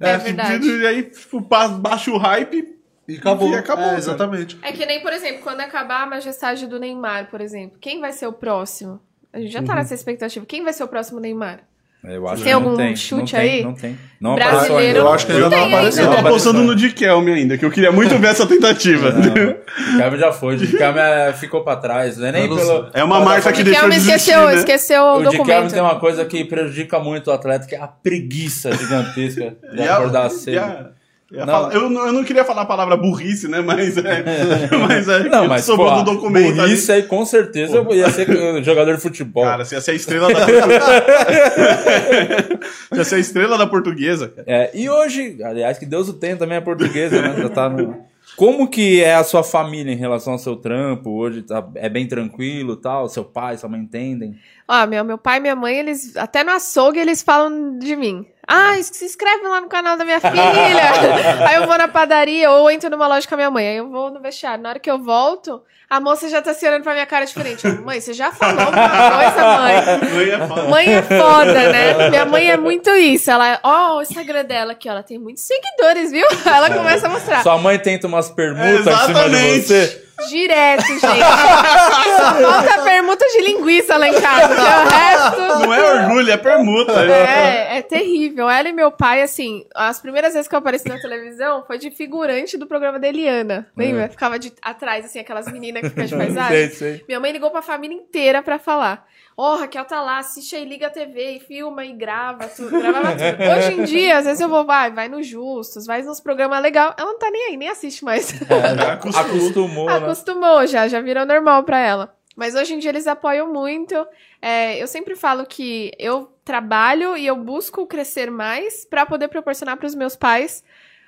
[0.00, 0.68] É tipo, verdade.
[0.68, 2.76] E aí, tipo, passa- baixa o hype.
[3.06, 3.50] E acabou.
[3.50, 4.58] E acabou, É, exatamente.
[4.62, 7.76] É que nem, por exemplo, quando acabar a majestade do Neymar, por exemplo.
[7.80, 9.00] Quem vai ser o próximo?
[9.32, 10.46] A gente já tá nessa expectativa.
[10.46, 11.60] Quem vai ser o próximo Neymar?
[12.04, 12.96] Eu acho Tem que não algum tem.
[12.96, 13.62] chute não tem, aí?
[13.62, 13.98] Não tem.
[14.20, 14.64] Não Brasileiro.
[14.64, 14.98] apareceu ainda.
[14.98, 16.02] Eu acho que ainda não tem apareceu.
[16.04, 19.08] Eu tô Não, apostando no Dikelme ainda, que eu queria muito ver essa tentativa.
[19.10, 20.56] O Kevin já foi.
[20.56, 22.16] O Kevin é, ficou pra trás.
[22.18, 22.90] Não é nem não pelo.
[22.92, 24.54] É uma marca que deixou de esqueceu, né?
[24.56, 25.72] esqueceu o, O documento.
[25.72, 29.96] tem uma coisa que prejudica muito o atleta, que é a preguiça gigantesca de a-
[29.96, 30.88] acordar cedo.
[31.32, 31.72] E a Não.
[31.72, 33.62] eu, não, eu não queria falar a palavra burrice, né?
[33.62, 34.22] Mas é.
[34.86, 36.60] mas é Não, mas sobrou pô, do documento ali.
[36.60, 38.28] burrice aí com certeza eu ia ser
[38.62, 39.44] jogador de futebol.
[39.44, 40.46] Cara, você ia ser a estrela da.
[42.90, 44.44] você ia ser a estrela da portuguesa, cara.
[44.46, 47.34] É, e hoje, aliás, que Deus o tenha também a portuguesa, né?
[47.40, 48.12] Já tá no...
[48.36, 51.10] Como que é a sua família em relação ao seu trampo?
[51.10, 53.08] Hoje tá, é bem tranquilo tal?
[53.08, 54.36] Seu pai, sua mãe entendem?
[54.74, 56.16] Ó, meu, meu pai e minha mãe, eles.
[56.16, 58.26] Até no açougue eles falam de mim.
[58.48, 61.46] Ah, se inscreve lá no canal da minha filha.
[61.46, 63.68] aí eu vou na padaria ou entro numa loja com a minha mãe.
[63.68, 64.62] Aí eu vou no vestiário.
[64.62, 67.68] Na hora que eu volto, a moça já tá se olhando pra minha cara diferente.
[67.84, 70.10] Mãe, você já falou alguma coisa, mãe?
[70.10, 70.62] Mãe é foda.
[70.68, 72.08] Mãe é foda, né?
[72.08, 73.30] Minha mãe é muito isso.
[73.30, 76.26] Ela, ó, o Instagram dela aqui, ó, ela tem muitos seguidores, viu?
[76.46, 77.42] Ela começa a mostrar.
[77.42, 79.66] Sua mãe tenta umas permutas em cima de Exatamente.
[79.66, 80.04] você?
[80.28, 81.00] Direto, gente.
[81.00, 84.54] Falta permuta de linguiça lá em casa.
[84.54, 85.66] O resto.
[85.66, 86.92] Não é orgulho, é permuta.
[87.04, 88.48] É, é terrível.
[88.48, 91.90] Ela e meu pai, assim, as primeiras vezes que eu apareci na televisão foi de
[91.90, 93.66] figurante do programa da Eliana.
[93.76, 94.08] Lembra?
[94.08, 96.68] Ficava de atrás, assim, aquelas meninas que ficam de paisagem.
[96.68, 97.04] Sei, sei.
[97.06, 99.06] Minha mãe ligou pra família inteira pra falar.
[99.36, 102.70] Ó, Raquel tá lá, assiste aí, liga a TV e filma e grava tudo.
[102.70, 103.42] Gravava tudo.
[103.56, 106.94] Hoje em dia, às vezes eu vou, vai, vai no Justus, vai nos programas legais.
[106.98, 108.32] Ela não tá nem aí, nem assiste mais.
[108.52, 109.26] É, Acostumou.
[109.26, 109.96] acostumou, né?
[109.96, 112.14] Acostumou já, já virou normal pra ela.
[112.36, 113.94] Mas hoje em dia eles apoiam muito.
[114.40, 119.76] É, eu sempre falo que eu trabalho e eu busco crescer mais pra poder proporcionar
[119.76, 120.64] pros meus pais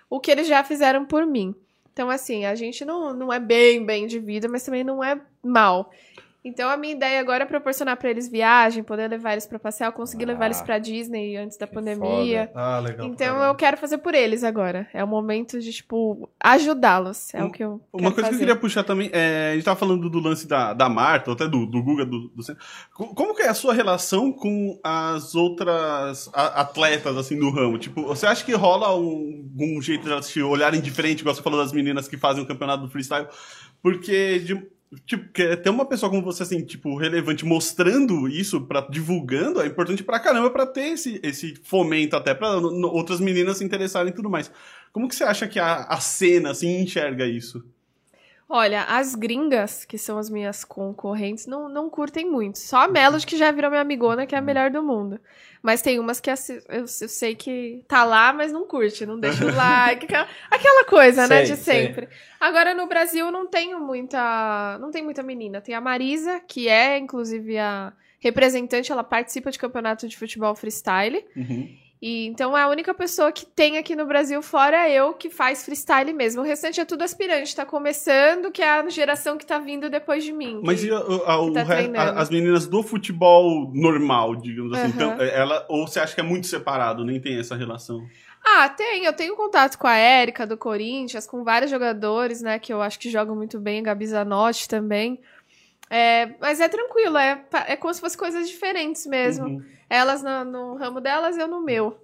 [0.09, 1.55] o que eles já fizeram por mim.
[1.93, 5.19] Então, assim, a gente não, não é bem, bem de vida, mas também não é
[5.43, 5.91] mal.
[6.47, 9.87] Então, a minha ideia agora é proporcionar pra eles viagem, poder levar eles pra passear,
[9.89, 12.51] eu consegui levar Ah, eles pra Disney antes da pandemia.
[12.55, 13.07] Ah, legal.
[13.07, 14.87] Então, eu quero fazer por eles agora.
[14.93, 17.33] É o momento de, tipo, ajudá-los.
[17.33, 18.39] É o que eu Uma coisa que eu fazer.
[18.39, 21.49] queria puxar também, é, a gente tava falando do lance da, da Marta, ou até
[21.49, 22.43] do, do Guga, do, do
[22.93, 27.79] Como que é a sua relação com as outras atletas, assim, do ramo?
[27.79, 31.43] Tipo, você acha que rola um, um jeito de elas te olharem diferente, igual você
[31.43, 33.29] falou das meninas que fazem o campeonato do freestyle?
[33.83, 34.74] Porque, de-
[35.07, 39.67] tipo, que ter uma pessoa como você, assim, tipo, relevante, mostrando isso, pra, divulgando, é
[39.67, 44.15] importante pra caramba pra ter esse, esse fomento até pra outras meninas se interessarem e
[44.15, 44.51] tudo mais.
[44.93, 47.65] Como que você acha que a, a cena, assim, enxerga isso?
[48.49, 52.59] Olha, as gringas, que são as minhas concorrentes, não, não curtem muito.
[52.59, 55.19] Só a Melody, que já virou minha amigona, que é a melhor do mundo.
[55.63, 56.35] Mas tem umas que eu,
[56.69, 61.27] eu sei que tá lá, mas não curte, não deixa o like, aquela, aquela coisa,
[61.27, 61.87] né, Sei, de sei.
[61.87, 62.09] sempre.
[62.39, 64.79] Agora, no Brasil, não tenho muita.
[64.79, 65.63] Não tem muita menina.
[65.63, 71.25] Tem a Marisa, que é, inclusive, a representante, ela participa de campeonato de futebol freestyle.
[72.07, 75.65] E então é a única pessoa que tem aqui no Brasil, fora eu, que faz
[75.65, 76.43] freestyle mesmo.
[76.43, 80.23] O restante é tudo aspirante, tá começando, que é a geração que tá vindo depois
[80.23, 80.61] de mim.
[80.63, 84.89] Mas que- e a- a- o tá a- as meninas do futebol normal, digamos assim,
[84.89, 84.95] Aham.
[84.95, 88.07] então, é- ela, ou você acha que é muito separado, nem tem essa relação?
[88.45, 89.07] Ah, tem.
[89.07, 92.99] Eu tenho contato com a Érica do Corinthians, com vários jogadores, né, que eu acho
[92.99, 95.19] que jogam muito bem, Gabi Zanotti também.
[95.89, 99.47] É, mas é tranquilo, é, é como se fossem coisas diferentes mesmo.
[99.47, 99.63] Uhum.
[99.95, 101.97] Elas no, no ramo delas, eu no meu.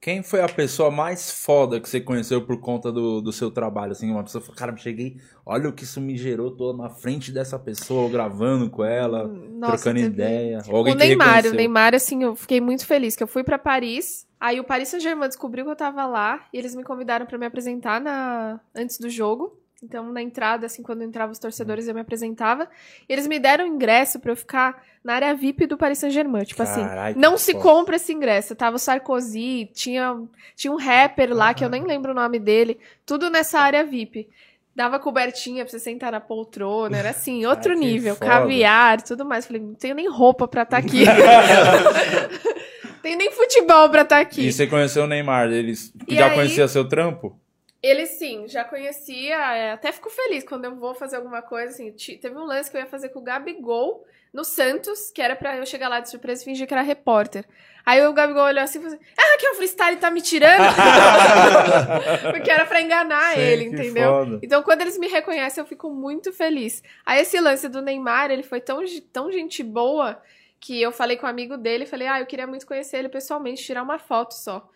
[0.00, 3.92] Quem foi a pessoa mais foda que você conheceu por conta do, do seu trabalho?
[3.92, 7.30] Assim, uma pessoa falou, cara, cheguei, olha o que isso me gerou, tô na frente
[7.30, 10.62] dessa pessoa, gravando com ela, Nossa, trocando teve- ideia.
[10.70, 11.52] Ou alguém o Neymar, o.
[11.52, 14.26] Neymar, assim, eu fiquei muito feliz que eu fui pra Paris.
[14.40, 17.44] Aí o Paris Saint-Germain descobriu que eu tava lá e eles me convidaram pra me
[17.44, 19.59] apresentar na antes do jogo.
[19.82, 22.68] Então, na entrada, assim, quando entravam os torcedores, eu me apresentava.
[23.08, 26.44] E eles me deram ingresso pra eu ficar na área VIP do Paris Saint-Germain.
[26.44, 27.64] Tipo Carai, assim, não se foda.
[27.64, 28.54] compra esse ingresso.
[28.54, 30.16] Tava o Sarkozy, tinha,
[30.54, 32.78] tinha um rapper lá, que eu nem lembro o nome dele.
[33.06, 34.28] Tudo nessa área VIP.
[34.76, 38.14] Dava cobertinha pra você sentar na poltrona, era assim, outro que nível.
[38.16, 38.30] foda.
[38.30, 39.46] Caviar, tudo mais.
[39.46, 41.04] Falei, não tenho nem roupa pra estar aqui.
[43.02, 44.46] tenho nem futebol pra estar aqui.
[44.46, 47.34] E você conheceu o Neymar, eles E já aí- conhecia seu trampo?
[47.82, 51.90] Ele sim, já conhecia, é, até fico feliz quando eu vou fazer alguma coisa, assim,
[52.18, 55.56] teve um lance que eu ia fazer com o Gabigol no Santos, que era pra
[55.56, 57.44] eu chegar lá de surpresa e fingir que era repórter.
[57.84, 60.20] Aí o Gabigol olhou assim e falou assim, ah, que é o freestyle tá me
[60.20, 60.62] tirando?
[62.30, 64.10] Porque era pra enganar Sim, ele, entendeu?
[64.10, 64.38] foda.
[64.42, 66.82] Então quando eles me reconhecem eu fico muito feliz.
[67.04, 68.80] Aí esse lance do Neymar, ele foi tão,
[69.12, 70.20] tão gente boa
[70.60, 73.64] que eu falei com um amigo dele, falei, ah, eu queria muito conhecer ele pessoalmente,
[73.64, 74.68] tirar uma foto só.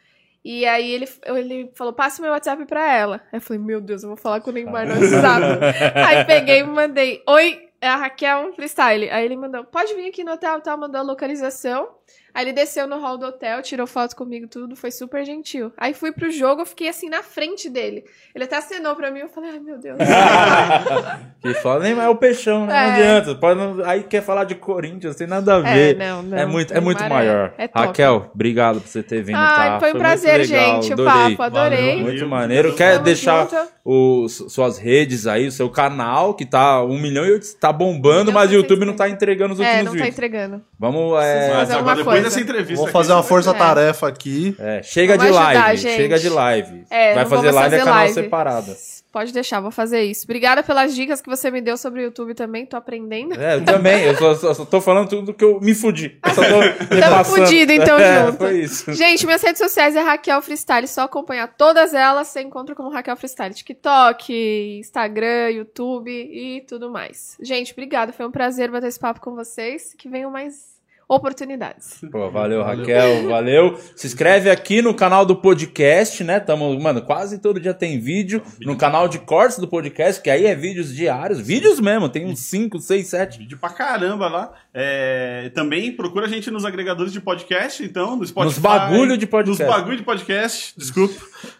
[0.44, 3.16] E aí ele, ele falou, passa meu WhatsApp pra ela.
[3.32, 5.64] Aí eu falei, meu Deus, eu vou falar com o Neymar no WhatsApp.
[6.06, 9.08] aí peguei e mandei, oi, é a Raquel Freestyle.
[9.10, 11.88] Aí ele mandou, pode vir aqui no hotel, tal, mandou a localização.
[12.34, 15.72] Aí ele desceu no hall do hotel, tirou foto comigo, tudo, foi super gentil.
[15.76, 18.04] Aí fui pro jogo, eu fiquei assim na frente dele.
[18.34, 19.96] Ele até acenou pra mim, eu falei, ai meu Deus.
[21.40, 22.72] que foda, Neymar é o peixão, né?
[22.72, 22.92] Não É.
[23.18, 23.34] adianta.
[23.38, 25.96] Pode não- Aí quer falar de Corinthians, tem nada a é, ver.
[25.96, 26.38] não, não.
[26.38, 27.52] É muito, é muito maior.
[27.56, 27.86] É, top.
[27.86, 29.36] Raquel, obrigado por você ter vindo.
[29.36, 29.78] Ai, tá?
[29.80, 31.36] foi um muito prazer, legal, gente, o adorei.
[31.36, 31.86] papo, adorei.
[31.90, 32.00] Valeu.
[32.04, 32.74] Muito maneiro.
[32.74, 33.48] Quer deixar
[33.84, 38.34] os, suas redes aí, o seu canal, que tá um milhão e tá bombando, Um
[38.34, 40.08] mas o YouTube não tá entregando os últimos É, não tá vídeos.
[40.08, 40.62] entregando.
[40.78, 42.23] Vamos, é, fazer depois coisa.
[42.24, 44.56] Dessa entrevista Vou aqui, fazer uma você vai- força-tarefa aqui.
[44.58, 45.96] é, chega Vamos de ajudar, live, gente.
[45.96, 46.84] chega de live.
[46.90, 48.14] É, Vai fazer live é canal live.
[48.14, 48.76] separado.
[49.12, 50.24] Pode deixar, vou fazer isso.
[50.24, 53.40] Obrigada pelas dicas que você me deu sobre o YouTube também, tô aprendendo.
[53.40, 54.02] É, eu também.
[54.02, 56.18] Eu só, só- só tô falando tudo que eu me fudi.
[56.26, 56.50] Eu só tô
[57.00, 58.38] Tamo fudido, então, é, junto.
[58.38, 58.92] Foi isso.
[58.92, 63.16] Gente, minhas redes sociais é Raquel Freestyle, só acompanhar todas elas, você encontra como Raquel
[63.16, 67.36] Freestyle, TikTok, Instagram, YouTube e tudo mais.
[67.40, 70.73] Gente, obrigada, foi um prazer bater esse papo com vocês, que venham mais
[71.08, 72.00] oportunidades.
[72.10, 73.78] Pô, valeu, Raquel, valeu.
[73.94, 76.40] Se inscreve aqui no canal do podcast, né?
[76.40, 80.46] Tamo, mano, quase todo dia tem vídeo no canal de cortes do podcast, que aí
[80.46, 83.38] é vídeos diários, vídeos mesmo, tem uns 5, 6, 7.
[83.38, 84.52] Vídeo pra caramba lá.
[84.76, 88.54] É, também procura a gente nos agregadores de podcast, então, no Spotify.
[88.54, 89.62] Nos bagulho de podcast.
[89.62, 91.14] Nos bagulho de podcast, desculpa.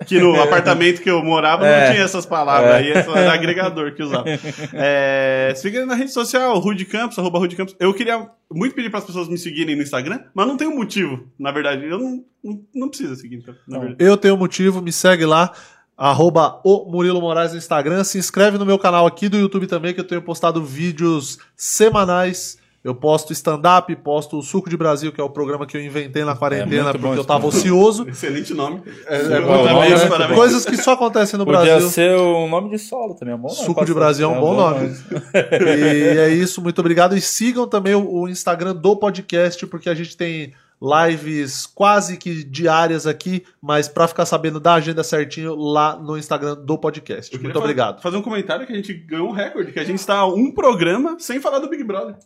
[0.05, 1.87] Que no apartamento que eu morava É.
[1.87, 2.77] não tinha essas palavras, É.
[2.79, 4.25] aí é só agregador que usava.
[4.73, 7.77] É, siga na rede social, Rude Campos, arroba Rude Campos.
[7.79, 10.75] Eu queria muito pedir para as pessoas me seguirem no Instagram, mas não tem um
[10.75, 11.85] motivo, na verdade.
[11.87, 14.05] Eu não, não, não precisa seguir, então, na verdade.
[14.05, 15.53] Eu tenho motivo, me segue lá.
[15.97, 18.03] Arroba o Murilo Moraes no Instagram.
[18.03, 22.59] Se inscreve no meu canal aqui do YouTube também, que eu tenho postado vídeos semanais.
[22.85, 26.23] Eu posto stand-up, posto o Suco de Brasil, que é o programa que eu inventei
[26.23, 27.59] na quarentena muito bom porque eu tava programa.
[27.63, 28.05] ocioso.
[28.11, 28.83] Excelente nome.
[29.07, 30.07] É, bom, Parabéns, né?
[30.11, 30.39] parabéns.
[30.39, 31.89] Coisas que só acontecem no Podia Brasil.
[31.89, 33.61] ser um nome de solo também, é um bom nome.
[33.65, 33.95] Suco de.
[33.95, 34.95] Brasil é um bom nome.
[35.35, 37.17] E é isso, muito obrigado.
[37.17, 42.45] E sigam também o, o Instagram do podcast, porque a gente tem lives quase que
[42.45, 47.35] diárias aqui, mas pra ficar sabendo da agenda certinho lá no Instagram do podcast.
[47.41, 48.03] Muito fa- obrigado.
[48.03, 51.17] Fazer um comentário que a gente ganhou um recorde, que a gente está um programa
[51.19, 52.17] sem falar do Big Brother.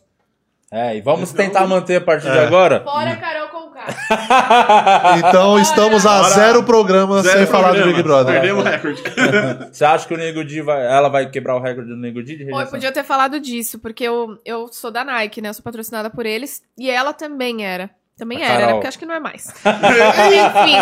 [0.71, 2.45] É, e vamos tentar manter a partir de É.
[2.45, 2.81] agora.
[2.83, 3.79] Fora Carol Conká.
[5.17, 6.33] Então estamos a Bora.
[6.33, 7.91] zero programa Zero sem falar do programa.
[7.97, 8.33] Big Brother.
[8.33, 9.01] Perdemos o recorde.
[9.73, 10.85] Você acha que o Nego Di vai.
[10.85, 12.71] Ela vai quebrar o recorde do Nego Di de Pô, eu rejeição?
[12.71, 15.49] podia ter falado disso, porque eu, eu sou da Nike, né?
[15.49, 16.61] Eu sou patrocinada por eles.
[16.77, 17.89] E ela também era.
[18.19, 18.73] Também A era, né?
[18.73, 19.47] Porque acho que não é mais.
[19.63, 20.73] Enfim,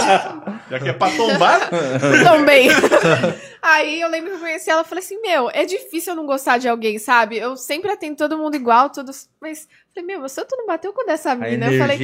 [0.72, 1.70] Já que é pra tombar,
[2.26, 2.68] também.
[3.62, 6.26] Aí eu lembro que eu conheci ela e falei assim: Meu, é difícil eu não
[6.26, 7.38] gostar de alguém, sabe?
[7.38, 9.30] Eu sempre atendo todo mundo igual, todos.
[9.40, 9.68] Mas,
[9.98, 11.72] falei, meu, você tu não bateu com dessa A mina.
[11.72, 11.98] Eu falei,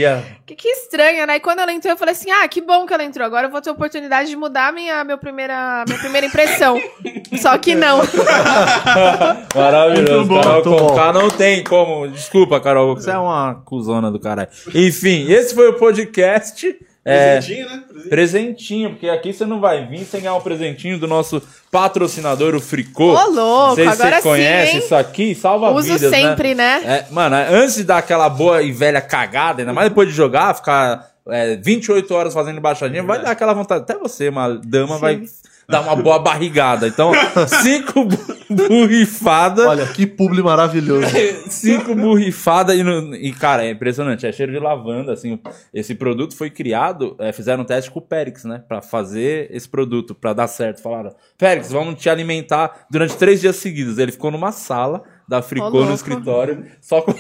[0.46, 1.36] que, que estranha, né?
[1.36, 3.26] E quando ela entrou, eu falei assim: ah, que bom que ela entrou.
[3.26, 6.82] Agora eu vou ter a oportunidade de mudar minha, meu primeira, minha primeira impressão.
[7.40, 8.00] Só que não.
[9.56, 10.26] Maravilhoso.
[10.26, 10.64] Muito bom, Carol.
[10.64, 12.08] Conká não tem como.
[12.08, 12.96] Desculpa, Carol.
[12.96, 14.50] Você é uma cuzona do caralho.
[14.74, 16.76] Enfim, esse foi o podcast.
[17.06, 17.84] É, presentinho, né?
[17.88, 18.10] Presentinho.
[18.10, 22.62] presentinho, porque aqui você não vai vir sem ganhar um presentinho do nosso patrocinador, o
[22.62, 23.14] Fricô.
[23.14, 24.78] Ô, louco, Não sei se você sim, conhece hein?
[24.80, 26.18] isso aqui, salva Uso vidas, né?
[26.18, 26.82] sempre, né?
[26.86, 30.56] É, mano, antes de dar aquela boa e velha cagada, ainda mais depois de jogar,
[30.56, 33.82] ficar é, 28 horas fazendo embaixadinha, vai dar aquela vontade.
[33.82, 35.24] Até você, uma dama, vai
[35.68, 36.88] dar uma boa barrigada.
[36.88, 37.12] Então,
[37.64, 39.66] cinco bu- burrifadas.
[39.66, 41.08] Olha, que publi maravilhoso.
[41.50, 44.26] Cinco burrifadas e, no- e, cara, é impressionante.
[44.26, 45.40] É cheiro de lavanda, assim.
[45.74, 48.64] Esse produto foi criado, é, fizeram um teste com o Périx, né?
[48.68, 50.82] Pra fazer esse produto, pra dar certo.
[50.82, 53.98] Falaram, Périx, vamos te alimentar durante três dias seguidos.
[53.98, 57.14] Ele ficou numa sala da Fricô no escritório, só com...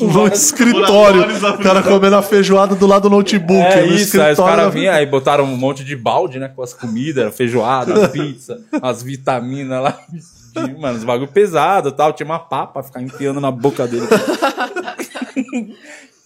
[0.00, 1.22] No escritório.
[1.54, 3.60] O cara comendo a feijoada do lado do notebook.
[3.60, 6.48] É no isso, aí os caras vinham aí botaram um monte de balde, né?
[6.48, 9.98] Com as comidas, feijoada, pizza, as vitaminas lá.
[10.78, 12.12] Mano, os bagulho pesado e tal.
[12.12, 14.06] Tinha uma papa ficar enfiando na boca dele.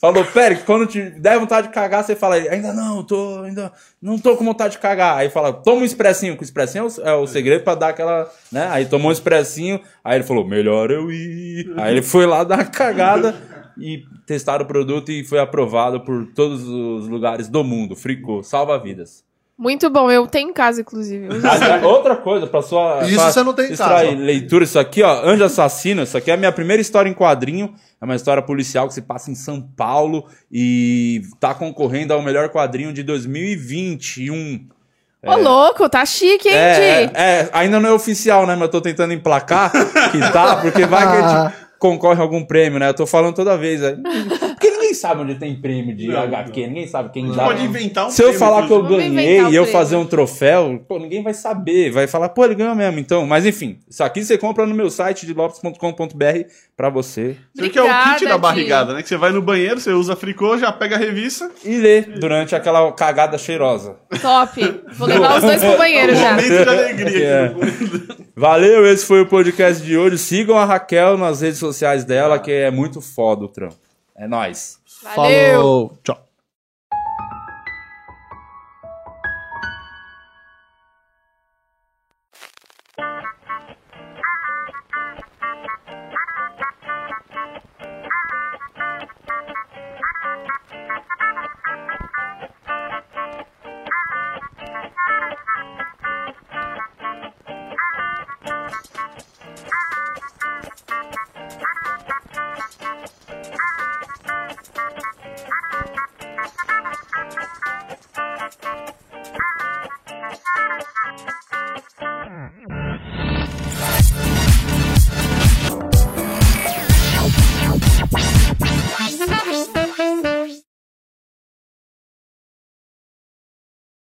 [0.02, 3.70] Falou, Pérez, quando te der vontade de cagar, você fala, ainda não, tô, ainda
[4.02, 5.16] não tô com vontade de cagar.
[5.16, 7.90] Aí fala, toma um expressinho, que o expressinho é o, é o segredo pra dar
[7.90, 8.66] aquela, né?
[8.72, 11.72] Aí tomou um expressinho, aí ele falou, melhor eu ir.
[11.76, 13.40] Aí ele foi lá dar uma cagada
[13.78, 17.94] e testaram o produto e foi aprovado por todos os lugares do mundo.
[17.94, 19.22] Fricô, salva vidas.
[19.58, 21.28] Muito bom, eu tenho em casa, inclusive.
[21.44, 23.02] Ah, Outra coisa, pra sua.
[23.04, 24.10] Isso pra você não tem em casa.
[24.10, 27.72] leitura, isso aqui, ó, Anjo Assassino, isso aqui é a minha primeira história em quadrinho.
[28.00, 32.48] É uma história policial que se passa em São Paulo e tá concorrendo ao melhor
[32.48, 34.66] quadrinho de 2021.
[35.24, 38.54] Ô, louco, tá chique, hein, É, é, é, ainda não é oficial, né?
[38.54, 39.70] Mas eu tô tentando emplacar
[40.10, 42.88] que tá, porque vai que a gente concorre a algum prêmio, né?
[42.88, 43.80] Eu tô falando toda vez.
[43.80, 43.96] né?
[44.92, 47.44] Ninguém sabe onde tem prêmio de Não, HQ, ninguém sabe quem dá.
[47.44, 50.98] Pode inventar um Se eu falar que eu ganhei e eu fazer um troféu, pô,
[50.98, 51.90] ninguém vai saber.
[51.90, 52.98] Vai falar, pô, ele ganhou mesmo.
[52.98, 55.74] Então, mas enfim, isso aqui você compra no meu site de lopes.com.br
[56.76, 59.02] pra você Isso aqui é o kit da barrigada, né?
[59.02, 61.50] Que você vai no banheiro, você usa fricô, já pega a revista.
[61.64, 63.96] e ler durante aquela cagada cheirosa.
[64.20, 64.82] Top.
[64.92, 66.30] Vou levar os dois pro banheiro já.
[66.30, 67.22] Momento de alegria.
[67.22, 67.54] É.
[68.36, 70.18] Valeu, esse foi o podcast de hoje.
[70.18, 73.76] Sigam a Raquel nas redes sociais dela, que é muito foda o trampo.
[74.16, 74.78] É nóis.
[75.02, 75.52] Valeu.
[75.54, 75.98] Falou.
[76.04, 76.31] Tchau.